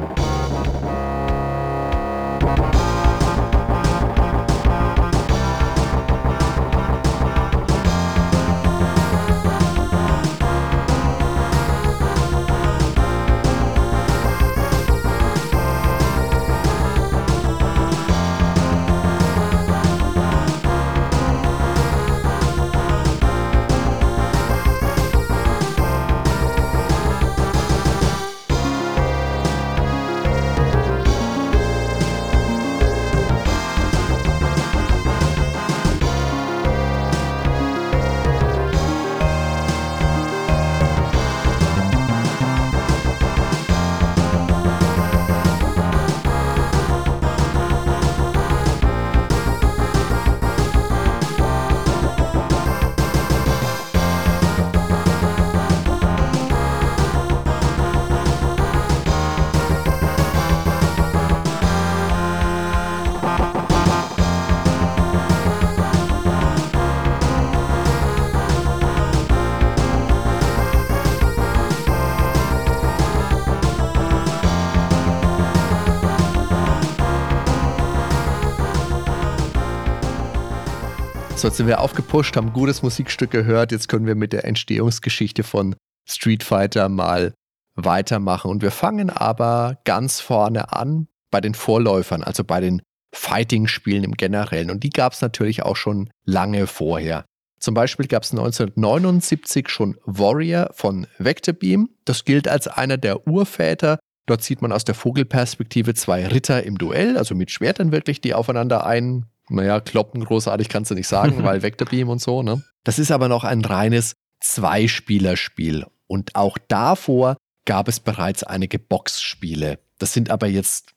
[81.44, 83.70] Jetzt sind wir aufgepusht, haben gutes Musikstück gehört.
[83.70, 85.76] Jetzt können wir mit der Entstehungsgeschichte von
[86.08, 87.34] Street Fighter mal
[87.74, 88.50] weitermachen.
[88.50, 92.82] Und wir fangen aber ganz vorne an bei den Vorläufern, also bei den
[93.14, 94.70] Fighting-Spielen im Generellen.
[94.70, 97.24] Und die gab es natürlich auch schon lange vorher.
[97.60, 101.90] Zum Beispiel gab es 1979 schon Warrior von Vectorbeam.
[102.04, 103.98] Das gilt als einer der Urväter.
[104.26, 108.34] Dort sieht man aus der Vogelperspektive zwei Ritter im Duell, also mit Schwertern wirklich, die
[108.34, 112.42] aufeinander ein, naja, kloppen großartig kannst du nicht sagen, weil Vectorbeam und so.
[112.42, 112.62] Ne?
[112.84, 115.86] Das ist aber noch ein reines Zweispielerspiel.
[116.06, 119.78] Und auch davor gab es bereits einige Boxspiele.
[119.98, 120.92] Das sind aber jetzt,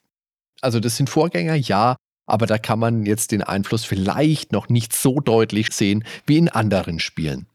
[0.61, 1.95] also das sind Vorgänger, ja,
[2.25, 6.49] aber da kann man jetzt den Einfluss vielleicht noch nicht so deutlich sehen wie in
[6.49, 7.47] anderen Spielen.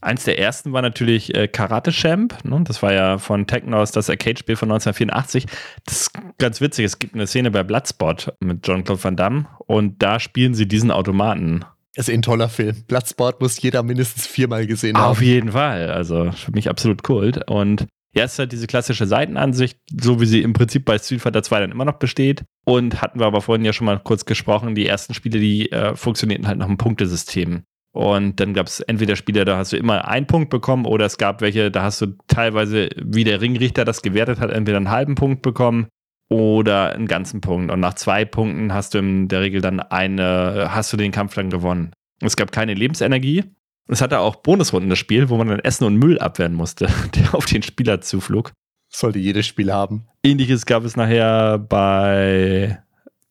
[0.00, 2.44] Eins der ersten war natürlich äh, Karate Champ.
[2.44, 2.62] Ne?
[2.64, 5.46] Das war ja von Technos das Arcade-Spiel von 1984.
[5.84, 6.84] Das ist ganz witzig.
[6.84, 10.90] Es gibt eine Szene bei Bloodsport mit Jean-Claude Van Damme und da spielen sie diesen
[10.90, 11.64] Automaten.
[11.94, 12.84] Das ist ein toller Film.
[12.86, 15.10] Bloodsport muss jeder mindestens viermal gesehen haben.
[15.10, 15.90] Auf jeden Fall.
[15.90, 17.48] Also für mich absolut Kult.
[17.50, 21.20] Und ja, es ist halt diese klassische Seitenansicht, so wie sie im Prinzip bei Street
[21.20, 22.44] Fighter 2 dann immer noch besteht.
[22.64, 25.96] Und hatten wir aber vorhin ja schon mal kurz gesprochen, die ersten Spiele, die äh,
[25.96, 27.64] funktionierten halt nach einem Punktesystem.
[27.98, 31.18] Und dann gab es entweder Spiele, da hast du immer einen Punkt bekommen, oder es
[31.18, 35.16] gab welche, da hast du teilweise, wie der Ringrichter das gewertet hat, entweder einen halben
[35.16, 35.88] Punkt bekommen
[36.28, 37.72] oder einen ganzen Punkt.
[37.72, 41.34] Und nach zwei Punkten hast du in der Regel dann eine, hast du den Kampf
[41.34, 41.90] dann gewonnen.
[42.20, 43.42] Es gab keine Lebensenergie,
[43.88, 47.34] es hatte auch Bonusrunden, das Spiel, wo man dann Essen und Müll abwehren musste, der
[47.34, 48.52] auf den Spieler zuflog.
[48.88, 50.06] Sollte jedes Spiel haben.
[50.22, 52.80] Ähnliches gab es nachher bei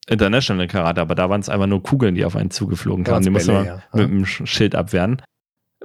[0.08, 3.24] International Karate, aber da waren es einfach nur Kugeln, die auf einen zugeflogen kamen.
[3.24, 3.84] Die musste man ja.
[3.94, 5.22] mit dem Schild abwehren.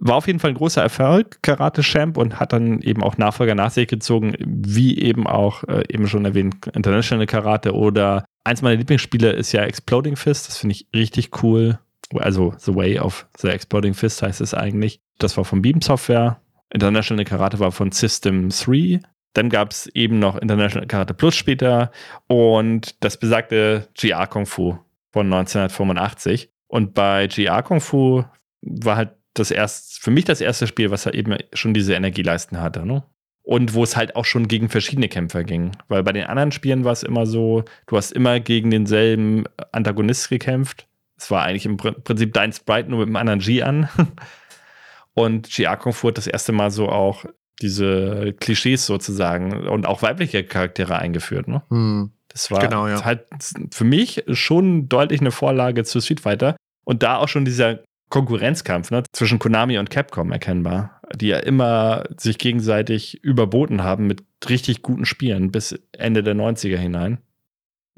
[0.00, 3.54] War auf jeden Fall ein großer Erfolg, Karate Champ, und hat dann eben auch Nachfolger
[3.54, 8.76] nach sich gezogen, wie eben auch äh, eben schon erwähnt International Karate oder eins meiner
[8.76, 10.48] Lieblingsspiele ist ja Exploding Fist.
[10.48, 11.78] Das finde ich richtig cool
[12.20, 15.00] also The Way of the Exploding Fist heißt es eigentlich.
[15.18, 16.40] Das war von Beam Software.
[16.70, 19.00] International Karate war von System 3.
[19.32, 21.90] Dann gab es eben noch International Karate Plus später
[22.26, 24.76] und das besagte GR Kung Fu
[25.10, 26.50] von 1985.
[26.66, 28.24] Und bei GR Kung Fu
[28.62, 32.60] war halt das erst, für mich das erste Spiel, was halt eben schon diese Energieleisten
[32.60, 32.84] hatte.
[32.84, 33.02] Ne?
[33.42, 35.72] Und wo es halt auch schon gegen verschiedene Kämpfer ging.
[35.88, 40.28] Weil bei den anderen Spielen war es immer so, du hast immer gegen denselben Antagonist
[40.28, 40.86] gekämpft
[41.22, 43.88] es war eigentlich im Prinzip dein Sprite nur mit einem anderen G an.
[45.14, 47.24] Und GR Kung Fu hat das erste Mal so auch
[47.60, 51.48] diese Klischees sozusagen und auch weibliche Charaktere eingeführt.
[51.48, 51.62] Ne?
[51.68, 52.12] Hm.
[52.28, 53.04] Das war genau, ja.
[53.04, 53.26] halt
[53.72, 56.56] für mich schon deutlich eine Vorlage zu Street Fighter.
[56.84, 62.04] Und da auch schon dieser Konkurrenzkampf ne, zwischen Konami und Capcom erkennbar, die ja immer
[62.18, 67.18] sich gegenseitig überboten haben mit richtig guten Spielen bis Ende der 90er hinein.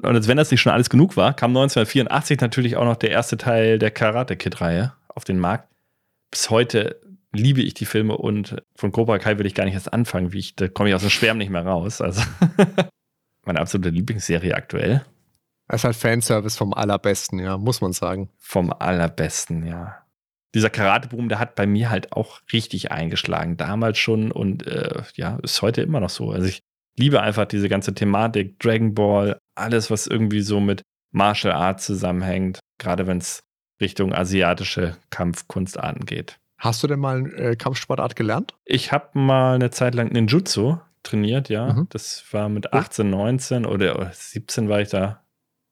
[0.01, 3.11] Und als wenn das nicht schon alles genug war, kam 1984 natürlich auch noch der
[3.11, 5.69] erste Teil der Karate Kid-Reihe auf den Markt.
[6.31, 6.99] Bis heute
[7.37, 10.39] liebe ich die Filme und von Cobra Kai will ich gar nicht erst anfangen, wie
[10.39, 12.01] ich, da komme ich aus dem Schwärm nicht mehr raus.
[12.01, 12.21] Also
[13.45, 15.05] meine absolute Lieblingsserie aktuell.
[15.67, 18.29] Das ist halt Fanservice vom allerbesten, ja, muss man sagen.
[18.37, 20.03] Vom allerbesten, ja.
[20.53, 23.57] Dieser Karate-Boom, der hat bei mir halt auch richtig eingeschlagen.
[23.57, 26.31] Damals schon und äh, ja, ist heute immer noch so.
[26.31, 26.61] Also ich
[26.97, 32.59] liebe einfach diese ganze Thematik, Dragon Ball, alles, was irgendwie so mit Martial Arts zusammenhängt,
[32.77, 33.43] gerade wenn es
[33.81, 36.37] Richtung asiatische Kampfkunstarten geht.
[36.57, 38.53] Hast du denn mal äh, Kampfsportart gelernt?
[38.65, 41.73] Ich habe mal eine Zeit lang Ninjutsu trainiert, ja.
[41.73, 41.87] Mhm.
[41.89, 45.21] Das war mit 18, 19 oder 17 war ich da.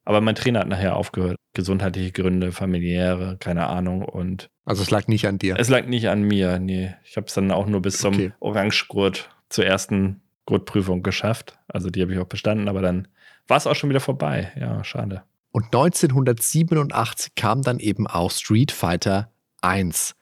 [0.06, 1.38] Aber mein Trainer hat nachher aufgehört.
[1.54, 4.04] Gesundheitliche Gründe, familiäre, keine Ahnung.
[4.04, 5.56] Und also es lag nicht an dir?
[5.58, 6.94] Es lag nicht an mir, nee.
[7.04, 8.34] Ich habe es dann auch nur bis zum okay.
[8.40, 11.58] Orangegurt zur ersten Gurtprüfung geschafft.
[11.68, 13.08] Also die habe ich auch bestanden, aber dann
[13.48, 14.52] war es auch schon wieder vorbei.
[14.60, 15.24] Ja, schade.
[15.52, 19.32] Und 1987 kam dann eben auch Street Fighter
[19.62, 20.16] 1,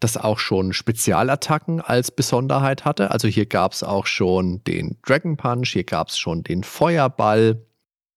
[0.00, 3.10] das auch schon Spezialattacken als Besonderheit hatte.
[3.10, 7.64] Also hier gab es auch schon den Dragon Punch, hier gab es schon den Feuerball.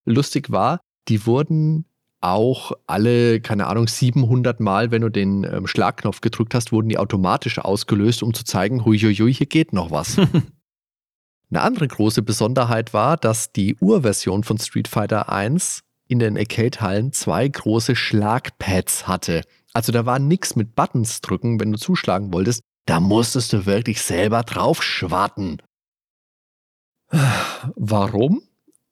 [0.06, 1.85] Lustig war, die wurden
[2.22, 6.97] auch alle, keine Ahnung, 700 Mal, wenn du den ähm, Schlagknopf gedrückt hast, wurden die
[6.97, 10.18] automatisch ausgelöst, um zu zeigen, huiuiui, hier geht noch was.
[11.51, 17.11] Eine andere große Besonderheit war, dass die Urversion von Street Fighter 1 in den Arcade-Hallen
[17.14, 19.41] zwei große Schlagpads hatte.
[19.74, 22.62] Also da war nichts mit Buttons drücken, wenn du zuschlagen wolltest.
[22.86, 25.62] Da musstest du wirklich selber drauf schwarten.
[27.76, 28.41] Warum?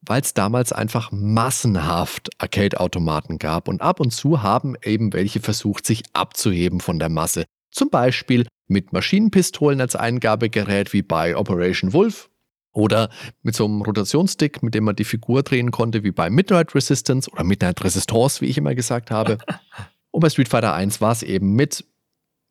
[0.01, 5.85] Weil es damals einfach massenhaft Arcade-Automaten gab und ab und zu haben eben welche versucht,
[5.85, 7.45] sich abzuheben von der Masse.
[7.71, 12.29] Zum Beispiel mit Maschinenpistolen als Eingabegerät wie bei Operation Wolf
[12.71, 13.09] oder
[13.41, 17.29] mit so einem Rotationsstick, mit dem man die Figur drehen konnte, wie bei Midnight Resistance
[17.31, 19.39] oder Midnight Resistance, wie ich immer gesagt habe.
[20.17, 21.85] Und bei Street Fighter 1 war es eben mit,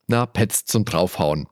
[0.06, 1.48] na, Pets zum Draufhauen.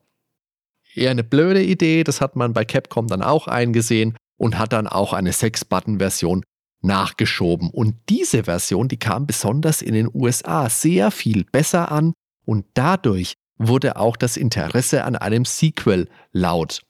[0.93, 4.87] Eher eine blöde Idee, das hat man bei Capcom dann auch eingesehen und hat dann
[4.87, 6.45] auch eine 6-Button-Version
[6.81, 7.69] nachgeschoben.
[7.69, 12.13] Und diese Version, die kam besonders in den USA sehr viel besser an
[12.45, 16.81] und dadurch wurde auch das Interesse an einem Sequel laut.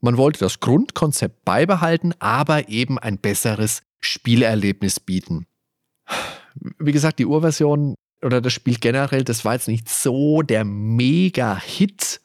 [0.00, 5.44] Man wollte das Grundkonzept beibehalten, aber eben ein besseres Spielerlebnis bieten.
[6.78, 12.20] Wie gesagt, die Urversion oder das Spiel generell, das war jetzt nicht so der Mega-Hit.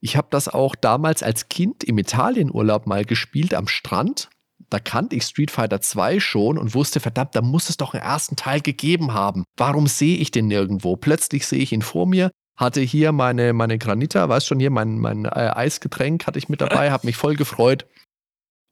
[0.00, 4.30] Ich habe das auch damals als Kind im Italienurlaub mal gespielt am Strand.
[4.70, 8.02] Da kannte ich Street Fighter 2 schon und wusste, verdammt, da muss es doch einen
[8.02, 9.44] ersten Teil gegeben haben.
[9.56, 10.96] Warum sehe ich den nirgendwo?
[10.96, 14.98] Plötzlich sehe ich ihn vor mir, hatte hier meine, meine Granita, weißt schon, hier mein,
[14.98, 17.86] mein äh, Eisgetränk hatte ich mit dabei, habe mich voll gefreut.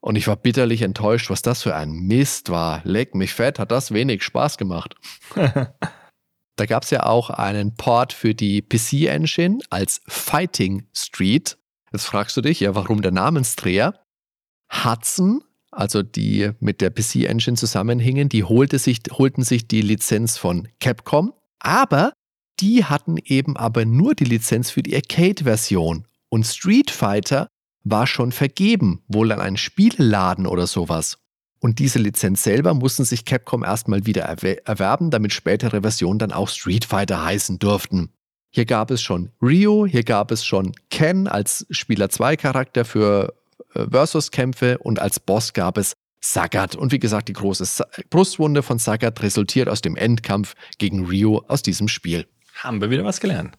[0.00, 2.82] Und ich war bitterlich enttäuscht, was das für ein Mist war.
[2.84, 4.96] Leck mich fett, hat das wenig Spaß gemacht.
[6.56, 11.58] da gab es ja auch einen Port für die PC-Engine als Fighting Street.
[11.92, 13.94] Jetzt fragst du dich, ja, warum der Namensdreher?
[14.70, 20.68] Hudson, also die mit der PC-Engine zusammenhingen, die holte sich, holten sich die Lizenz von
[20.80, 22.12] Capcom, aber
[22.60, 26.06] die hatten eben aber nur die Lizenz für die Arcade-Version.
[26.28, 27.48] Und Street Fighter
[27.82, 31.18] war schon vergeben, wohl an einen Spieleladen oder sowas.
[31.64, 36.50] Und diese Lizenz selber mussten sich Capcom erstmal wieder erwerben, damit spätere Versionen dann auch
[36.50, 38.10] Street Fighter heißen durften.
[38.50, 43.32] Hier gab es schon Ryo, hier gab es schon Ken als Spieler 2 Charakter für
[43.72, 46.76] äh, Versus-Kämpfe und als Boss gab es Sagat.
[46.76, 51.62] Und wie gesagt, die große Brustwunde von Sagat resultiert aus dem Endkampf gegen Ryo aus
[51.62, 52.26] diesem Spiel.
[52.56, 53.56] Haben wir wieder was gelernt.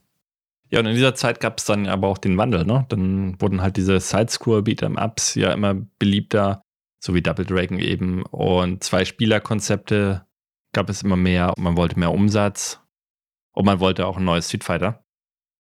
[0.70, 2.86] Ja, und in dieser Zeit gab es dann aber auch den Wandel, ne?
[2.90, 6.62] Dann wurden halt diese Sidescroll-Beat'em-Ups ja immer beliebter,
[7.06, 8.24] so wie Double Dragon eben.
[8.24, 10.26] Und zwei Spielerkonzepte
[10.74, 11.54] gab es immer mehr.
[11.58, 12.82] Man wollte mehr Umsatz.
[13.54, 15.06] Und man wollte auch ein neues Street Fighter.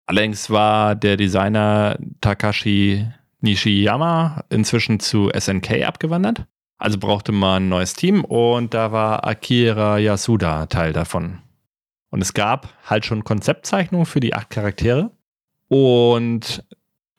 [0.05, 3.07] Allerdings war der Designer Takashi
[3.41, 6.45] Nishiyama inzwischen zu SNK abgewandert.
[6.77, 11.39] Also brauchte man ein neues Team und da war Akira Yasuda Teil davon.
[12.09, 15.11] Und es gab halt schon Konzeptzeichnungen für die acht Charaktere.
[15.67, 16.63] Und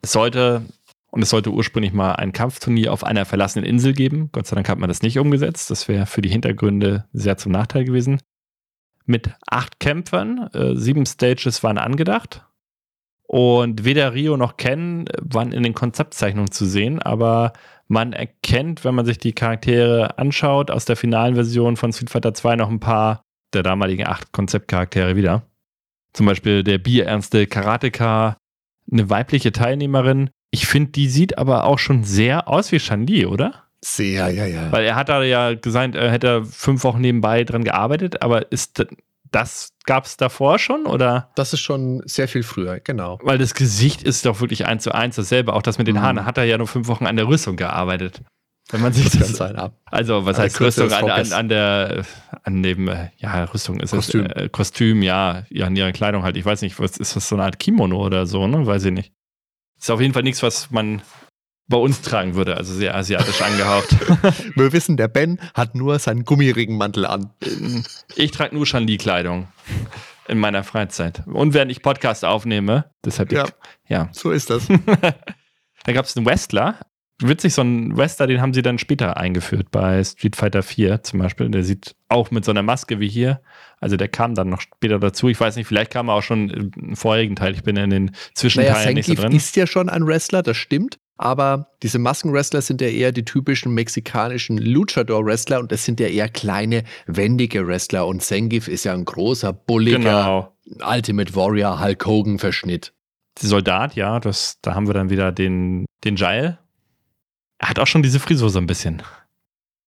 [0.02, 0.62] es sollte,
[1.10, 4.30] und es sollte ursprünglich mal ein Kampfturnier auf einer verlassenen Insel geben.
[4.32, 5.70] Gott sei Dank hat man das nicht umgesetzt.
[5.70, 8.20] Das wäre für die Hintergründe sehr zum Nachteil gewesen.
[9.06, 12.44] Mit acht Kämpfern, äh, sieben Stages waren angedacht.
[13.26, 17.52] Und weder Rio noch Ken waren in den Konzeptzeichnungen zu sehen, aber
[17.86, 22.34] man erkennt, wenn man sich die Charaktere anschaut, aus der finalen Version von Street Fighter
[22.34, 23.22] 2 noch ein paar
[23.52, 25.42] der damaligen acht Konzeptcharaktere wieder.
[26.12, 28.36] Zum Beispiel der bierernste Karateka,
[28.90, 30.30] eine weibliche Teilnehmerin.
[30.50, 33.64] Ich finde, die sieht aber auch schon sehr aus wie Shanli, oder?
[33.82, 34.70] Sehr, ja, ja.
[34.72, 38.84] Weil er hat da ja gesagt, er hätte fünf Wochen nebenbei dran gearbeitet, aber ist
[39.32, 41.30] das gab es davor schon, oder?
[41.34, 43.18] Das ist schon sehr viel früher, genau.
[43.22, 45.52] Weil das Gesicht ist doch wirklich eins zu eins dasselbe.
[45.52, 46.02] Auch das mit den mhm.
[46.02, 46.26] Haaren.
[46.26, 48.22] Hat er ja nur fünf Wochen an der Rüstung gearbeitet.
[48.70, 49.74] Wenn man sich das, das sein ab.
[49.86, 52.04] Also, was heißt Rüstung an, an, an, der,
[52.44, 54.26] an dem, ja, Rüstung ist Kostüm.
[54.26, 56.36] es, äh, Kostüm, ja, ja, an ihrer Kleidung halt.
[56.36, 58.66] Ich weiß nicht, was ist das so eine Art Kimono oder so, ne?
[58.66, 59.12] Weiß ich nicht.
[59.80, 61.02] Ist auf jeden Fall nichts, was man
[61.66, 63.96] bei uns tragen würde, also sehr asiatisch angehaucht.
[64.56, 67.30] Wir wissen, der Ben hat nur seinen Gummiregenmantel an.
[68.16, 69.48] Ich trage nur Shanli-Kleidung
[70.28, 71.22] in meiner Freizeit.
[71.26, 73.52] Und während ich Podcast aufnehme, deshalb ja, ich,
[73.88, 74.08] ja.
[74.12, 74.66] so ist das.
[75.84, 76.78] da gab es einen Wrestler,
[77.20, 81.18] witzig, so ein Wester, den haben sie dann später eingeführt bei Street Fighter 4 zum
[81.20, 81.48] Beispiel.
[81.50, 83.40] Der sieht auch mit so einer Maske wie hier.
[83.80, 85.28] Also der kam dann noch später dazu.
[85.28, 87.54] Ich weiß nicht, vielleicht kam er auch schon im vorherigen Teil.
[87.54, 89.32] Ich bin in den Zwischenteilen naja, nicht so drin.
[89.32, 90.98] ist ja schon ein Wrestler, das stimmt.
[91.16, 96.30] Aber diese Maskenwrestler sind ja eher die typischen mexikanischen Luchador-Wrestler und das sind ja eher
[96.30, 98.06] kleine, wendige Wrestler.
[98.06, 100.56] Und Sengif ist ja ein großer, bulliger genau.
[100.90, 102.94] Ultimate Warrior Hulk Hogan-Verschnitt.
[103.38, 106.58] Soldat, ja, das, da haben wir dann wieder den, den Jail,
[107.60, 109.02] er hat auch schon diese Frisur so ein bisschen.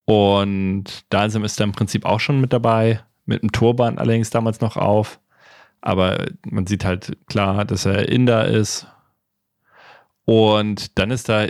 [0.06, 4.62] Und Dalsam ist da im Prinzip auch schon mit dabei, mit einem Turban allerdings damals
[4.62, 5.20] noch auf.
[5.82, 8.88] Aber man sieht halt klar, dass er Inder ist.
[10.26, 11.46] Und dann ist da,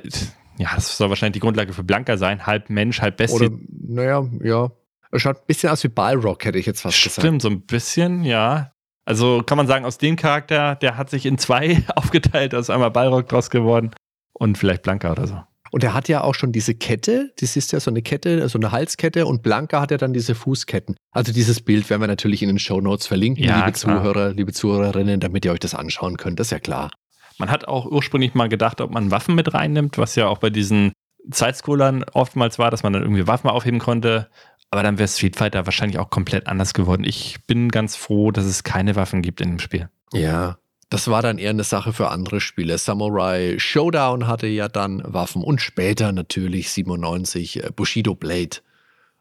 [0.57, 3.47] ja, das soll wahrscheinlich die Grundlage für Blanka sein, halb Mensch, halb Bestie.
[3.47, 4.71] Oder, naja, ja.
[5.11, 7.27] Er schaut ein bisschen aus wie Balrog, hätte ich jetzt fast Stimmt, gesagt.
[7.27, 8.71] Stimmt, so ein bisschen, ja.
[9.05, 12.69] Also kann man sagen, aus dem Charakter, der hat sich in zwei aufgeteilt, da ist
[12.69, 13.91] einmal Balrog draus geworden
[14.31, 15.43] und vielleicht Blanka oder so.
[15.73, 18.59] Und er hat ja auch schon diese Kette, das ist ja so eine Kette, so
[18.59, 20.95] eine Halskette und Blanca hat ja dann diese Fußketten.
[21.09, 23.97] Also dieses Bild werden wir natürlich in den Show Notes verlinken, ja, liebe klar.
[24.03, 26.91] Zuhörer, liebe Zuhörerinnen, damit ihr euch das anschauen könnt, das ist ja klar.
[27.39, 30.51] Man hat auch ursprünglich mal gedacht, ob man Waffen mit reinnimmt, was ja auch bei
[30.51, 30.91] diesen
[31.31, 34.29] Zeitscrollern oftmals war, dass man dann irgendwie Waffen aufheben konnte.
[34.69, 37.03] Aber dann wäre Street Fighter wahrscheinlich auch komplett anders geworden.
[37.03, 39.89] Ich bin ganz froh, dass es keine Waffen gibt in dem Spiel.
[40.13, 40.59] Ja,
[40.93, 42.77] das war dann eher eine Sache für andere Spiele.
[42.77, 48.57] Samurai Showdown hatte ja dann Waffen und später natürlich 97 äh, Bushido Blade.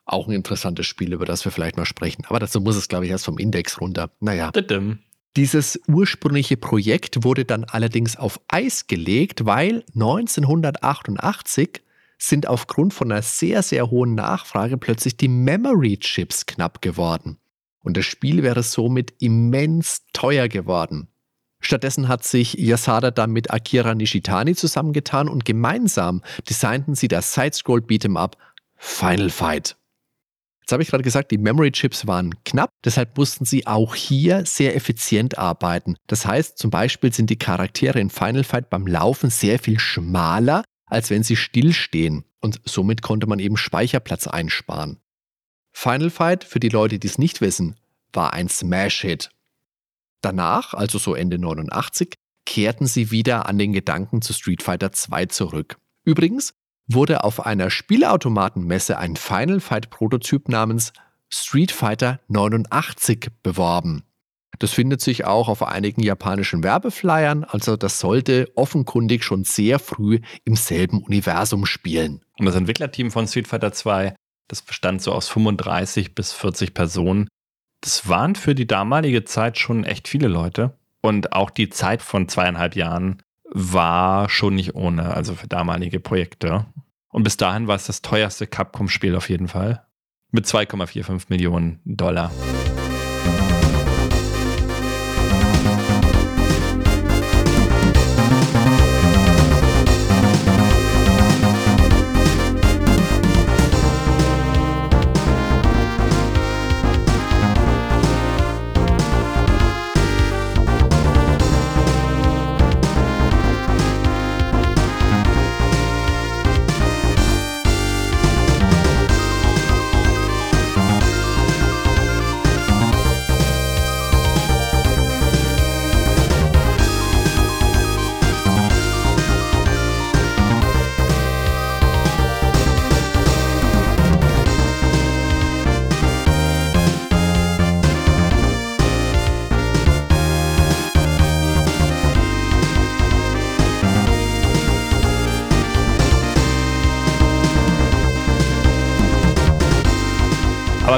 [0.05, 2.27] Auch ein interessantes Spiel, über das wir vielleicht mal sprechen.
[2.29, 4.11] Aber dazu muss es, glaube ich, erst vom Index runter.
[4.21, 4.51] Naja.
[5.35, 11.81] Dieses ursprüngliche Projekt wurde dann allerdings auf Eis gelegt, weil 1988
[12.19, 17.39] sind aufgrund von einer sehr, sehr hohen Nachfrage plötzlich die Memory Chips knapp geworden.
[17.81, 21.09] Und das Spiel wäre somit immens teuer geworden.
[21.63, 27.81] Stattdessen hat sich Yasada dann mit Akira Nishitani zusammengetan und gemeinsam designten sie das Sidescroll
[27.81, 28.37] Beat'em Up
[28.77, 29.77] Final Fight.
[30.61, 34.45] Jetzt habe ich gerade gesagt, die Memory Chips waren knapp, deshalb mussten sie auch hier
[34.45, 35.97] sehr effizient arbeiten.
[36.07, 40.63] Das heißt, zum Beispiel sind die Charaktere in Final Fight beim Laufen sehr viel schmaler
[40.93, 45.01] als wenn sie stillstehen und somit konnte man eben Speicherplatz einsparen.
[45.73, 47.77] Final Fight, für die Leute, die es nicht wissen,
[48.13, 49.31] war ein Smash-Hit.
[50.23, 52.15] Danach, also so Ende 89,
[52.47, 55.77] kehrten sie wieder an den Gedanken zu Street Fighter 2 zurück.
[56.05, 56.55] Übrigens
[56.87, 60.93] wurde auf einer Spielautomatenmesse ein Final Fight Prototyp namens
[61.29, 64.05] Street Fighter 89 beworben.
[64.59, 70.21] Das findet sich auch auf einigen japanischen Werbeflyern, also das sollte offenkundig schon sehr früh
[70.45, 72.21] im selben Universum spielen.
[72.39, 74.15] Und das Entwicklerteam von Street Fighter 2,
[74.49, 77.29] das bestand so aus 35 bis 40 Personen.
[77.83, 80.79] Das waren für die damalige Zeit schon echt viele Leute.
[81.01, 86.65] Und auch die Zeit von zweieinhalb Jahren war schon nicht ohne, also für damalige Projekte.
[87.09, 89.85] Und bis dahin war es das teuerste Capcom-Spiel auf jeden Fall.
[90.31, 92.31] Mit 2,45 Millionen Dollar.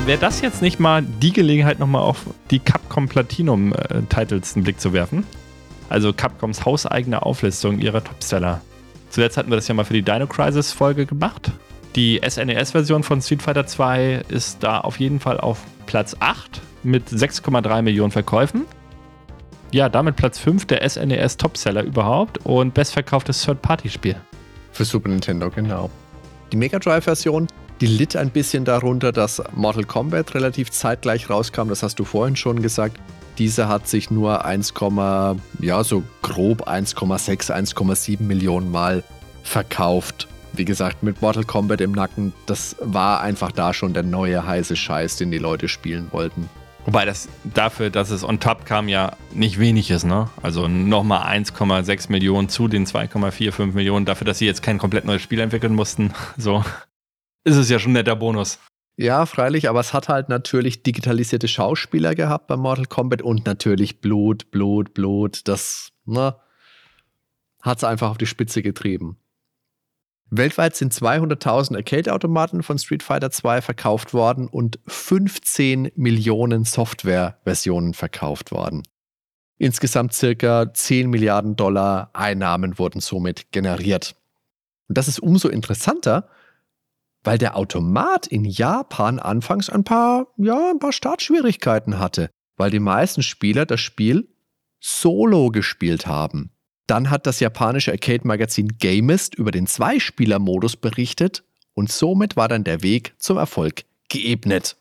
[0.06, 4.92] Wäre das jetzt nicht mal die Gelegenheit, nochmal auf die Capcom Platinum-Titles einen Blick zu
[4.92, 5.24] werfen?
[5.88, 8.60] Also Capcoms hauseigene Auflistung ihrer Topseller.
[9.08, 11.52] Zuletzt hatten wir das ja mal für die Dino Crisis Folge gemacht.
[11.96, 17.08] Die SNES-Version von Street Fighter 2 ist da auf jeden Fall auf Platz 8 mit
[17.08, 18.66] 6,3 Millionen Verkäufen.
[19.72, 24.16] Ja, damit Platz 5 der SNES Topseller überhaupt und bestverkauftes Third-Party-Spiel.
[24.70, 25.88] Für Super Nintendo, genau.
[26.52, 27.48] Die Mega Drive-Version
[27.80, 31.68] die litt ein bisschen darunter, dass Mortal Kombat relativ zeitgleich rauskam.
[31.68, 32.98] Das hast du vorhin schon gesagt.
[33.38, 34.74] Diese hat sich nur 1,
[35.60, 39.02] ja, so grob 1,6, 1,7 Millionen Mal
[39.42, 40.28] verkauft.
[40.52, 44.76] Wie gesagt, mit Mortal Kombat im Nacken, das war einfach da schon der neue heiße
[44.76, 46.48] Scheiß, den die Leute spielen wollten.
[46.84, 50.28] Wobei das dafür, dass es on top kam, ja nicht wenig ist, ne?
[50.42, 55.22] Also nochmal 1,6 Millionen zu den 2,45 Millionen, dafür, dass sie jetzt kein komplett neues
[55.22, 56.12] Spiel entwickeln mussten.
[56.36, 56.62] So
[57.44, 58.58] ist es ja schon ein netter Bonus.
[58.96, 64.00] Ja, freilich, aber es hat halt natürlich digitalisierte Schauspieler gehabt bei Mortal Kombat und natürlich
[64.00, 65.48] Blut, Blut, Blut.
[65.48, 66.36] Das ne,
[67.60, 69.18] hat es einfach auf die Spitze getrieben.
[70.30, 78.50] Weltweit sind 200.000 Arcade-Automaten von Street Fighter 2 verkauft worden und 15 Millionen Software-Versionen verkauft
[78.50, 78.82] worden.
[79.58, 84.16] Insgesamt circa 10 Milliarden Dollar Einnahmen wurden somit generiert.
[84.88, 86.28] Und das ist umso interessanter,
[87.24, 92.80] weil der Automat in Japan anfangs ein paar, ja, ein paar Startschwierigkeiten hatte, weil die
[92.80, 94.28] meisten Spieler das Spiel
[94.78, 96.50] solo gespielt haben.
[96.86, 101.42] Dann hat das japanische Arcade-Magazin Gamist über den Zweispieler-Modus berichtet
[101.72, 104.76] und somit war dann der Weg zum Erfolg geebnet.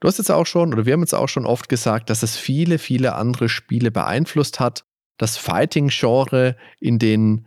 [0.00, 2.36] Du hast jetzt auch schon, oder wir haben jetzt auch schon oft gesagt, dass es
[2.36, 4.84] viele, viele andere Spiele beeinflusst hat.
[5.18, 7.46] Das Fighting-Genre in den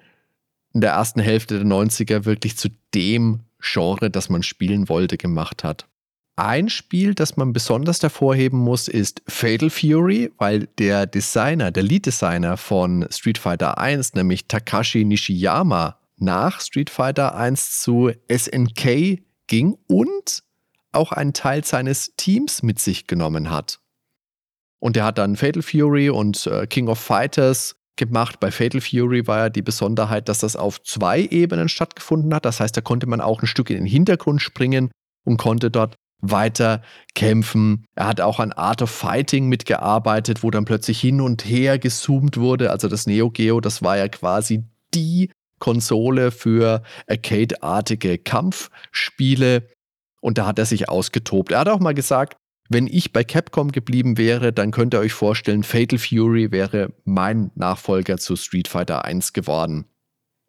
[0.73, 5.63] in der ersten Hälfte der 90er wirklich zu dem Genre, das man spielen wollte, gemacht
[5.63, 5.87] hat.
[6.35, 12.57] Ein Spiel, das man besonders hervorheben muss, ist Fatal Fury, weil der Designer, der Lead-Designer
[12.57, 20.43] von Street Fighter 1, nämlich Takashi Nishiyama, nach Street Fighter 1 zu SNK ging und
[20.91, 23.79] auch einen Teil seines Teams mit sich genommen hat.
[24.79, 28.39] Und er hat dann Fatal Fury und äh, King of Fighters gemacht.
[28.39, 32.45] Bei Fatal Fury war ja die Besonderheit, dass das auf zwei Ebenen stattgefunden hat.
[32.45, 34.91] Das heißt, da konnte man auch ein Stück in den Hintergrund springen
[35.25, 36.81] und konnte dort weiter
[37.15, 37.85] kämpfen.
[37.95, 42.37] Er hat auch an Art of Fighting mitgearbeitet, wo dann plötzlich hin und her gezoomt
[42.37, 42.71] wurde.
[42.71, 44.63] Also das Neo Geo, das war ja quasi
[44.93, 49.67] die Konsole für Arcade-artige Kampfspiele.
[50.21, 51.51] Und da hat er sich ausgetobt.
[51.51, 52.37] Er hat auch mal gesagt,
[52.69, 57.51] wenn ich bei Capcom geblieben wäre, dann könnt ihr euch vorstellen, Fatal Fury wäre mein
[57.55, 59.85] Nachfolger zu Street Fighter 1 geworden.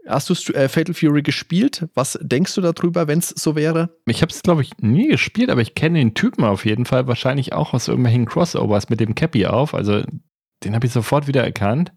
[0.06, 1.86] Hast du äh, Fatal Fury gespielt?
[1.94, 3.90] Was denkst du darüber, wenn es so wäre?
[4.06, 7.06] Ich habe es, glaube ich, nie gespielt, aber ich kenne den Typen auf jeden Fall.
[7.06, 9.74] Wahrscheinlich auch aus irgendwelchen Crossovers mit dem Cappy auf.
[9.74, 10.02] Also
[10.64, 11.92] den habe ich sofort wieder erkannt.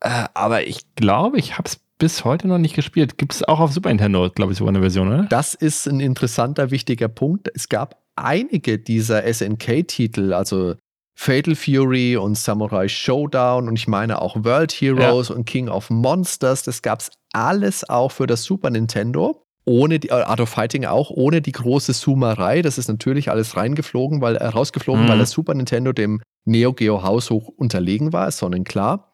[0.00, 3.18] Äh, aber ich glaube, ich habe es bis heute noch nicht gespielt.
[3.18, 5.22] Gibt es auch auf Super Nintendo, glaube ich, so eine Version, oder?
[5.24, 7.48] Das ist ein interessanter, wichtiger Punkt.
[7.54, 10.74] Es gab einige dieser SNK-Titel, also
[11.16, 15.34] Fatal Fury und Samurai Showdown und ich meine auch World Heroes ja.
[15.34, 16.64] und King of Monsters.
[16.64, 19.40] Das gab es alles auch für das Super Nintendo.
[19.66, 22.60] Ohne die, äh, Art of Fighting auch, ohne die große Zoomerei.
[22.60, 25.08] Das ist natürlich alles reingeflogen, weil, äh, rausgeflogen, mhm.
[25.08, 29.13] weil das Super Nintendo dem Neo Geo Haus hoch unterlegen war, ist sonnenklar.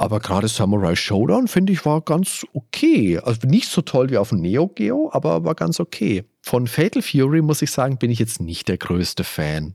[0.00, 3.18] Aber gerade Samurai Showdown, finde ich, war ganz okay.
[3.18, 6.24] Also nicht so toll wie auf dem Neo Geo, aber war ganz okay.
[6.40, 9.74] Von Fatal Fury, muss ich sagen, bin ich jetzt nicht der größte Fan.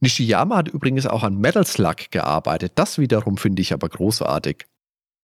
[0.00, 2.72] Nishiyama hat übrigens auch an Metal Slug gearbeitet.
[2.74, 4.66] Das wiederum finde ich aber großartig.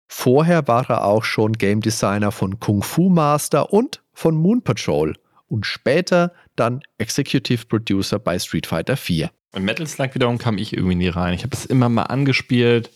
[0.09, 5.15] Vorher war er auch schon Game Designer von Kung Fu Master und von Moon Patrol
[5.47, 9.31] und später dann Executive Producer bei Street Fighter 4.
[9.55, 11.35] In Metal Slug wiederum kam ich irgendwie nie rein.
[11.35, 12.91] Ich habe es immer mal angespielt,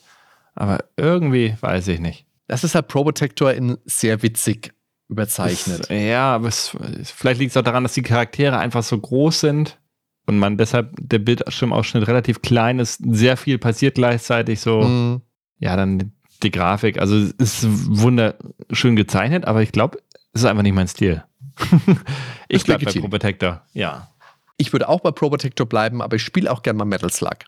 [0.54, 2.26] aber irgendwie weiß ich nicht.
[2.48, 4.74] Das ist halt Probotector in sehr witzig
[5.08, 5.88] überzeichnet.
[5.88, 9.40] Es, ja, aber es, vielleicht liegt es auch daran, dass die Charaktere einfach so groß
[9.40, 9.78] sind
[10.26, 14.82] und man deshalb der Bildschirmausschnitt relativ klein ist, sehr viel passiert gleichzeitig so.
[14.82, 15.22] Mhm.
[15.58, 16.12] Ja, dann
[16.42, 19.98] die Grafik, also es ist wunderschön gezeichnet, aber ich glaube,
[20.32, 21.22] es ist einfach nicht mein Stil.
[22.48, 24.08] ich bleibe bei Pro Protector, ja.
[24.56, 27.38] Ich würde auch bei Pro Protector bleiben, aber ich spiele auch gerne mal Metal Slug.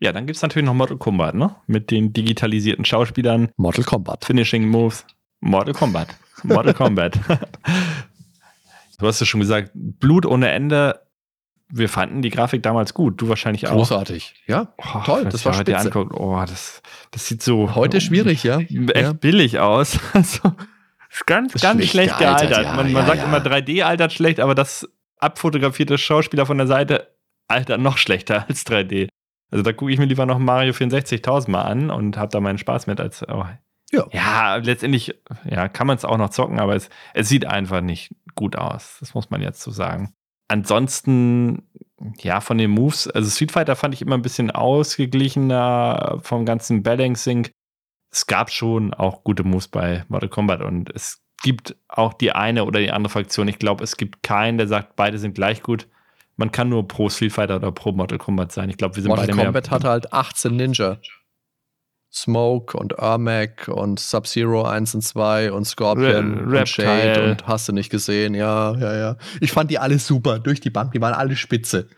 [0.00, 1.54] Ja, dann gibt es natürlich noch Mortal Kombat, ne?
[1.66, 3.50] Mit den digitalisierten Schauspielern.
[3.56, 4.24] Mortal Kombat.
[4.24, 5.06] Finishing Moves.
[5.40, 6.08] Mortal Kombat.
[6.42, 7.18] Mortal Kombat.
[8.98, 11.00] du hast ja schon gesagt, Blut ohne Ende
[11.72, 13.20] wir fanden die Grafik damals gut.
[13.20, 13.72] Du wahrscheinlich auch.
[13.72, 14.34] Großartig.
[14.46, 15.24] Ja, oh, toll.
[15.24, 15.78] Das war spitze.
[15.78, 17.74] Anguckt, oh, das, das sieht so.
[17.74, 18.58] Heute schwierig, ja.
[18.58, 19.12] Echt ja.
[19.12, 19.98] billig aus.
[20.12, 20.52] Also,
[21.10, 22.50] ist ganz, ist ganz schlecht, schlecht gealtert.
[22.50, 22.64] gealtert.
[22.64, 26.66] Ja, man, man ja, sagt immer 3D altert schlecht, aber das abfotografierte Schauspieler von der
[26.66, 27.08] Seite
[27.48, 29.08] altert noch schlechter als 3D.
[29.50, 32.58] Also da gucke ich mir lieber noch Mario 64.000 mal an und habe da meinen
[32.58, 33.22] Spaß mit als.
[33.28, 33.44] Oh.
[33.92, 34.06] Ja.
[34.12, 38.14] ja, letztendlich ja, kann man es auch noch zocken, aber es, es sieht einfach nicht
[38.36, 38.98] gut aus.
[39.00, 40.14] Das muss man jetzt so sagen
[40.50, 41.62] ansonsten,
[42.18, 46.82] ja, von den Moves, also Street Fighter fand ich immer ein bisschen ausgeglichener vom ganzen
[46.82, 47.48] Balancing.
[48.12, 52.64] Es gab schon auch gute Moves bei Mortal Kombat und es gibt auch die eine
[52.64, 53.48] oder die andere Fraktion.
[53.48, 55.88] Ich glaube, es gibt keinen, der sagt, beide sind gleich gut.
[56.40, 58.70] Man kann nur pro Street Fighter oder pro Mortal Kombat sein.
[58.70, 59.52] Ich glaube, wir sind Mortal beide Kombat mehr.
[59.52, 60.98] Mortal Kombat hatte halt 18 Ninja.
[62.10, 67.68] Smoke und Ermac und Sub-Zero 1 und 2 und Scorpion Rap und Shade und hast
[67.68, 69.16] du nicht gesehen, ja, ja, ja.
[69.42, 71.88] Ich fand die alle super, durch die Bank, die waren alle spitze.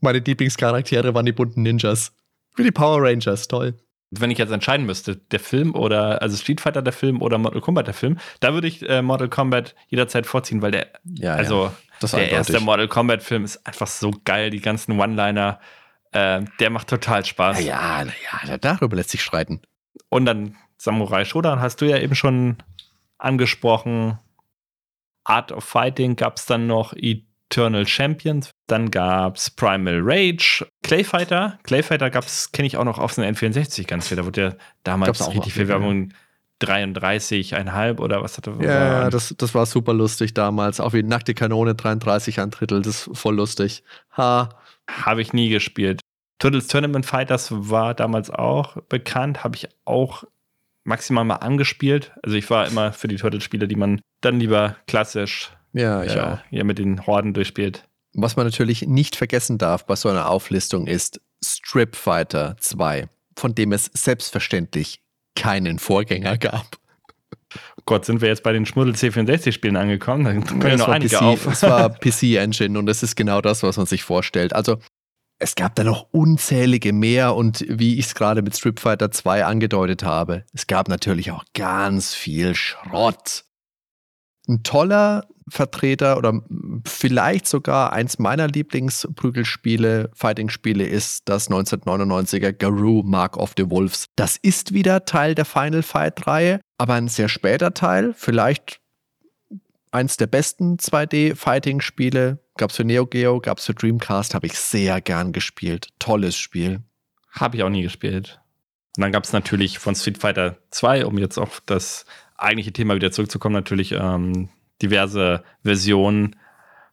[0.00, 2.12] Meine Lieblingscharaktere waren die bunten Ninjas.
[2.54, 3.74] Wie die Power Rangers, toll.
[4.12, 7.60] Wenn ich jetzt entscheiden müsste, der Film oder, also Street Fighter der Film oder Mortal
[7.60, 11.64] Kombat der Film, da würde ich äh, Mortal Kombat jederzeit vorziehen, weil der, ja, also
[11.64, 11.72] ja.
[12.00, 12.32] Der eindeutig.
[12.32, 15.60] erste Mortal Kombat Film ist einfach so geil, die ganzen One-Liner,
[16.12, 17.64] äh, der macht total Spaß.
[17.64, 19.60] Ja, ja, ja, darüber lässt sich streiten.
[20.08, 22.58] Und dann Samurai Shodown hast du ja eben schon
[23.18, 24.18] angesprochen.
[25.24, 28.50] Art of Fighting gab es dann noch Eternal Champions.
[28.66, 30.66] Dann gab es Primal Rage.
[30.82, 31.58] Clayfighter.
[31.64, 34.16] Clayfighter gab es, kenne ich auch noch auf den N64 ganz viel.
[34.16, 34.54] Da wurde ja
[34.84, 36.12] damals auch richtig viel Werbung.
[36.62, 40.80] 33,5 oder was hatte Ja, das, das war super lustig damals.
[40.80, 42.82] Auch wie nackte Kanone 33 ein Drittel.
[42.82, 43.82] Das ist voll lustig.
[44.16, 44.48] Ha.
[44.88, 46.00] Habe ich nie gespielt.
[46.38, 50.24] Turtles Tournament Fighters war damals auch bekannt, habe ich auch
[50.84, 52.12] maximal mal angespielt.
[52.22, 56.36] Also ich war immer für die Turtles-Spiele, die man dann lieber klassisch ja, ich äh,
[56.50, 57.84] hier mit den Horden durchspielt.
[58.14, 63.54] Was man natürlich nicht vergessen darf bei so einer Auflistung ist Strip Fighter 2, von
[63.54, 65.02] dem es selbstverständlich
[65.36, 66.66] keinen Vorgänger gab.
[67.84, 70.24] Gott, sind wir jetzt bei den Schmuddel C64-Spielen angekommen?
[70.24, 71.46] Dann können ja, noch einige PC, auf.
[71.46, 74.52] Es war PC-Engine und es ist genau das, was man sich vorstellt.
[74.52, 74.78] Also
[75.38, 79.44] es gab da noch unzählige mehr und wie ich es gerade mit Strip Fighter 2
[79.44, 83.44] angedeutet habe, es gab natürlich auch ganz viel Schrott.
[84.48, 86.42] Ein toller Vertreter oder
[86.84, 94.06] vielleicht sogar eins meiner Lieblingsprügelspiele, Fighting-Spiele ist das 1999er Garou Mark of the Wolves.
[94.16, 98.80] Das ist wieder Teil der Final Fight-Reihe, aber ein sehr später Teil, vielleicht
[99.92, 102.38] eins der besten 2D-Fighting-Spiele.
[102.56, 105.88] Gab es für Neo Geo, gab es für Dreamcast, habe ich sehr gern gespielt.
[105.98, 106.80] Tolles Spiel.
[107.30, 108.40] Habe ich auch nie gespielt.
[108.96, 112.06] Und dann gab es natürlich von Street Fighter 2, um jetzt auf das
[112.36, 114.48] eigentliche Thema wieder zurückzukommen, natürlich ähm,
[114.82, 116.36] diverse Versionen,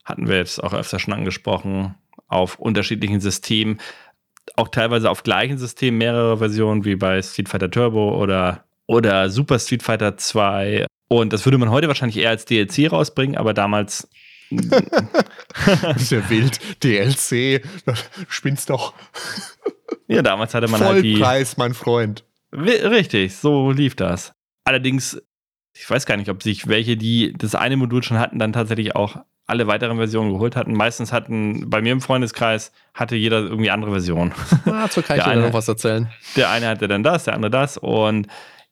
[0.05, 1.95] hatten wir jetzt auch öfter schon angesprochen,
[2.27, 3.79] auf unterschiedlichen Systemen,
[4.55, 9.59] auch teilweise auf gleichen Systemen mehrere Versionen, wie bei Street Fighter Turbo oder, oder Super
[9.59, 10.85] Street Fighter 2.
[11.07, 14.09] Und das würde man heute wahrscheinlich eher als DLC rausbringen, aber damals.
[14.49, 16.59] das ist ja wild.
[16.83, 17.63] DLC,
[18.27, 18.93] spinnst doch.
[20.07, 21.17] Ja, damals hatte man Vollpreis, halt die.
[21.17, 22.23] Preis, mein Freund.
[22.51, 24.33] Richtig, so lief das.
[24.65, 25.21] Allerdings
[25.75, 28.95] ich weiß gar nicht, ob sich welche, die das eine Modul schon hatten, dann tatsächlich
[28.95, 30.73] auch alle weiteren Versionen geholt hatten.
[30.73, 34.33] Meistens hatten, bei mir im Freundeskreis, hatte jeder irgendwie andere Versionen.
[34.65, 36.09] Ah, so kann ich dir noch was erzählen.
[36.35, 38.27] Der eine hatte dann das, der andere das und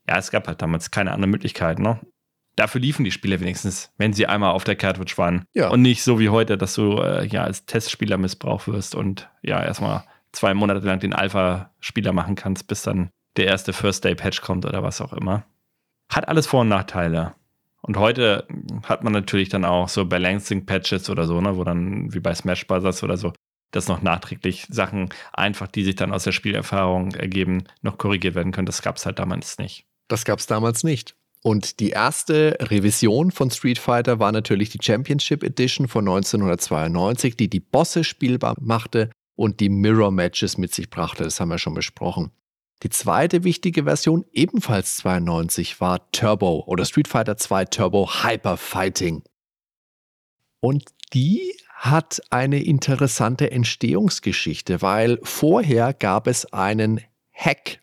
[0.07, 1.99] ja, es gab halt damals keine andere Möglichkeit, ne?
[2.55, 5.45] Dafür liefen die Spiele wenigstens, wenn sie einmal auf der Cartridge waren.
[5.53, 5.69] Ja.
[5.69, 9.63] Und nicht so wie heute, dass du äh, ja als Testspieler missbraucht wirst und ja
[9.63, 14.83] erstmal zwei Monate lang den Alpha-Spieler machen kannst, bis dann der erste First-Day-Patch kommt oder
[14.83, 15.45] was auch immer.
[16.11, 17.33] Hat alles Vor- und Nachteile.
[17.81, 18.45] Und heute
[18.83, 22.67] hat man natürlich dann auch so Balancing-Patches oder so, ne, wo dann wie bei Smash
[22.67, 23.03] Bros.
[23.03, 23.33] oder so,
[23.71, 28.51] dass noch nachträglich Sachen einfach, die sich dann aus der Spielerfahrung ergeben, noch korrigiert werden
[28.51, 28.67] können.
[28.67, 29.85] Das gab es halt damals nicht.
[30.07, 31.15] Das gab es damals nicht.
[31.43, 37.49] Und die erste Revision von Street Fighter war natürlich die Championship Edition von 1992, die
[37.49, 41.23] die Bosse spielbar machte und die Mirror Matches mit sich brachte.
[41.23, 42.29] Das haben wir schon besprochen.
[42.83, 49.23] Die zweite wichtige Version, ebenfalls 92, war Turbo oder Street Fighter 2 Turbo Hyper Fighting.
[50.59, 57.01] Und die hat eine interessante Entstehungsgeschichte, weil vorher gab es einen
[57.33, 57.81] Hack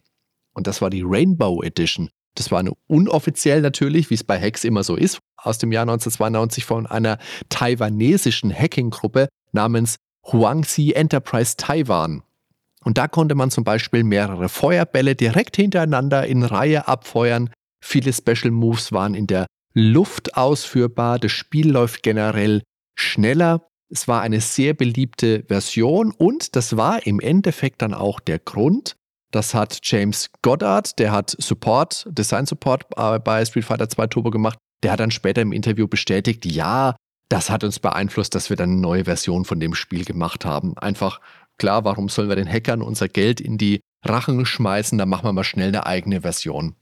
[0.52, 2.10] und das war die Rainbow Edition.
[2.34, 5.82] Das war eine unoffiziell natürlich, wie es bei Hacks immer so ist, aus dem Jahr
[5.82, 7.18] 1992 von einer
[7.48, 12.22] taiwanesischen Hacking-Gruppe namens Huangxi Enterprise Taiwan.
[12.88, 17.50] Und da konnte man zum Beispiel mehrere Feuerbälle direkt hintereinander in Reihe abfeuern.
[17.84, 19.44] Viele Special Moves waren in der
[19.74, 21.18] Luft ausführbar.
[21.18, 22.62] Das Spiel läuft generell
[22.98, 23.68] schneller.
[23.90, 28.96] Es war eine sehr beliebte Version und das war im Endeffekt dann auch der Grund.
[29.32, 32.88] Das hat James Goddard, der hat Support, Design Support
[33.22, 34.56] bei Street Fighter 2 Turbo gemacht.
[34.82, 36.96] Der hat dann später im Interview bestätigt, ja,
[37.28, 40.78] das hat uns beeinflusst, dass wir dann eine neue Version von dem Spiel gemacht haben.
[40.78, 41.20] Einfach
[41.58, 44.96] Klar, warum sollen wir den Hackern unser Geld in die Rachen schmeißen?
[44.96, 46.76] Dann machen wir mal schnell eine eigene Version.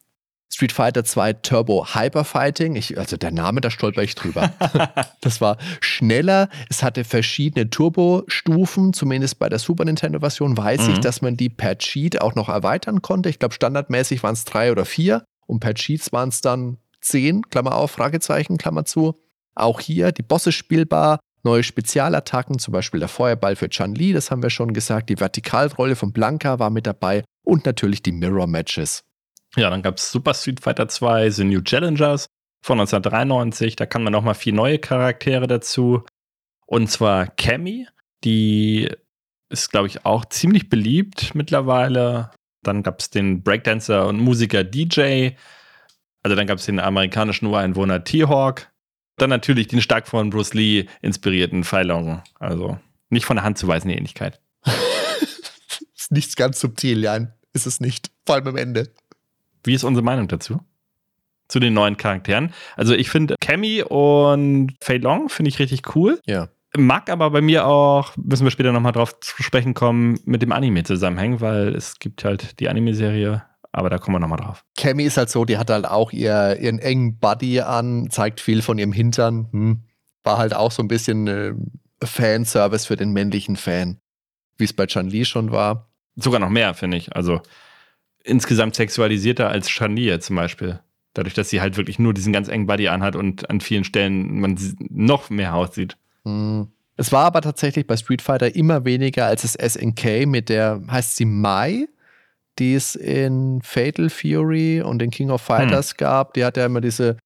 [0.52, 4.52] Street Fighter 2 Turbo Hyper Fighting, ich, also der Name, da stolper ich drüber.
[5.20, 10.94] das war schneller, es hatte verschiedene Turbo-Stufen, zumindest bei der Super Nintendo-Version weiß mhm.
[10.94, 13.28] ich, dass man die per Cheat auch noch erweitern konnte.
[13.28, 17.42] Ich glaube, standardmäßig waren es drei oder vier und per Cheats waren es dann zehn,
[17.50, 19.14] Klammer auf, Fragezeichen, Klammer zu.
[19.54, 24.30] Auch hier die Bosse spielbar, neue Spezialattacken, zum Beispiel der Feuerball für Chan Li, das
[24.30, 28.46] haben wir schon gesagt, die Vertikalrolle von Blanca war mit dabei und natürlich die Mirror
[28.46, 29.04] Matches.
[29.56, 32.26] Ja, dann gab es Super Street Fighter 2, The New Challengers
[32.62, 36.04] von 1993, da kann man nochmal vier neue Charaktere dazu.
[36.66, 37.86] Und zwar Cammy,
[38.24, 38.90] die
[39.48, 42.32] ist, glaube ich, auch ziemlich beliebt mittlerweile.
[42.62, 45.30] Dann gab es den Breakdancer und Musiker DJ.
[46.22, 48.72] Also dann gab es den amerikanischen Ureinwohner T-Hawk.
[49.16, 52.22] Dann natürlich den stark von Bruce Lee inspirierten Feilong.
[52.38, 52.78] Also
[53.08, 54.40] nicht von der Hand zu weisen, die Ähnlichkeit.
[55.96, 57.32] ist nichts ganz subtil, Jan.
[57.52, 58.10] Ist es nicht.
[58.26, 58.92] Vor allem am Ende.
[59.64, 60.60] Wie ist unsere Meinung dazu?
[61.48, 62.52] Zu den neuen Charakteren.
[62.76, 66.20] Also ich finde Cammy und Fei Long finde ich richtig cool.
[66.26, 66.48] Ja.
[66.76, 70.52] Mag aber bei mir auch, müssen wir später nochmal drauf zu sprechen kommen, mit dem
[70.52, 73.44] Anime zusammenhängen, weil es gibt halt die Anime-Serie
[73.76, 74.64] aber da kommen wir nochmal drauf.
[74.78, 78.62] Cammy ist halt so, die hat halt auch ihr, ihren engen Buddy an, zeigt viel
[78.62, 79.48] von ihrem Hintern.
[79.52, 79.82] Hm.
[80.24, 81.52] War halt auch so ein bisschen äh,
[82.02, 83.98] Fanservice für den männlichen Fan.
[84.56, 85.90] Wie es bei Chan Li schon war.
[86.16, 87.14] Sogar noch mehr, finde ich.
[87.14, 87.42] Also
[88.24, 90.80] insgesamt sexualisierter als Chan Li jetzt zum Beispiel.
[91.12, 94.40] Dadurch, dass sie halt wirklich nur diesen ganz engen Buddy anhat und an vielen Stellen
[94.40, 94.58] man
[94.88, 95.98] noch mehr Haut sieht.
[96.24, 96.68] Hm.
[96.96, 101.16] Es war aber tatsächlich bei Street Fighter immer weniger als es SNK mit der, heißt
[101.16, 101.88] sie Mai?
[102.58, 105.96] Die es in Fatal Fury und in King of Fighters hm.
[105.98, 106.34] gab.
[106.34, 107.16] Die hat ja immer diese,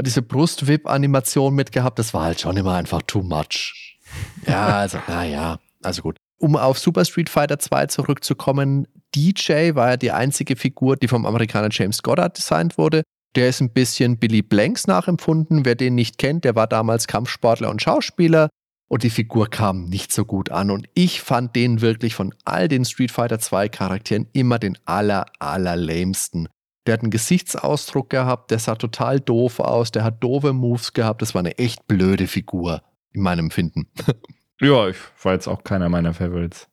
[0.00, 1.98] diese Brust-Whip-Animation mitgehabt.
[1.98, 3.98] Das war halt schon immer einfach too much.
[4.46, 6.16] Ja, also, naja, also gut.
[6.38, 11.26] Um auf Super Street Fighter 2 zurückzukommen, DJ war ja die einzige Figur, die vom
[11.26, 13.02] Amerikaner James Goddard designt wurde.
[13.36, 15.64] Der ist ein bisschen Billy Blanks nachempfunden.
[15.64, 18.48] Wer den nicht kennt, der war damals Kampfsportler und Schauspieler
[18.90, 20.70] und die Figur kam nicht so gut an.
[20.70, 25.26] Und ich fand den wirklich von all den Street Fighter 2 Charakteren immer den aller,
[25.38, 26.48] aller lamesten.
[26.86, 31.22] Der hat einen Gesichtsausdruck gehabt, der sah total doof aus, der hat doofe Moves gehabt.
[31.22, 33.86] Das war eine echt blöde Figur, in meinem Empfinden.
[34.60, 36.66] ja, ich war jetzt auch keiner meiner Favorites.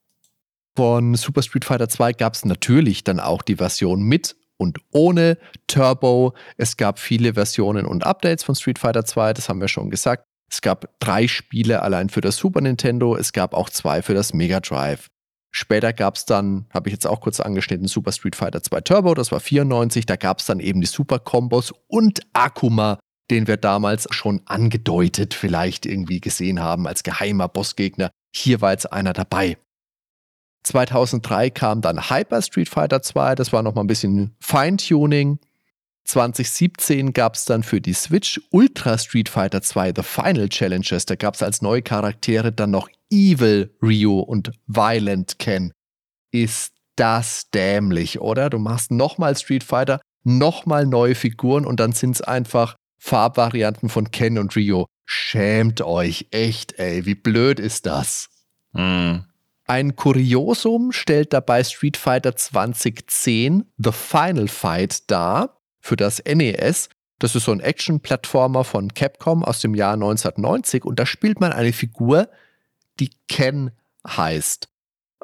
[0.75, 5.37] Von Super Street Fighter 2 gab es natürlich dann auch die Version mit und ohne
[5.67, 6.33] Turbo.
[6.57, 10.23] Es gab viele Versionen und Updates von Street Fighter 2, das haben wir schon gesagt.
[10.49, 14.33] Es gab drei Spiele allein für das Super Nintendo, es gab auch zwei für das
[14.33, 15.07] Mega Drive.
[15.51, 19.13] Später gab es dann, habe ich jetzt auch kurz angeschnitten, Super Street Fighter 2 Turbo,
[19.13, 22.99] das war 94, da gab es dann eben die Super Combos und Akuma,
[23.31, 28.11] den wir damals schon angedeutet vielleicht irgendwie gesehen haben als geheimer Bossgegner.
[28.35, 29.57] Hier war jetzt einer dabei.
[30.63, 35.39] 2003 kam dann Hyper Street Fighter 2, das war nochmal ein bisschen Feintuning.
[36.07, 41.05] 2017 gab es dann für die Switch Ultra Street Fighter 2 The Final Challenges.
[41.05, 45.73] Da gab es als neue Charaktere dann noch Evil Ryu und Violent Ken.
[46.31, 48.49] Ist das dämlich, oder?
[48.49, 54.09] Du machst nochmal Street Fighter, nochmal neue Figuren und dann sind es einfach Farbvarianten von
[54.09, 54.85] Ken und Ryu.
[55.05, 58.29] Schämt euch, echt, ey, wie blöd ist das?
[58.71, 59.17] Mm.
[59.65, 66.89] Ein Kuriosum stellt dabei Street Fighter 2010 The Final Fight dar für das NES.
[67.19, 71.51] Das ist so ein Action-Plattformer von Capcom aus dem Jahr 1990 und da spielt man
[71.51, 72.29] eine Figur,
[72.99, 73.71] die Ken
[74.07, 74.69] heißt.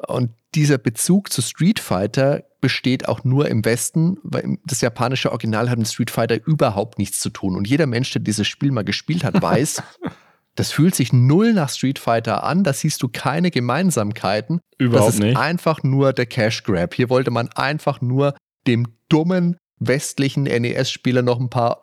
[0.08, 5.70] Und dieser Bezug zu Street Fighter besteht auch nur im Westen, weil das japanische Original
[5.70, 7.56] hat mit Street Fighter überhaupt nichts zu tun.
[7.56, 9.82] Und jeder Mensch, der dieses Spiel mal gespielt hat, weiß,
[10.54, 12.64] das fühlt sich null nach Street Fighter an.
[12.64, 14.60] Da siehst du keine Gemeinsamkeiten.
[14.78, 15.36] Überhaupt das ist nicht.
[15.36, 16.94] einfach nur der Cash Grab.
[16.94, 18.34] Hier wollte man einfach nur
[18.66, 19.56] dem dummen
[19.86, 21.80] westlichen NES-Spieler noch ein paar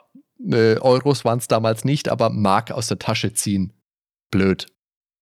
[0.50, 3.74] äh, Euros waren es damals nicht, aber Mark aus der Tasche ziehen.
[4.32, 4.68] Blöd.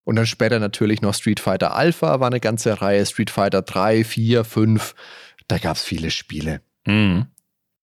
[0.04, 4.04] Und dann später natürlich noch Street Fighter Alpha war eine ganze Reihe, Street Fighter 3,
[4.04, 4.94] 4, 5.
[5.48, 6.62] Da gab es viele Spiele.
[6.86, 7.22] Mm.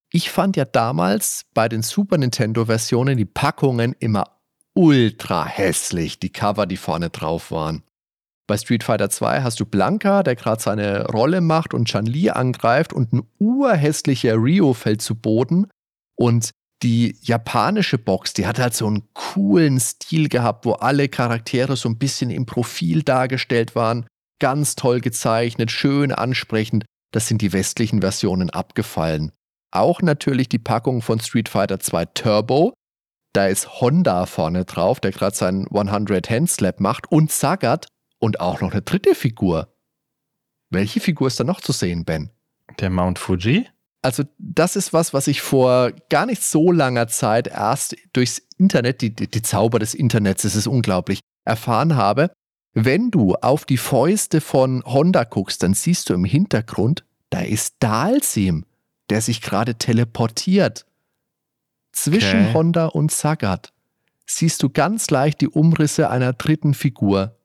[0.09, 4.39] Ich fand ja damals bei den Super Nintendo-Versionen die Packungen immer
[4.73, 7.83] ultra hässlich, die Cover, die vorne drauf waren.
[8.47, 12.91] Bei Street Fighter 2 hast du Blanka, der gerade seine Rolle macht und Chan-Li angreift
[12.91, 15.67] und ein urhässlicher Rio fällt zu Boden
[16.15, 16.51] und
[16.83, 21.87] die japanische Box, die hat halt so einen coolen Stil gehabt, wo alle Charaktere so
[21.87, 24.05] ein bisschen im Profil dargestellt waren.
[24.39, 26.83] Ganz toll gezeichnet, schön ansprechend.
[27.13, 29.31] Das sind die westlichen Versionen abgefallen.
[29.71, 32.73] Auch natürlich die Packung von Street Fighter 2 Turbo.
[33.33, 37.87] Da ist Honda vorne drauf, der gerade seinen 100 Hand Slap macht und Sagat
[38.23, 39.75] und auch noch eine dritte Figur.
[40.69, 42.29] Welche Figur ist da noch zu sehen, Ben?
[42.79, 43.67] Der Mount Fuji?
[44.01, 49.01] Also, das ist was, was ich vor gar nicht so langer Zeit erst durchs Internet,
[49.01, 52.31] die, die, Zauber des Internets, das ist unglaublich, erfahren habe.
[52.73, 57.75] Wenn du auf die Fäuste von Honda guckst, dann siehst du im Hintergrund, da ist
[57.81, 58.65] Dalsim,
[59.09, 60.85] der sich gerade teleportiert.
[61.91, 62.53] Zwischen Okay.
[62.53, 63.73] Honda und Sagat
[64.25, 67.37] siehst du ganz leicht die Umrisse einer dritten Figur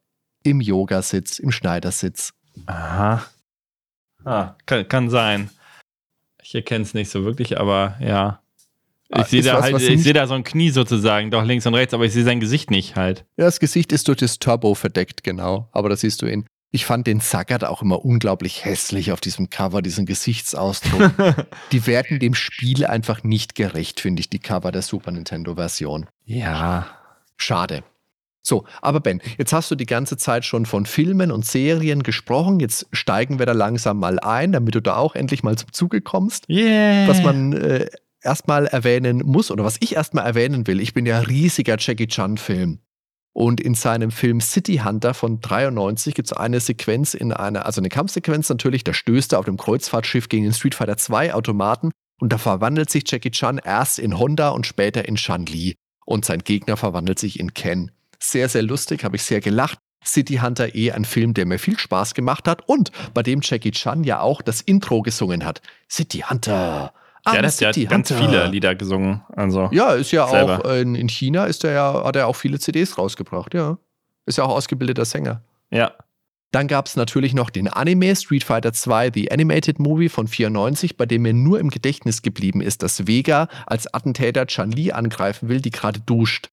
[0.50, 2.32] im Yogasitz, im Schneidersitz.
[2.66, 3.24] Aha.
[4.24, 5.50] Ah, kann, kann sein.
[6.42, 8.40] Ich erkenne es nicht so wirklich, aber ja.
[9.10, 10.70] Ah, Ich sehe ist da was, halt, was ich nicht- sehe da so ein Knie
[10.70, 13.24] sozusagen, doch links und rechts, aber ich sehe sein Gesicht nicht halt.
[13.36, 15.68] Ja, das Gesicht ist durch das Turbo verdeckt, genau.
[15.72, 16.46] Aber da siehst du ihn.
[16.70, 21.12] Ich fand den Sagat auch immer unglaublich hässlich auf diesem Cover, diesen Gesichtsausdruck.
[21.72, 26.06] die werden dem Spiel einfach nicht gerecht, finde ich, die Cover der Super Nintendo-Version.
[26.26, 26.86] ja.
[27.40, 27.84] Schade.
[28.48, 32.60] So, aber Ben, jetzt hast du die ganze Zeit schon von Filmen und Serien gesprochen.
[32.60, 36.00] Jetzt steigen wir da langsam mal ein, damit du da auch endlich mal zum Zuge
[36.00, 36.48] kommst.
[36.48, 37.06] Yeah.
[37.06, 37.90] Was man äh,
[38.22, 42.78] erstmal erwähnen muss oder was ich erstmal erwähnen will, ich bin ja riesiger Jackie Chan-Film.
[43.34, 47.82] Und in seinem Film City Hunter von 93 gibt es eine Sequenz in einer, also
[47.82, 51.90] eine Kampfsequenz natürlich, da stößt er auf dem Kreuzfahrtschiff gegen den Street Fighter 2 Automaten
[52.18, 55.74] und da verwandelt sich Jackie Chan erst in Honda und später in Shan Li.
[56.06, 57.90] Und sein Gegner verwandelt sich in Ken.
[58.18, 59.78] Sehr, sehr lustig, habe ich sehr gelacht.
[60.04, 63.72] City Hunter eh ein Film, der mir viel Spaß gemacht hat und bei dem Jackie
[63.72, 65.60] Chan ja auch das Intro gesungen hat.
[65.90, 66.92] City Hunter.
[67.26, 68.24] Ja, das, der hat ganz Hunter.
[68.24, 69.22] viele Lieder gesungen.
[69.34, 69.68] Also.
[69.72, 70.64] Ja, ist ja Selber.
[70.64, 73.76] auch in, in China ist er ja, hat er auch viele CDs rausgebracht, ja.
[74.24, 75.42] Ist ja auch ausgebildeter Sänger.
[75.70, 75.92] ja.
[76.50, 80.96] Dann gab es natürlich noch den Anime Street Fighter 2 The Animated Movie von 94,
[80.96, 85.60] bei dem mir nur im Gedächtnis geblieben ist, dass Vega als Attentäter Chan-Li angreifen will,
[85.60, 86.48] die gerade duscht.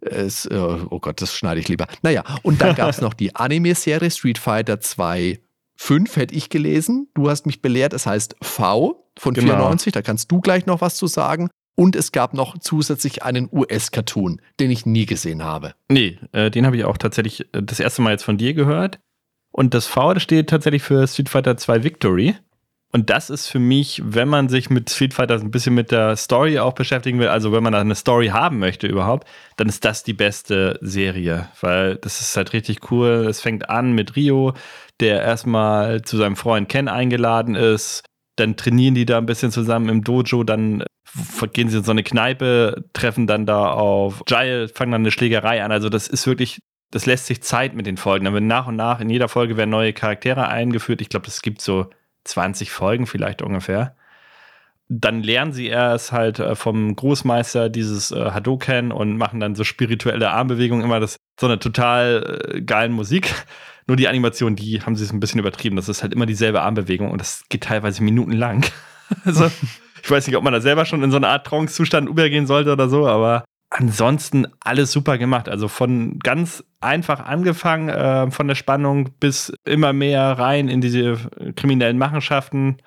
[0.00, 1.86] Es, äh, oh Gott, das schneide ich lieber.
[2.02, 5.40] Naja, und dann gab es noch die Anime-Serie Street Fighter 2
[5.76, 7.08] 5, hätte ich gelesen.
[7.14, 9.54] Du hast mich belehrt, es heißt V von Genau.
[9.54, 11.48] 94, da kannst du gleich noch was zu sagen.
[11.74, 15.74] Und es gab noch zusätzlich einen US-Cartoon, den ich nie gesehen habe.
[15.88, 18.98] Nee, äh, den habe ich auch tatsächlich äh, das erste Mal jetzt von dir gehört.
[19.52, 22.36] Und das V das steht tatsächlich für Street Fighter 2 Victory.
[22.92, 26.16] Und das ist für mich, wenn man sich mit Street Fighter ein bisschen mit der
[26.16, 30.02] Story auch beschäftigen will, also wenn man eine Story haben möchte überhaupt, dann ist das
[30.02, 33.26] die beste Serie, weil das ist halt richtig cool.
[33.28, 34.54] Es fängt an mit Rio,
[34.98, 38.02] der erstmal zu seinem Freund Ken eingeladen ist.
[38.34, 40.82] Dann trainieren die da ein bisschen zusammen im Dojo, dann
[41.52, 45.62] gehen sie in so eine Kneipe, treffen dann da auf Jail, fangen dann eine Schlägerei
[45.62, 45.70] an.
[45.70, 46.58] Also das ist wirklich,
[46.90, 48.24] das lässt sich Zeit mit den Folgen.
[48.24, 51.00] Dann werden nach und nach in jeder Folge werden neue Charaktere eingeführt.
[51.00, 51.88] Ich glaube, es gibt so
[52.24, 53.96] 20 Folgen vielleicht ungefähr.
[54.88, 59.62] Dann lernen sie erst halt äh, vom Großmeister dieses äh, Hadoken und machen dann so
[59.62, 63.32] spirituelle Armbewegungen, immer das, so eine total äh, geilen Musik.
[63.86, 65.76] Nur die Animation, die haben sie es ein bisschen übertrieben.
[65.76, 68.64] Das ist halt immer dieselbe Armbewegung und das geht teilweise minutenlang.
[69.24, 69.50] also,
[70.02, 72.72] ich weiß nicht, ob man da selber schon in so eine Art Trance-Zustand übergehen sollte
[72.72, 75.48] oder so, aber ansonsten alles super gemacht.
[75.48, 81.16] Also von ganz einfach angefangen, äh, von der Spannung bis immer mehr rein in diese
[81.56, 82.78] kriminellen Machenschaften,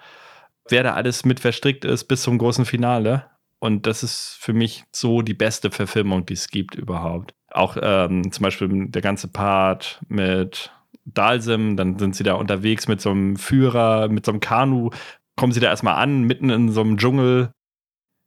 [0.69, 3.25] wer da alles mit verstrickt ist, bis zum großen Finale.
[3.59, 7.33] Und das ist für mich so die beste Verfilmung, die es gibt überhaupt.
[7.49, 10.71] Auch ähm, zum Beispiel der ganze Part mit
[11.05, 14.89] Dalsim, dann sind sie da unterwegs mit so einem Führer, mit so einem Kanu,
[15.37, 17.51] kommen sie da erstmal an, mitten in so einem Dschungel.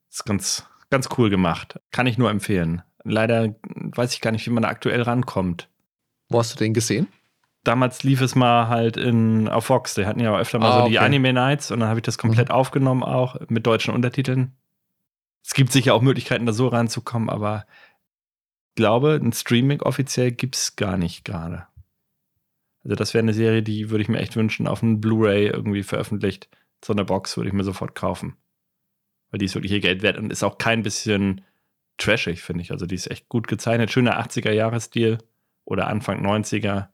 [0.08, 1.80] Das ist ganz, ganz cool gemacht.
[1.90, 2.82] Kann ich nur empfehlen.
[3.04, 5.68] Leider weiß ich gar nicht, wie man da aktuell rankommt.
[6.28, 7.08] Wo hast du den gesehen?
[7.62, 9.94] Damals lief es mal halt in, auf Fox.
[9.94, 12.18] Die hatten ja öfter mal ah, so die Anime Nights und dann habe ich das
[12.18, 12.54] komplett mhm.
[12.54, 14.56] aufgenommen, auch mit deutschen Untertiteln.
[15.44, 17.66] Es gibt sicher auch Möglichkeiten, da so ranzukommen, aber
[18.70, 21.66] ich glaube, ein Streaming offiziell gibt es gar nicht gerade.
[22.84, 25.82] Also, das wäre eine Serie, die würde ich mir echt wünschen, auf einem Blu-ray irgendwie
[25.82, 26.48] veröffentlicht.
[26.84, 28.36] So eine Box würde ich mir sofort kaufen.
[29.30, 31.42] Weil die ist wirklich ihr Geld wert und ist auch kein bisschen
[31.98, 32.70] trashig, finde ich.
[32.70, 33.90] Also die ist echt gut gezeichnet.
[33.90, 35.18] Schöner 80er-Jahres-Stil
[35.64, 36.88] oder Anfang 90er.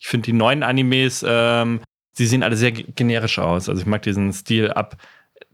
[0.00, 1.80] Ich finde die neuen Animes, ähm,
[2.18, 3.68] die sehen alle sehr generisch aus.
[3.68, 4.96] Also ich mag diesen Stil ab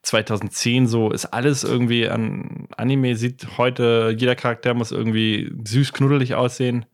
[0.02, 6.34] 2010 so, ist alles irgendwie an Anime, sieht heute, jeder Charakter muss irgendwie süß knuddelig
[6.34, 6.86] aussehen.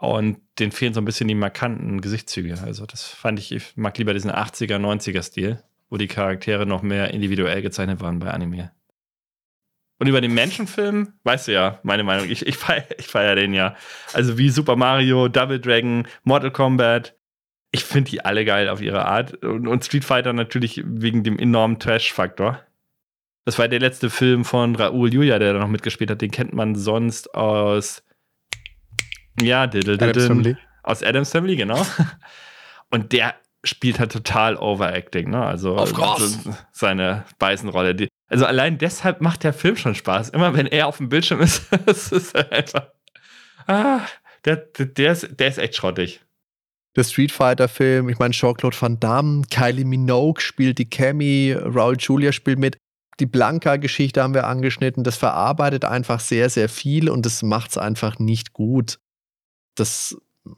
[0.00, 2.60] Und denen fehlen so ein bisschen die markanten Gesichtszüge.
[2.62, 6.82] Also das fand ich, ich mag lieber diesen 80er, 90er Stil wo die Charaktere noch
[6.82, 8.72] mehr individuell gezeichnet waren bei Anime.
[9.98, 13.54] Und über den Menschenfilm, weißt du ja, meine Meinung, ich, ich feiere ich feier den
[13.54, 13.76] ja.
[14.12, 17.16] Also wie Super Mario, Double Dragon, Mortal Kombat.
[17.70, 19.42] Ich finde die alle geil auf ihre Art.
[19.44, 22.60] Und, und Street Fighter natürlich wegen dem enormen Trash-Faktor.
[23.44, 26.22] Das war der letzte Film von Raoul Julia, der da noch mitgespielt hat.
[26.22, 28.02] Den kennt man sonst aus.
[29.40, 30.56] Ja, diddle, diddle, Adams Family.
[30.82, 31.84] Aus Adams Family, genau.
[32.90, 33.34] Und der
[33.64, 35.44] spielt halt total Overacting, ne?
[35.44, 35.94] Also, also
[36.72, 37.94] seine Beißenrolle.
[37.94, 40.30] Die, also allein deshalb macht der Film schon Spaß.
[40.30, 42.88] Immer wenn er auf dem Bildschirm ist, es ist einfach.
[43.66, 44.00] Ah,
[44.44, 46.20] der, der, ist, der ist echt schrottig.
[46.96, 52.30] Der Street Fighter-Film, ich meine, Jean-Claude Van Damme, Kylie Minogue spielt die Cammy, Raul Julia
[52.30, 52.76] spielt mit.
[53.20, 55.04] Die Blanca-Geschichte haben wir angeschnitten.
[55.04, 58.98] Das verarbeitet einfach sehr, sehr viel und das macht es einfach nicht gut.
[59.76, 60.16] Das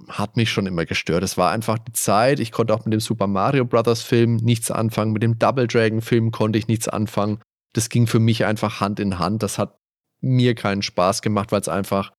[0.08, 1.22] hat mich schon immer gestört.
[1.22, 2.40] Es war einfach die Zeit.
[2.40, 5.12] Ich konnte auch mit dem Super Mario Brothers Film nichts anfangen.
[5.12, 7.40] Mit dem Double Dragon Film konnte ich nichts anfangen.
[7.72, 9.42] Das ging für mich einfach Hand in Hand.
[9.42, 9.78] Das hat
[10.20, 12.12] mir keinen Spaß gemacht, weil es einfach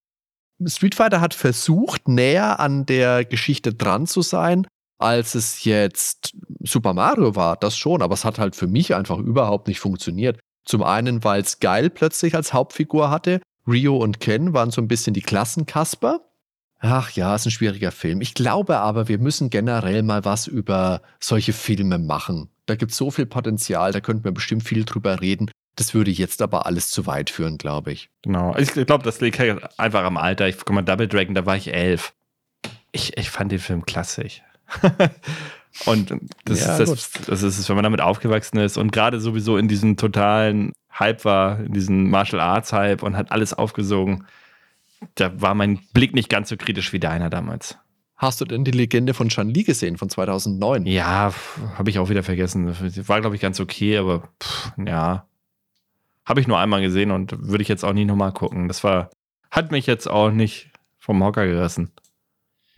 [0.65, 4.65] Street Fighter hat versucht, näher an der Geschichte dran zu sein,
[4.97, 7.57] als es jetzt Super Mario war.
[7.57, 10.39] Das schon, aber es hat halt für mich einfach überhaupt nicht funktioniert.
[10.65, 13.41] Zum einen, weil es geil plötzlich als Hauptfigur hatte.
[13.67, 16.21] Rio und Ken waren so ein bisschen die Klassenkasper.
[16.79, 18.21] Ach ja, ist ein schwieriger Film.
[18.21, 22.49] Ich glaube aber, wir müssen generell mal was über solche Filme machen.
[22.67, 25.49] Da gibt es so viel Potenzial, da könnten wir bestimmt viel drüber reden.
[25.75, 28.09] Das würde jetzt aber alles zu weit führen, glaube ich.
[28.23, 28.55] Genau.
[28.57, 30.47] Ich glaube, das liegt halt einfach am Alter.
[30.47, 32.13] Ich guck mal, Double Dragon, da war ich elf.
[32.91, 34.41] Ich, ich fand den Film klassisch.
[35.85, 36.13] und
[36.45, 39.57] das, ja, ist das, das ist es, wenn man damit aufgewachsen ist und gerade sowieso
[39.57, 44.25] in diesem totalen Hype war, in diesem Martial Arts Hype und hat alles aufgesogen
[45.15, 47.77] da war mein Blick nicht ganz so kritisch wie deiner damals.
[48.15, 50.87] Hast du denn die Legende von Chan Li gesehen von 2009?
[50.87, 51.31] Ja,
[51.75, 52.75] habe ich auch wieder vergessen.
[53.07, 55.27] War, glaube ich, ganz okay, aber pff, ja.
[56.25, 58.67] Habe ich nur einmal gesehen und würde ich jetzt auch nie nochmal gucken.
[58.67, 59.11] Das war,
[59.51, 61.91] hat mich jetzt auch nicht vom Hocker gerissen.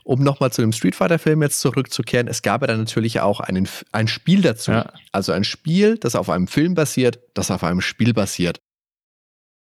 [0.03, 3.67] Um nochmal zu dem Street Fighter-Film jetzt zurückzukehren, es gab ja dann natürlich auch einen,
[3.91, 4.71] ein Spiel dazu.
[4.71, 4.91] Ja.
[5.13, 8.59] Also ein Spiel, das auf einem Film basiert, das auf einem Spiel basiert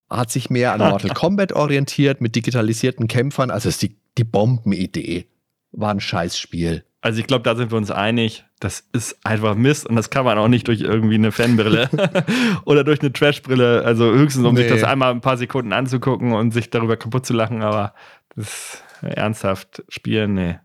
[0.09, 3.51] hat sich mehr an Mortal Kombat orientiert mit digitalisierten Kämpfern.
[3.51, 5.27] Also ist die, die Bombenidee
[5.71, 6.83] war ein Scheißspiel.
[7.01, 10.25] Also ich glaube, da sind wir uns einig, das ist einfach Mist und das kann
[10.25, 11.89] man auch nicht durch irgendwie eine Fanbrille
[12.65, 14.63] oder durch eine Trashbrille, also höchstens um nee.
[14.63, 17.93] sich das einmal ein paar Sekunden anzugucken und sich darüber kaputt zu lachen, aber
[18.35, 20.59] das ernsthaft spielen, nee.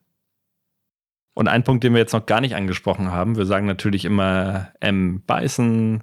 [1.35, 4.69] Und ein Punkt, den wir jetzt noch gar nicht angesprochen haben, wir sagen natürlich immer
[4.81, 5.21] M.
[5.21, 6.03] Bison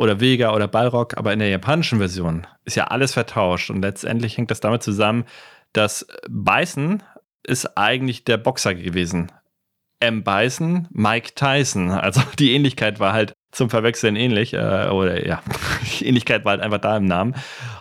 [0.00, 4.38] oder Vega oder Balrog, aber in der japanischen Version ist ja alles vertauscht und letztendlich
[4.38, 5.26] hängt das damit zusammen,
[5.74, 7.02] dass Bison
[7.42, 9.30] ist eigentlich der Boxer gewesen.
[10.00, 10.24] M.
[10.24, 11.90] Bison, Mike Tyson.
[11.90, 14.54] Also die Ähnlichkeit war halt zum Verwechseln ähnlich.
[14.54, 15.42] Äh, oder ja,
[16.00, 17.34] die Ähnlichkeit war halt einfach da im Namen.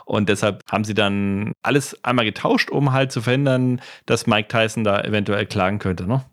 [0.03, 4.83] Und deshalb haben sie dann alles einmal getauscht, um halt zu verhindern, dass Mike Tyson
[4.83, 6.05] da eventuell klagen könnte.
[6.05, 6.25] Ne?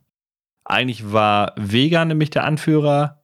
[0.64, 3.22] Eigentlich war Vega nämlich der Anführer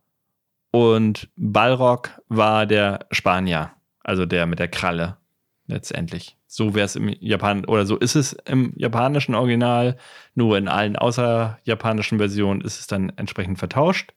[0.73, 3.71] und Balrog war der Spanier,
[4.03, 5.19] also der mit der Kralle
[5.67, 6.37] letztendlich.
[6.47, 9.97] So wäre es im Japan oder so ist es im japanischen Original.
[10.35, 14.13] Nur in allen außer japanischen Versionen ist es dann entsprechend vertauscht.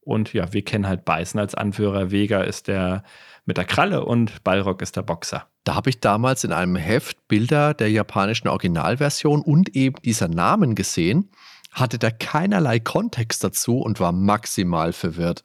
[0.00, 2.10] Und ja, wir kennen halt Beißen als Anführer.
[2.10, 3.02] Vega ist der
[3.44, 5.46] mit der Kralle und Balrog ist der Boxer.
[5.64, 10.74] Da habe ich damals in einem Heft Bilder der japanischen Originalversion und eben dieser Namen
[10.74, 11.30] gesehen,
[11.72, 15.44] hatte da keinerlei Kontext dazu und war maximal verwirrt.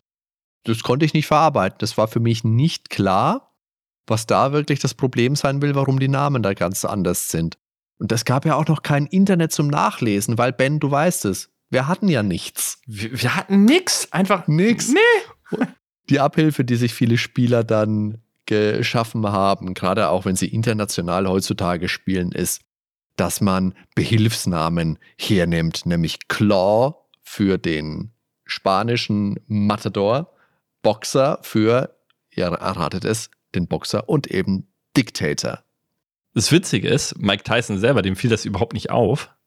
[0.64, 1.78] Das konnte ich nicht verarbeiten.
[1.80, 3.54] Das war für mich nicht klar,
[4.08, 7.58] was da wirklich das Problem sein will, warum die Namen da ganz anders sind.
[8.00, 11.50] Und es gab ja auch noch kein Internet zum Nachlesen, weil Ben, du weißt es,
[11.70, 12.82] wir hatten ja nichts.
[12.86, 14.94] Wir, wir hatten nichts, einfach nichts.
[14.94, 15.58] Nee.
[16.10, 21.88] Die Abhilfe, die sich viele Spieler dann geschaffen haben, gerade auch wenn sie international heutzutage
[21.88, 22.62] spielen, ist,
[23.16, 28.12] dass man Behilfsnamen hernimmt, nämlich Claw für den
[28.46, 30.33] spanischen Matador,
[30.84, 31.96] Boxer für,
[32.30, 35.64] ihr erratet es, den Boxer und eben Dictator.
[36.36, 39.32] Das Witzige ist, Mike Tyson selber, dem fiel das überhaupt nicht auf.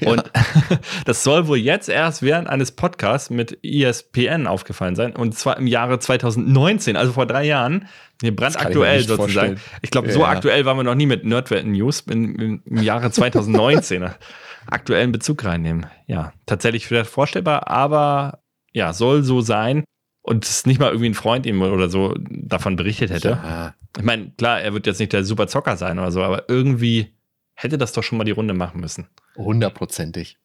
[0.00, 0.10] Ja.
[0.10, 0.24] Und
[1.04, 5.14] das soll wohl jetzt erst während eines Podcasts mit ESPN aufgefallen sein.
[5.14, 7.86] Und zwar im Jahre 2019, also vor drei Jahren.
[8.20, 9.58] Hier brandaktuell ich sozusagen.
[9.58, 9.78] Vorstellen.
[9.82, 10.14] Ich glaube, ja.
[10.14, 14.10] so aktuell waren wir noch nie mit Nerdwelten News im, im Jahre 2019.
[14.66, 15.86] aktuellen Bezug reinnehmen.
[16.08, 18.40] Ja, tatsächlich vielleicht vorstellbar, aber
[18.72, 19.84] ja, soll so sein
[20.22, 23.30] und es nicht mal irgendwie ein Freund ihm oder so davon berichtet hätte.
[23.42, 23.74] Ja.
[23.96, 27.12] Ich meine, klar, er wird jetzt nicht der super Zocker sein oder so, aber irgendwie
[27.54, 29.08] hätte das doch schon mal die Runde machen müssen.
[29.36, 30.38] Hundertprozentig.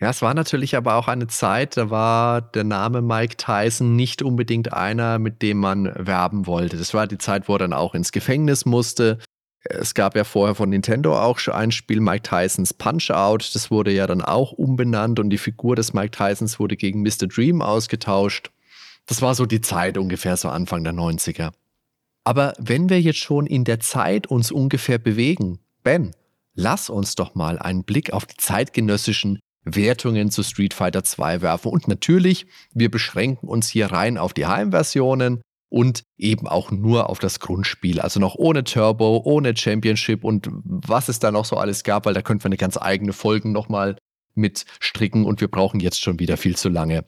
[0.00, 4.22] Ja, es war natürlich aber auch eine Zeit, da war der Name Mike Tyson nicht
[4.22, 6.76] unbedingt einer, mit dem man werben wollte.
[6.76, 9.18] Das war die Zeit, wo er dann auch ins Gefängnis musste.
[9.60, 13.54] Es gab ja vorher von Nintendo auch schon ein Spiel, Mike Tysons Punch-Out.
[13.54, 17.26] Das wurde ja dann auch umbenannt und die Figur des Mike Tysons wurde gegen Mr.
[17.28, 18.50] Dream ausgetauscht.
[19.06, 21.52] Das war so die Zeit ungefähr so Anfang der 90er.
[22.24, 26.12] Aber wenn wir jetzt schon in der Zeit uns ungefähr bewegen, Ben,
[26.54, 31.70] lass uns doch mal einen Blick auf die zeitgenössischen Wertungen zu Street Fighter 2 werfen.
[31.70, 37.18] Und natürlich, wir beschränken uns hier rein auf die Heimversionen und eben auch nur auf
[37.18, 38.00] das Grundspiel.
[38.00, 42.14] Also noch ohne Turbo, ohne Championship und was es da noch so alles gab, weil
[42.14, 43.96] da könnten wir eine ganz eigene Folge nochmal
[44.34, 47.04] mit stricken und wir brauchen jetzt schon wieder viel zu lange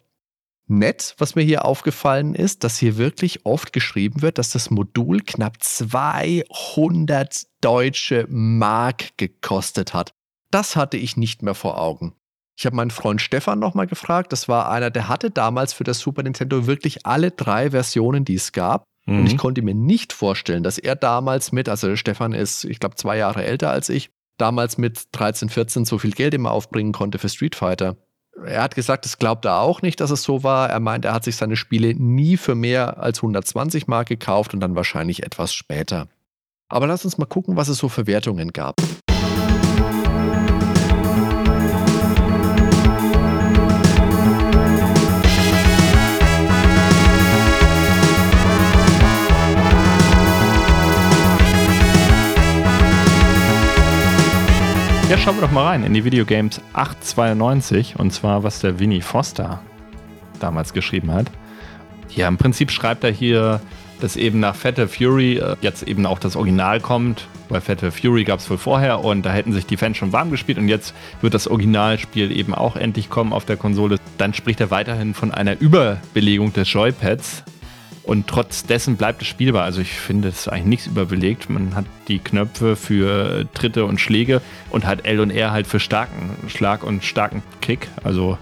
[0.69, 5.21] nett, was mir hier aufgefallen ist, dass hier wirklich oft geschrieben wird, dass das Modul
[5.21, 10.13] knapp 200 deutsche Mark gekostet hat.
[10.51, 12.15] Das hatte ich nicht mehr vor Augen.
[12.59, 14.33] Ich habe meinen Freund Stefan nochmal gefragt.
[14.33, 18.37] Das war einer, der hatte damals für das Super Nintendo wirklich alle drei Versionen, die
[18.37, 18.85] es gab.
[19.05, 19.21] Mhm.
[19.21, 22.97] Und ich konnte mir nicht vorstellen, dass er damals mit, also Stefan ist, ich glaube,
[22.97, 27.19] zwei Jahre älter als ich, damals mit 13, 14 so viel Geld immer aufbringen konnte
[27.19, 27.97] für Street Fighter
[28.45, 30.69] er hat gesagt, das glaubt er auch nicht, dass es so war.
[30.69, 34.61] Er meint, er hat sich seine Spiele nie für mehr als 120 Mark gekauft und
[34.61, 36.09] dann wahrscheinlich etwas später.
[36.69, 38.77] Aber lass uns mal gucken, was es so für Wertungen gab.
[55.09, 59.01] Ja, schauen wir doch mal rein in die Videogames 892 und zwar, was der Winnie
[59.01, 59.63] Foster
[60.41, 61.27] damals geschrieben hat.
[62.13, 63.61] Ja, im Prinzip schreibt er hier,
[64.01, 67.29] dass eben nach Fatal Fury äh, jetzt eben auch das Original kommt.
[67.49, 70.33] Weil Fatal Fury gab es wohl vorher und da hätten sich die Fans schon warm
[70.33, 73.99] gespielt und jetzt wird das Originalspiel eben auch endlich kommen auf der Konsole.
[74.19, 77.45] Dann spricht er weiterhin von einer Überbelegung des Joypads
[78.07, 79.65] und trotz dessen bleibt es spielbar.
[79.65, 81.51] Also ich finde es eigentlich nichts überbelegt.
[81.51, 85.81] Man hat die Knöpfe für Tritte und Schläge und hat L und R halt für
[85.81, 87.89] starken Schlag und starken Kick.
[88.05, 88.39] Also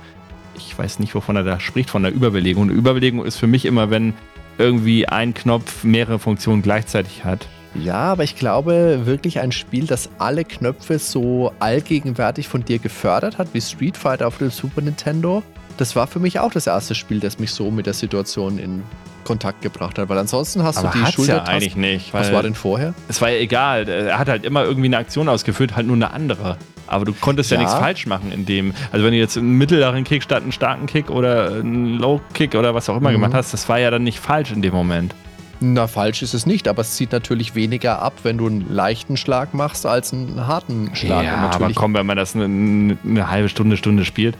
[0.56, 2.64] ich weiß nicht, wovon er da spricht, von der Überbelegung.
[2.64, 4.12] Eine Überbelegung ist für mich immer, wenn
[4.58, 7.48] irgendwie ein Knopf mehrere Funktionen gleichzeitig hat.
[7.74, 13.38] Ja, aber ich glaube wirklich ein Spiel, das alle Knöpfe so allgegenwärtig von dir gefördert
[13.38, 15.42] hat, wie Street Fighter auf dem Super Nintendo,
[15.76, 18.82] das war für mich auch das erste Spiel, das mich so mit der Situation in
[19.24, 20.08] Kontakt gebracht hat.
[20.08, 21.50] Weil ansonsten hast Aber du die hat's Schultertaste.
[21.50, 22.14] ja eigentlich nicht.
[22.14, 22.94] Was war denn vorher?
[23.08, 23.88] Es war ja egal.
[23.88, 26.56] Er hat halt immer irgendwie eine Aktion ausgeführt, halt nur eine andere.
[26.86, 27.62] Aber du konntest ja, Ja.
[27.62, 28.74] nichts falsch machen in dem.
[28.92, 32.54] Also wenn du jetzt einen mittleren Kick statt einen starken Kick oder einen Low Kick
[32.54, 33.14] oder was auch immer Mhm.
[33.14, 35.14] gemacht hast, das war ja dann nicht falsch in dem Moment.
[35.60, 39.16] Na, falsch ist es nicht, aber es zieht natürlich weniger ab, wenn du einen leichten
[39.16, 41.24] Schlag machst, als einen harten Schlag.
[41.24, 44.36] ja, aber komm, wenn man das eine, eine halbe Stunde, Stunde spielt,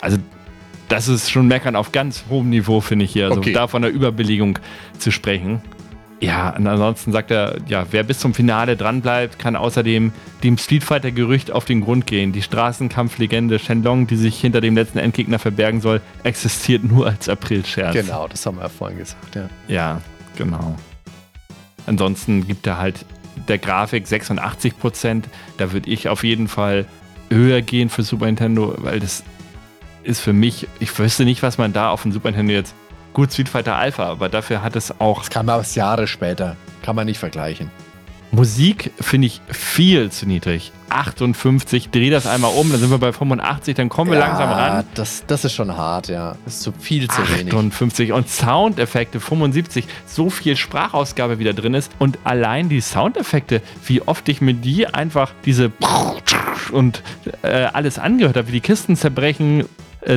[0.00, 0.16] also
[0.88, 3.26] das ist schon Meckern auf ganz hohem Niveau, finde ich hier.
[3.26, 3.52] Also Okay.
[3.52, 4.58] da von der Überbelegung
[4.98, 5.62] zu sprechen.
[6.20, 10.12] Ja, und ansonsten sagt er, ja, wer bis zum Finale dranbleibt, kann außerdem
[10.42, 12.32] dem Street Fighter-Gerücht auf den Grund gehen.
[12.32, 17.92] Die Straßenkampflegende Shenlong, die sich hinter dem letzten Endgegner verbergen soll, existiert nur als Aprilscherz.
[17.94, 19.48] Genau, das haben wir ja vorhin gesagt, ja.
[19.68, 20.00] Ja,
[20.38, 20.76] genau.
[21.86, 23.04] Ansonsten gibt er halt
[23.48, 25.24] der Grafik 86%.
[25.58, 26.86] Da würde ich auf jeden Fall
[27.30, 29.24] höher gehen für Super Nintendo, weil das
[30.04, 32.74] ist für mich, ich wüsste nicht, was man da auf dem Super Nintendo jetzt.
[33.12, 36.56] Gut, Street Fighter Alpha, aber dafür hat es auch Das kam aber Jahre später.
[36.82, 37.70] Kann man nicht vergleichen.
[38.34, 40.72] Musik, finde ich viel zu niedrig.
[40.88, 44.84] 58, dreh das einmal um, dann sind wir bei 85, dann kommen wir langsam ran.
[44.94, 46.36] Das, das ist schon hart, ja.
[46.44, 47.52] Das ist zu viel zu wenig.
[47.54, 54.02] 58 und Soundeffekte 75, so viel Sprachausgabe wieder drin ist und allein die Soundeffekte, wie
[54.02, 55.70] oft ich mir die einfach diese
[56.72, 57.02] und
[57.42, 59.64] äh, alles angehört habe, wie die Kisten zerbrechen,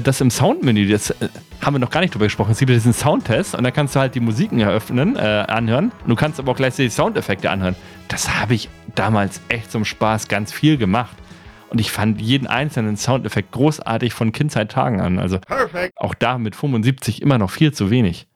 [0.02, 1.30] das im Soundmenü, das äh,
[1.62, 2.52] haben wir noch gar nicht drüber gesprochen.
[2.52, 5.92] Es gibt ja diesen Soundtest und da kannst du halt die Musiken eröffnen, äh, anhören.
[6.08, 7.76] Du kannst aber auch gleichzeitig Soundeffekte anhören.
[8.08, 11.16] Das habe ich damals echt zum Spaß ganz viel gemacht.
[11.70, 15.20] Und ich fand jeden einzelnen Soundeffekt großartig von Kindzeittagen an.
[15.20, 15.40] Also
[15.96, 18.28] auch da mit 75 immer noch viel zu wenig.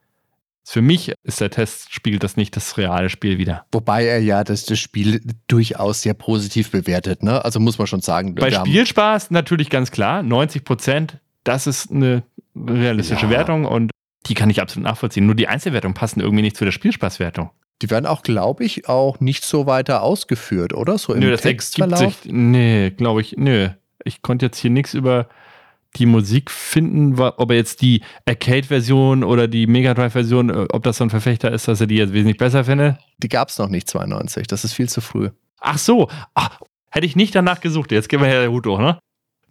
[0.63, 3.65] Für mich ist der Test, spiegelt das nicht das reale Spiel wieder.
[3.71, 7.43] Wobei er ja das, das Spiel durchaus sehr positiv bewertet, ne?
[7.43, 8.35] Also muss man schon sagen.
[8.35, 12.23] Bei Spielspaß natürlich ganz klar, 90 Prozent, das ist eine
[12.55, 13.31] realistische Ja.
[13.31, 13.91] Wertung und
[14.27, 15.25] die kann ich absolut nachvollziehen.
[15.25, 17.49] Nur die Einzelwertungen passen irgendwie nicht zu der Spielspaßwertung.
[17.81, 20.97] Die werden auch, glaube ich, auch nicht so weiter ausgeführt, oder?
[20.99, 21.99] So im Nö, das Textverlauf.
[21.99, 22.31] sich.
[22.31, 23.69] Nee, glaube ich, nö.
[24.03, 25.27] Ich konnte jetzt hier nichts über
[25.97, 30.97] die Musik finden, ob er jetzt die Arcade-Version oder die Mega Drive-Version, äh, ob das
[30.97, 32.97] so ein Verfechter ist, dass er die jetzt wesentlich besser findet.
[33.17, 34.47] Die gab es noch nicht 92.
[34.47, 35.29] Das ist viel zu früh.
[35.59, 36.59] Ach so, Ach,
[36.91, 37.91] hätte ich nicht danach gesucht.
[37.91, 38.99] Jetzt gehen wir her der Hut hoch, ne?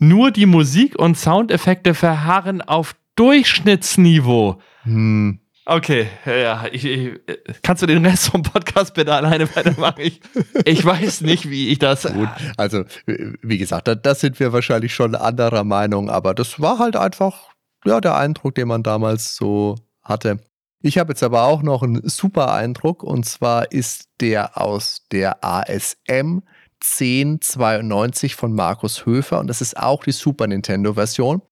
[0.03, 4.59] Nur die Musik und Soundeffekte verharren auf Durchschnittsniveau.
[4.85, 5.41] Hm.
[5.67, 7.21] Okay, ja, ich, ich,
[7.63, 10.01] kannst du den Rest vom Podcast bitte alleine weitermachen?
[10.01, 10.21] Ich,
[10.65, 12.05] ich weiß nicht, wie ich das.
[12.13, 16.79] Gut, also wie gesagt, da, da sind wir wahrscheinlich schon anderer Meinung, aber das war
[16.79, 17.51] halt einfach
[17.85, 20.41] ja, der Eindruck, den man damals so hatte.
[20.81, 25.45] Ich habe jetzt aber auch noch einen super Eindruck und zwar ist der aus der
[25.45, 26.41] ASM
[26.83, 31.43] 1092 von Markus Höfer und das ist auch die Super Nintendo Version.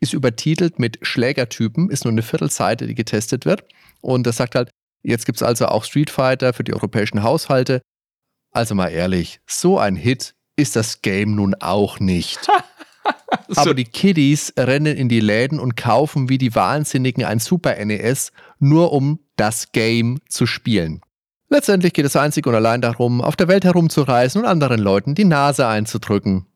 [0.00, 3.64] Ist übertitelt mit Schlägertypen, ist nur eine Viertelseite, die getestet wird.
[4.00, 4.70] Und das sagt halt,
[5.02, 7.82] jetzt gibt es also auch Street Fighter für die europäischen Haushalte.
[8.52, 12.48] Also mal ehrlich, so ein Hit ist das Game nun auch nicht.
[13.56, 18.32] Aber die Kiddies rennen in die Läden und kaufen wie die Wahnsinnigen ein Super NES,
[18.58, 21.00] nur um das Game zu spielen.
[21.50, 25.24] Letztendlich geht es einzig und allein darum, auf der Welt herumzureisen und anderen Leuten die
[25.24, 26.46] Nase einzudrücken.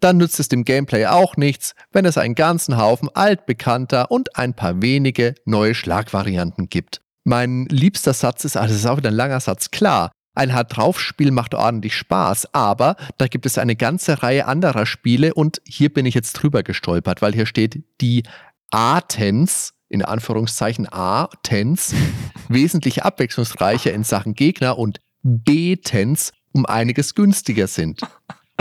[0.00, 4.54] Dann nützt es dem Gameplay auch nichts, wenn es einen ganzen Haufen altbekannter und ein
[4.54, 7.00] paar wenige neue Schlagvarianten gibt.
[7.24, 11.30] Mein liebster Satz ist, also das ist auch wieder ein langer Satz, klar, ein Hard-Drauf-Spiel
[11.30, 16.04] macht ordentlich Spaß, aber da gibt es eine ganze Reihe anderer Spiele und hier bin
[16.04, 18.22] ich jetzt drüber gestolpert, weil hier steht die
[18.70, 21.94] A-Tens, in Anführungszeichen A-Tens,
[22.48, 28.00] wesentlich abwechslungsreicher in Sachen Gegner und B-Tens um einiges günstiger sind.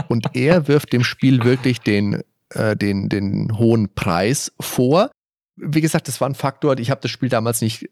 [0.07, 5.11] Und er wirft dem Spiel wirklich den, äh, den, den hohen Preis vor.
[5.55, 7.89] Wie gesagt, das war ein Faktor, ich habe das Spiel damals nicht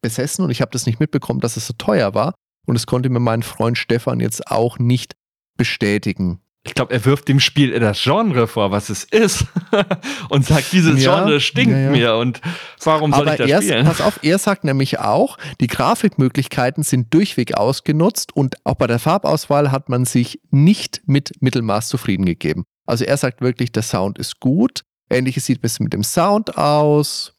[0.00, 2.34] besessen und ich habe das nicht mitbekommen, dass es so teuer war.
[2.66, 5.14] Und es konnte mir mein Freund Stefan jetzt auch nicht
[5.56, 6.40] bestätigen.
[6.64, 9.46] Ich glaube, er wirft dem Spiel das Genre vor, was es ist.
[10.28, 11.90] und sagt, dieses Ja, Genre stinkt ja, ja.
[11.90, 12.40] mir und
[12.84, 13.86] warum soll Aber ich das er, spielen?
[13.86, 19.00] pass auf, er sagt nämlich auch, die Grafikmöglichkeiten sind durchweg ausgenutzt und auch bei der
[19.00, 22.64] Farbauswahl hat man sich nicht mit Mittelmaß zufrieden gegeben.
[22.86, 24.82] Also er sagt wirklich, der Sound ist gut.
[25.10, 27.34] Ähnliches sieht es mit dem Sound aus.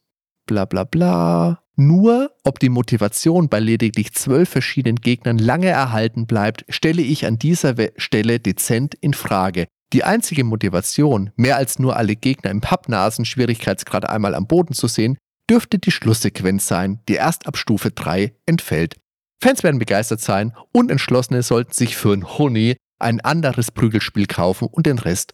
[0.45, 1.62] Bla bla bla.
[1.75, 7.39] Nur, ob die Motivation bei lediglich zwölf verschiedenen Gegnern lange erhalten bleibt, stelle ich an
[7.39, 9.67] dieser Stelle dezent in Frage.
[9.91, 15.17] Die einzige Motivation, mehr als nur alle Gegner im Pappnasen-Schwierigkeitsgrad einmal am Boden zu sehen,
[15.49, 18.95] dürfte die Schlusssequenz sein, die erst ab Stufe 3 entfällt.
[19.41, 24.85] Fans werden begeistert sein, Unentschlossene sollten sich für ein Honey ein anderes Prügelspiel kaufen und
[24.85, 25.33] den Rest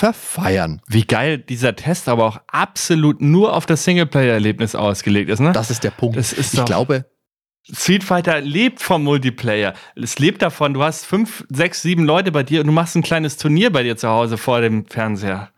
[0.00, 0.80] verfeiern.
[0.86, 5.52] Wie geil dieser Test aber auch absolut nur auf das Singleplayer-Erlebnis ausgelegt ist, ne?
[5.52, 6.16] Das ist der Punkt.
[6.16, 7.04] Das ist ich glaube,
[7.70, 9.74] Street Fighter lebt vom Multiplayer.
[9.94, 13.02] Es lebt davon, du hast fünf, sechs, sieben Leute bei dir und du machst ein
[13.02, 15.50] kleines Turnier bei dir zu Hause vor dem Fernseher.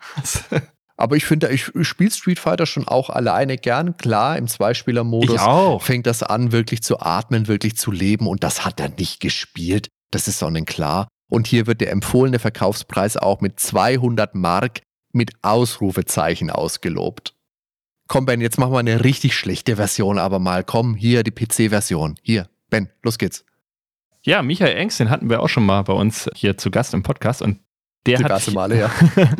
[0.97, 3.97] aber ich finde, ich, ich spiele Street Fighter schon auch alleine gern.
[3.97, 5.41] Klar, im Zweispieler-Modus
[5.79, 8.27] fängt das an, wirklich zu atmen, wirklich zu leben.
[8.27, 9.87] Und das hat er nicht gespielt.
[10.11, 11.07] Das ist sonnenklar.
[11.33, 14.83] Und hier wird der empfohlene Verkaufspreis auch mit 200 Mark
[15.13, 17.35] mit Ausrufezeichen ausgelobt.
[18.07, 20.63] Komm, Ben, jetzt machen wir eine richtig schlechte Version, aber mal.
[20.63, 22.17] Komm, hier die PC-Version.
[22.21, 23.47] Hier, Ben, los geht's.
[24.21, 27.03] Ja, Michael Engst, den hatten wir auch schon mal bei uns hier zu Gast im
[27.03, 27.61] Podcast und
[28.05, 28.91] der hat, Male, ja.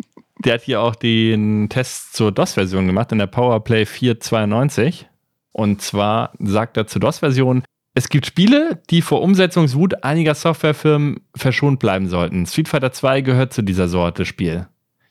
[0.43, 5.07] der hat hier auch den Test zur DOS-Version gemacht in der Powerplay 492.
[5.51, 7.63] Und zwar sagt er zur DOS-Version,
[7.95, 12.45] es gibt Spiele, die vor Umsetzungswut einiger Softwarefirmen verschont bleiben sollten.
[12.45, 14.67] Street Fighter 2 gehört zu dieser Sorte Spiel.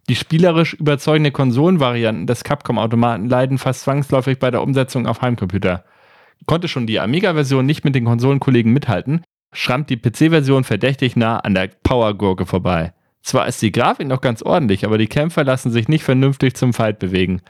[0.09, 5.85] Die spielerisch überzeugende Konsolenvarianten des Capcom-Automaten leiden fast zwangsläufig bei der Umsetzung auf Heimcomputer.
[6.47, 9.23] Konnte schon die Amiga-Version nicht mit den Konsolenkollegen mithalten,
[9.53, 12.95] schrammt die PC-Version verdächtig nah an der Power-Gurke vorbei.
[13.23, 16.73] Zwar ist die Grafik noch ganz ordentlich, aber die Kämpfer lassen sich nicht vernünftig zum
[16.73, 17.43] Fight bewegen.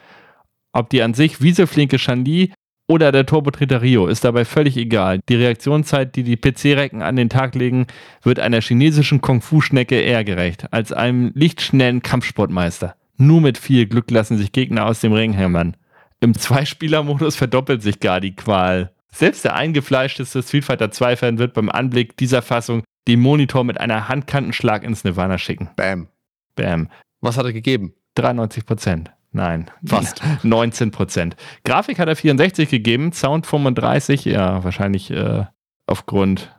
[0.73, 2.53] Ob die an sich wieseflinke Shanli
[2.87, 5.19] oder der Turbotreter Rio ist dabei völlig egal.
[5.29, 7.87] Die Reaktionszeit, die die PC-Recken an den Tag legen,
[8.21, 12.95] wird einer chinesischen Kung-Fu-Schnecke eher gerecht als einem lichtschnellen Kampfsportmeister.
[13.17, 15.77] Nur mit viel Glück lassen sich Gegner aus dem Ring hämmern.
[16.19, 18.91] Im Zweispieler-Modus verdoppelt sich gar die Qual.
[19.11, 24.07] Selbst der eingefleischteste Street Fighter 2-Fan wird beim Anblick dieser Fassung den Monitor mit einer
[24.07, 25.69] Handkantenschlag ins Nirvana schicken.
[25.75, 26.07] Bam.
[26.55, 26.89] Bam.
[27.21, 27.93] Was hat er gegeben?
[28.15, 29.11] 93 Prozent.
[29.33, 30.21] Nein, Fast.
[30.43, 31.35] 19 Prozent.
[31.65, 35.45] Grafik hat er 64 gegeben, Sound 35, ja, wahrscheinlich äh,
[35.87, 36.55] aufgrund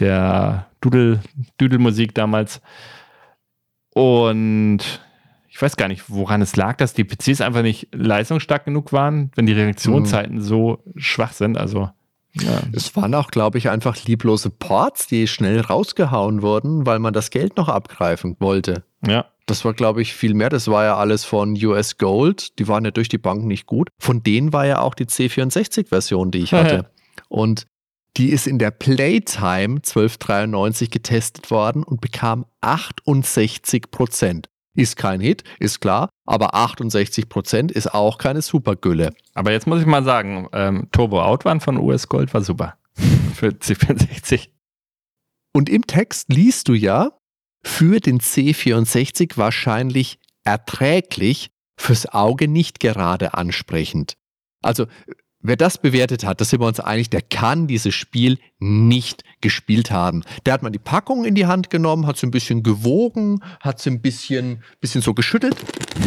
[0.00, 0.66] der
[1.60, 2.60] Düdelmusik damals.
[3.94, 4.80] Und
[5.48, 9.30] ich weiß gar nicht, woran es lag, dass die PCs einfach nicht leistungsstark genug waren,
[9.36, 11.56] wenn die Reaktionszeiten so schwach sind.
[11.56, 11.90] Also,
[12.32, 12.60] ja.
[12.72, 17.30] Es waren auch, glaube ich, einfach lieblose Ports, die schnell rausgehauen wurden, weil man das
[17.30, 18.82] Geld noch abgreifen wollte.
[19.06, 19.26] ja.
[19.46, 20.48] Das war, glaube ich, viel mehr.
[20.48, 22.58] Das war ja alles von US Gold.
[22.58, 23.88] Die waren ja durch die Bank nicht gut.
[24.00, 26.90] Von denen war ja auch die C64-Version, die ich hatte.
[27.28, 27.66] und
[28.16, 34.48] die ist in der Playtime 1293 getestet worden und bekam 68 Prozent.
[34.76, 39.12] Ist kein Hit, ist klar, aber 68 Prozent ist auch keine Supergülle.
[39.34, 42.76] Aber jetzt muss ich mal sagen, ähm, Turbo Outrun von US Gold war super.
[43.34, 44.48] Für C64.
[45.52, 47.12] Und im Text liest du ja,
[47.64, 54.14] für den C64 wahrscheinlich erträglich, fürs Auge nicht gerade ansprechend.
[54.62, 54.86] Also,
[55.40, 59.90] wer das bewertet hat, da sind wir uns einig, der kann dieses Spiel nicht gespielt
[59.90, 60.22] haben.
[60.46, 63.80] Der hat mal die Packung in die Hand genommen, hat sie ein bisschen gewogen, hat
[63.80, 65.56] sie ein bisschen, bisschen so geschüttelt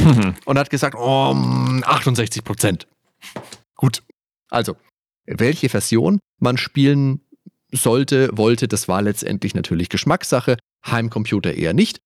[0.45, 2.87] und hat gesagt, oh, mm, 68 Prozent.
[3.75, 4.03] Gut.
[4.49, 4.75] Also,
[5.25, 7.21] welche Version man spielen
[7.71, 10.57] sollte, wollte, das war letztendlich natürlich Geschmackssache.
[10.85, 11.99] Heimcomputer eher nicht.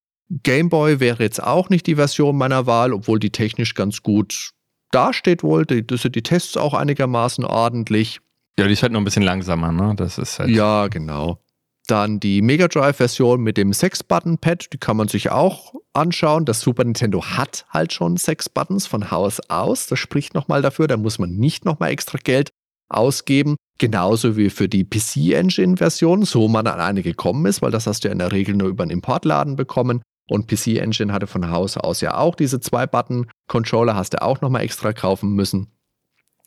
[0.44, 4.52] Gameboy wäre jetzt auch nicht die Version meiner Wahl, obwohl die technisch ganz gut
[4.92, 5.66] dasteht wohl.
[5.66, 8.20] Die, sind die Tests auch einigermaßen ordentlich.
[8.58, 9.94] Ja, die ist halt nur ein bisschen langsamer, ne?
[9.96, 10.50] Das ist halt.
[10.50, 11.42] Ja, genau.
[11.88, 16.46] Dann die Mega Drive-Version mit dem Sechs-Button-Pad, die kann man sich auch anschauen.
[16.46, 19.88] Das Super Nintendo hat halt schon sechs Buttons von Haus aus.
[19.88, 20.88] Das spricht nochmal dafür.
[20.88, 22.52] Da muss man nicht nochmal extra Geld
[22.94, 23.56] ausgeben.
[23.80, 28.08] Genauso wie für die PC-Engine-Version, so man an eine gekommen ist, weil das hast du
[28.08, 30.02] ja in der Regel nur über einen Importladen bekommen.
[30.30, 34.42] Und PC Engine hatte von Haus aus ja auch diese zwei Button-Controller, hast du auch
[34.42, 35.68] nochmal extra kaufen müssen.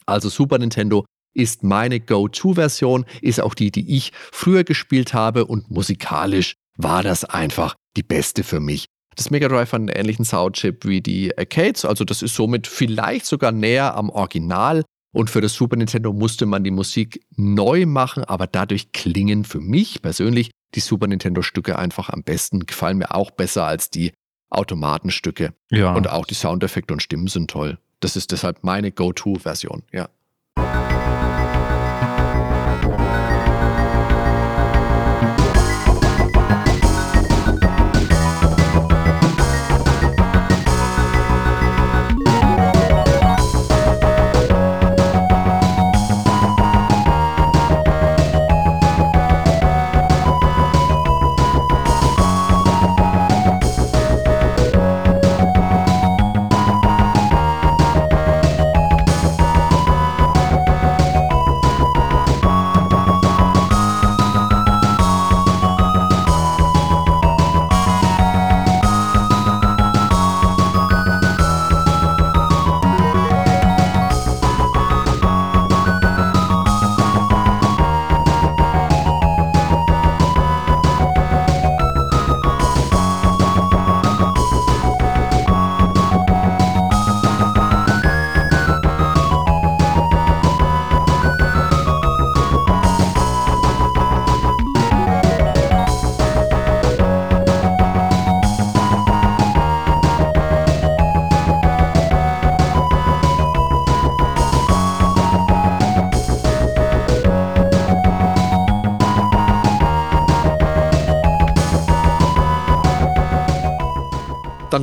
[0.06, 1.04] Also Super Nintendo
[1.34, 7.24] ist meine Go-To-Version, ist auch die, die ich früher gespielt habe und musikalisch war das
[7.24, 8.86] einfach die beste für mich.
[9.16, 13.26] Das Mega Drive hat einen ähnlichen Soundchip wie die Arcades, also das ist somit vielleicht
[13.26, 14.82] sogar näher am Original.
[15.14, 19.60] Und für das Super Nintendo musste man die Musik neu machen, aber dadurch klingen für
[19.60, 24.12] mich persönlich die Super Nintendo-Stücke einfach am besten, gefallen mir auch besser als die
[24.50, 25.54] Automatenstücke.
[25.70, 25.94] ja.
[25.94, 27.78] Und auch die Soundeffekte und Stimmen sind toll.
[28.00, 30.08] Das ist deshalb meine Go-To-Version, ja.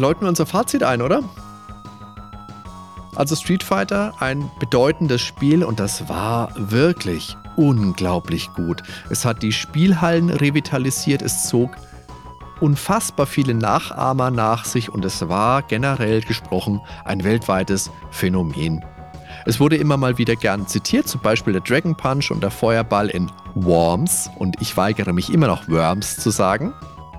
[0.02, 1.23] Läuten wir unser Fazit ein, oder?
[3.15, 8.84] Also Street Fighter, ein bedeutendes Spiel und das war wirklich unglaublich gut.
[9.10, 11.72] Es hat die Spielhallen revitalisiert, es zog
[12.61, 18.84] unfassbar viele Nachahmer nach sich und es war generell gesprochen ein weltweites Phänomen.
[19.45, 23.10] Es wurde immer mal wieder gern zitiert, zum Beispiel der Dragon Punch und der Feuerball
[23.10, 26.73] in Worms und ich weigere mich immer noch Worms zu sagen.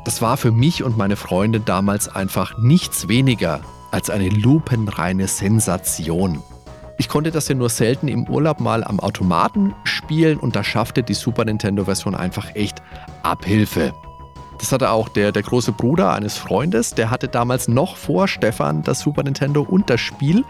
[0.04, 3.60] Das war für mich und meine Freunde damals einfach nichts weniger
[3.92, 6.42] als eine lupenreine Sensation.
[6.98, 11.02] Ich konnte das ja nur selten im Urlaub mal am Automaten spielen und da schaffte
[11.02, 12.82] die Super Nintendo-Version einfach echt
[13.22, 13.92] Abhilfe.
[14.58, 18.82] Das hatte auch der, der große Bruder eines Freundes, der hatte damals noch vor Stefan
[18.82, 20.44] das Super Nintendo und das Spiel,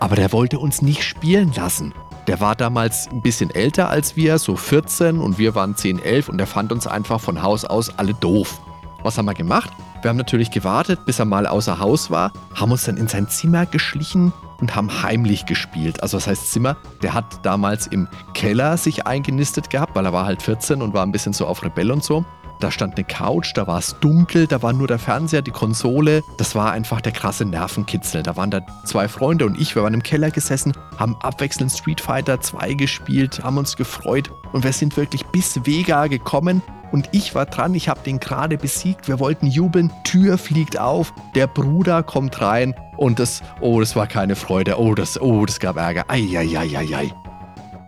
[0.00, 1.94] aber der wollte uns nicht spielen lassen.
[2.28, 6.28] Der war damals ein bisschen älter als wir, so 14 und wir waren 10, 11
[6.28, 8.60] und der fand uns einfach von Haus aus alle doof.
[9.02, 9.70] Was haben wir gemacht?
[10.00, 13.28] Wir haben natürlich gewartet, bis er mal außer Haus war, haben uns dann in sein
[13.28, 16.02] Zimmer geschlichen und haben heimlich gespielt.
[16.02, 16.76] Also was heißt Zimmer?
[17.02, 21.04] Der hat damals im Keller sich eingenistet gehabt, weil er war halt 14 und war
[21.04, 22.24] ein bisschen so auf Rebell und so.
[22.60, 26.22] Da stand eine Couch, da war es dunkel, da war nur der Fernseher, die Konsole.
[26.36, 28.22] Das war einfach der krasse Nervenkitzel.
[28.22, 32.00] Da waren da zwei Freunde und ich, wir waren im Keller gesessen, haben abwechselnd Street
[32.00, 36.62] Fighter 2 gespielt, haben uns gefreut und wir sind wirklich bis Vega gekommen
[36.92, 41.12] und ich war dran, ich habe den gerade besiegt, wir wollten jubeln, Tür fliegt auf,
[41.34, 45.58] der Bruder kommt rein und das, oh, das war keine Freude, oh, das, oh, das
[45.58, 47.12] gab Ärger, ei.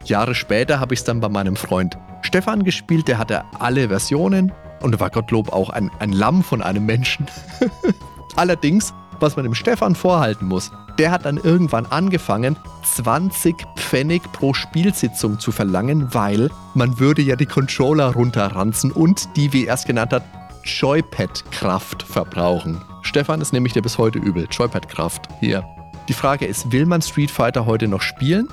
[0.05, 4.53] Jahre später habe ich es dann bei meinem Freund Stefan gespielt, der hatte alle Versionen
[4.81, 7.27] und war Gottlob auch ein, ein Lamm von einem Menschen.
[8.37, 14.55] Allerdings, was man dem Stefan vorhalten muss, der hat dann irgendwann angefangen, 20 Pfennig pro
[14.55, 19.85] Spielsitzung zu verlangen, weil man würde ja die Controller runterranzen und die, wie er es
[19.85, 20.23] genannt hat,
[20.65, 22.81] Joypad-Kraft verbrauchen.
[23.03, 24.47] Stefan ist nämlich der bis heute übel.
[24.51, 25.29] Joypad-Kraft.
[25.41, 25.65] Hier.
[26.09, 28.49] Die Frage ist, will man Street Fighter heute noch spielen?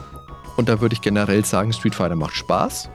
[0.58, 2.90] Und da würde ich generell sagen, Street Fighter macht Spaß.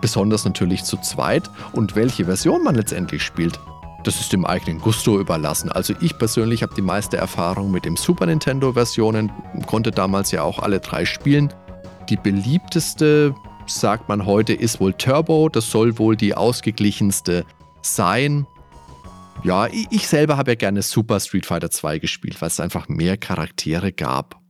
[0.00, 1.50] Besonders natürlich zu zweit.
[1.72, 3.58] Und welche Version man letztendlich spielt,
[4.04, 5.70] das ist dem eigenen Gusto überlassen.
[5.70, 9.30] Also ich persönlich habe die meiste Erfahrung mit dem Super Nintendo-Versionen,
[9.66, 11.52] konnte damals ja auch alle drei spielen.
[12.08, 13.34] Die beliebteste,
[13.66, 15.48] sagt man heute, ist wohl Turbo.
[15.48, 17.44] Das soll wohl die ausgeglichenste
[17.82, 18.46] sein.
[19.44, 23.16] Ja, ich selber habe ja gerne Super Street Fighter 2 gespielt, weil es einfach mehr
[23.16, 24.40] Charaktere gab.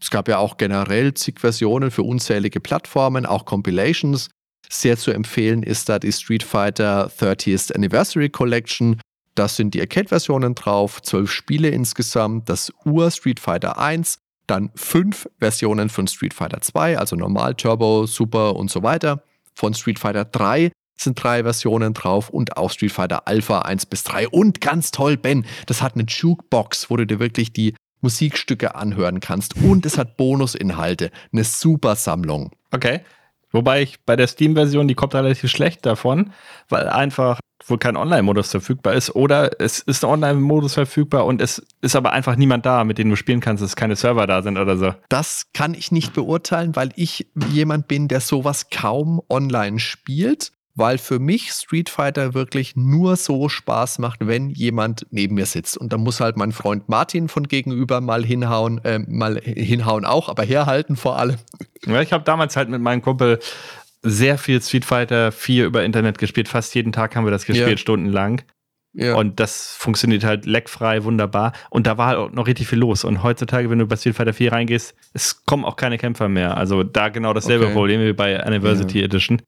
[0.00, 4.28] Es gab ja auch generell zig Versionen für unzählige Plattformen, auch Compilations.
[4.68, 9.00] Sehr zu empfehlen ist da die Street Fighter 30th Anniversary Collection.
[9.34, 15.28] Das sind die Arcade-Versionen drauf, zwölf Spiele insgesamt, das Ur Street Fighter 1, dann fünf
[15.38, 19.22] Versionen von Street Fighter 2, also normal, Turbo, Super und so weiter.
[19.54, 24.04] Von Street Fighter 3 sind drei Versionen drauf und auch Street Fighter Alpha 1 bis
[24.04, 24.28] 3.
[24.28, 29.20] Und ganz toll, Ben, das hat eine Jukebox, wo du dir wirklich die Musikstücke anhören
[29.20, 29.56] kannst.
[29.56, 32.52] Und es hat Bonusinhalte, eine super Sammlung.
[32.70, 33.00] Okay.
[33.52, 36.32] Wobei ich bei der Steam-Version, die kommt relativ schlecht davon,
[36.68, 39.14] weil einfach wohl kein Online-Modus verfügbar ist.
[39.14, 43.08] Oder es ist ein Online-Modus verfügbar und es ist aber einfach niemand da, mit dem
[43.08, 44.94] du spielen kannst, dass keine Server da sind oder so.
[45.08, 50.98] Das kann ich nicht beurteilen, weil ich jemand bin, der sowas kaum online spielt weil
[50.98, 55.76] für mich Street Fighter wirklich nur so Spaß macht, wenn jemand neben mir sitzt.
[55.76, 60.28] Und da muss halt mein Freund Martin von gegenüber mal hinhauen, äh, mal hinhauen auch,
[60.28, 61.36] aber herhalten vor allem.
[61.86, 63.40] Ja, ich habe damals halt mit meinem Kumpel
[64.02, 66.48] sehr viel Street Fighter 4 über Internet gespielt.
[66.48, 67.76] Fast jeden Tag haben wir das gespielt, ja.
[67.78, 68.42] stundenlang.
[68.92, 69.14] Ja.
[69.14, 71.52] Und das funktioniert halt leckfrei, wunderbar.
[71.70, 73.04] Und da war halt auch noch richtig viel los.
[73.04, 76.56] Und heutzutage, wenn du bei Street Fighter 4 reingehst, es kommen auch keine Kämpfer mehr.
[76.56, 77.74] Also da genau dasselbe okay.
[77.74, 79.04] Problem wie bei Anniversary ja.
[79.04, 79.40] Edition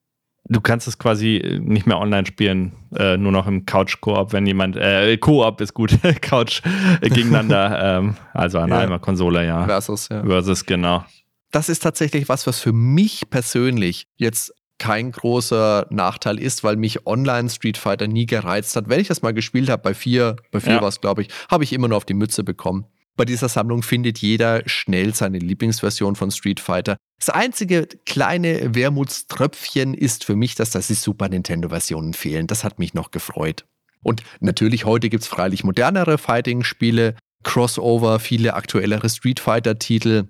[0.45, 4.77] du kannst es quasi nicht mehr online spielen, äh, nur noch im Couch-Koop, wenn jemand,
[4.77, 6.63] äh, Koop ist gut, Couch
[7.01, 8.79] äh, gegeneinander, ähm, also an ja.
[8.79, 9.65] einer Konsole, ja.
[9.65, 10.25] Versus, ja.
[10.25, 11.05] Versus, genau.
[11.51, 17.07] Das ist tatsächlich was, was für mich persönlich jetzt kein großer Nachteil ist, weil mich
[17.07, 18.89] Online Street Fighter nie gereizt hat.
[18.89, 20.81] Wenn ich das mal gespielt habe, bei vier, bei vier ja.
[20.81, 22.87] war es, glaube ich, habe ich immer nur auf die Mütze bekommen.
[23.19, 26.97] Bei dieser Sammlung findet jeder schnell seine Lieblingsversion von Street Fighter.
[27.19, 32.47] Das einzige kleine Wermutströpfchen ist für mich, dass da die Super Nintendo-Versionen fehlen.
[32.47, 33.67] Das hat mich noch gefreut.
[34.05, 40.29] Und natürlich heute gibt es freilich modernere Fighting-Spiele, Crossover, viele aktuellere Street Fighter-Titel.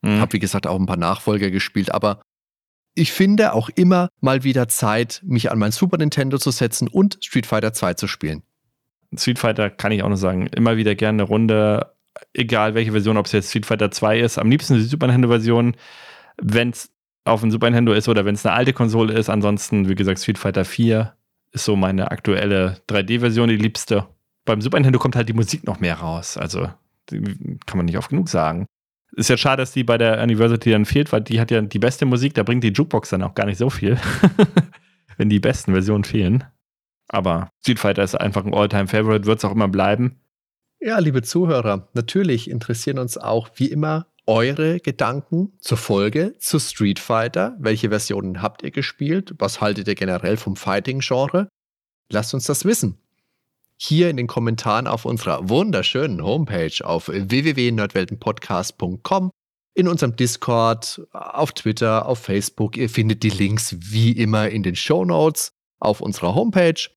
[0.00, 0.20] Mhm.
[0.20, 2.22] Hab wie gesagt auch ein paar Nachfolger gespielt, aber
[2.94, 7.18] ich finde auch immer mal wieder Zeit, mich an mein Super Nintendo zu setzen und
[7.22, 8.44] Street Fighter 2 zu spielen.
[9.14, 11.97] Street Fighter kann ich auch noch sagen, immer wieder gerne eine Runde
[12.32, 15.76] egal welche Version, ob es jetzt Street Fighter 2 ist, am liebsten die Super Nintendo-Version,
[16.40, 16.90] wenn es
[17.24, 19.28] auf dem Super Nintendo ist oder wenn es eine alte Konsole ist.
[19.28, 21.14] Ansonsten, wie gesagt, Street Fighter 4
[21.52, 24.06] ist so meine aktuelle 3D-Version, die liebste.
[24.44, 26.36] beim Super Nintendo kommt halt die Musik noch mehr raus.
[26.36, 26.68] Also
[27.08, 28.66] kann man nicht oft genug sagen.
[29.12, 31.78] Ist ja schade, dass die bei der University dann fehlt, weil die hat ja die
[31.78, 33.98] beste Musik, da bringt die Jukebox dann auch gar nicht so viel,
[35.16, 36.44] wenn die besten Versionen fehlen.
[37.08, 40.20] Aber Street Fighter ist einfach ein All-Time-Favorite, wird es auch immer bleiben.
[40.80, 47.00] Ja, liebe Zuhörer, natürlich interessieren uns auch wie immer eure Gedanken zur Folge zu Street
[47.00, 47.56] Fighter.
[47.58, 49.34] Welche Versionen habt ihr gespielt?
[49.38, 51.48] Was haltet ihr generell vom Fighting-Genre?
[52.12, 52.98] Lasst uns das wissen.
[53.76, 59.32] Hier in den Kommentaren auf unserer wunderschönen Homepage auf www.nerdweltenpodcast.com,
[59.74, 62.76] in unserem Discord, auf Twitter, auf Facebook.
[62.76, 65.50] Ihr findet die Links wie immer in den Show Notes
[65.80, 66.88] auf unserer Homepage.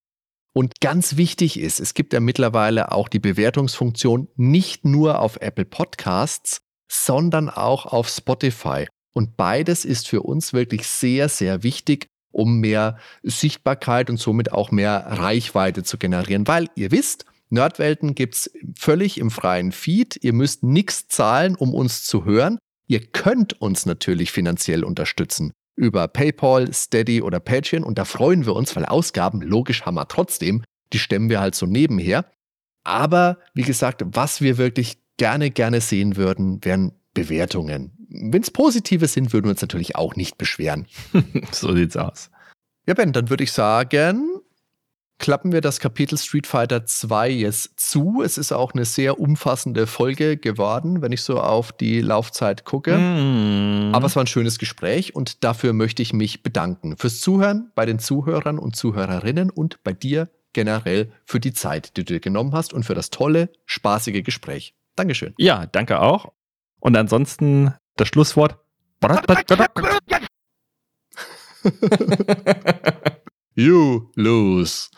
[0.53, 5.65] Und ganz wichtig ist, es gibt ja mittlerweile auch die Bewertungsfunktion nicht nur auf Apple
[5.65, 6.60] Podcasts,
[6.91, 8.88] sondern auch auf Spotify.
[9.14, 14.72] Und beides ist für uns wirklich sehr, sehr wichtig, um mehr Sichtbarkeit und somit auch
[14.72, 16.48] mehr Reichweite zu generieren.
[16.48, 20.18] Weil ihr wisst, Nerdwelten gibt es völlig im freien Feed.
[20.22, 22.57] Ihr müsst nichts zahlen, um uns zu hören.
[22.88, 28.56] Ihr könnt uns natürlich finanziell unterstützen über PayPal, Steady oder Patreon und da freuen wir
[28.56, 30.64] uns, weil Ausgaben logisch haben wir trotzdem,
[30.94, 32.26] die stemmen wir halt so nebenher.
[32.84, 37.94] Aber wie gesagt, was wir wirklich gerne, gerne sehen würden, wären Bewertungen.
[38.10, 40.86] Wenn es positive sind, würden wir uns natürlich auch nicht beschweren.
[41.52, 42.30] so sieht's aus.
[42.86, 44.40] Ja, Ben, dann würde ich sagen,
[45.22, 48.23] klappen wir das Kapitel Street Fighter 2 jetzt zu.
[48.26, 52.98] Es ist auch eine sehr umfassende Folge geworden, wenn ich so auf die Laufzeit gucke.
[52.98, 53.93] Mm.
[53.93, 56.98] Aber es war ein schönes Gespräch und dafür möchte ich mich bedanken.
[56.98, 62.03] Fürs Zuhören bei den Zuhörern und Zuhörerinnen und bei dir generell für die Zeit, die
[62.03, 64.73] du dir genommen hast und für das tolle, spaßige Gespräch.
[64.95, 65.35] Dankeschön.
[65.38, 66.31] Ja, danke auch.
[66.80, 68.57] Und ansonsten das Schlusswort.
[73.56, 74.90] you lose.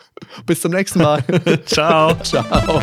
[0.46, 1.22] Bis zum nächsten Mal.
[1.66, 2.14] Ciao.
[2.22, 2.80] Ciao.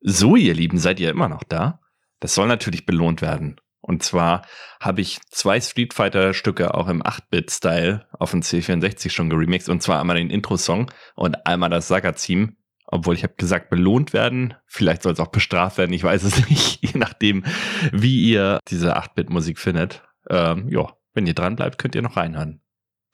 [0.00, 1.80] So, ihr Lieben, seid ihr immer noch da?
[2.18, 3.60] Das soll natürlich belohnt werden.
[3.88, 4.42] Und zwar
[4.80, 9.70] habe ich zwei Street Fighter Stücke auch im 8-Bit-Style auf dem C64 schon geremixed.
[9.70, 12.52] Und zwar einmal den Intro-Song und einmal das Saga-Theme.
[12.86, 14.54] Obwohl ich habe gesagt, belohnt werden.
[14.66, 15.94] Vielleicht soll es auch bestraft werden.
[15.94, 16.82] Ich weiß es nicht.
[16.82, 17.44] Je nachdem,
[17.90, 20.02] wie ihr diese 8-Bit-Musik findet.
[20.28, 22.60] Ähm, ja, wenn ihr dran bleibt, könnt ihr noch reinhören.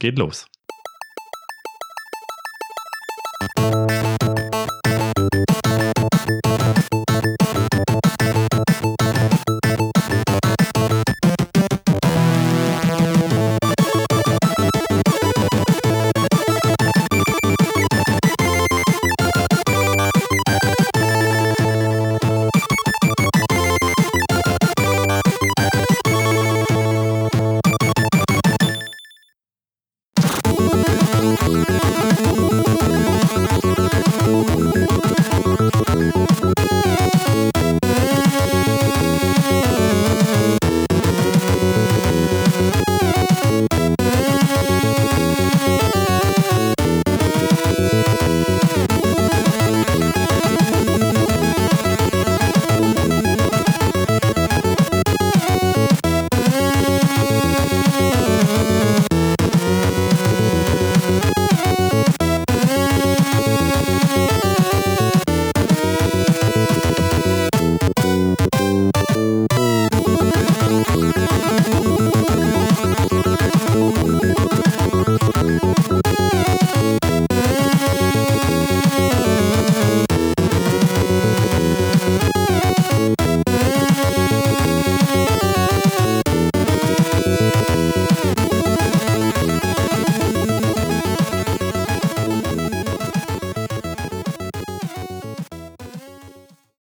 [0.01, 0.49] Geht los.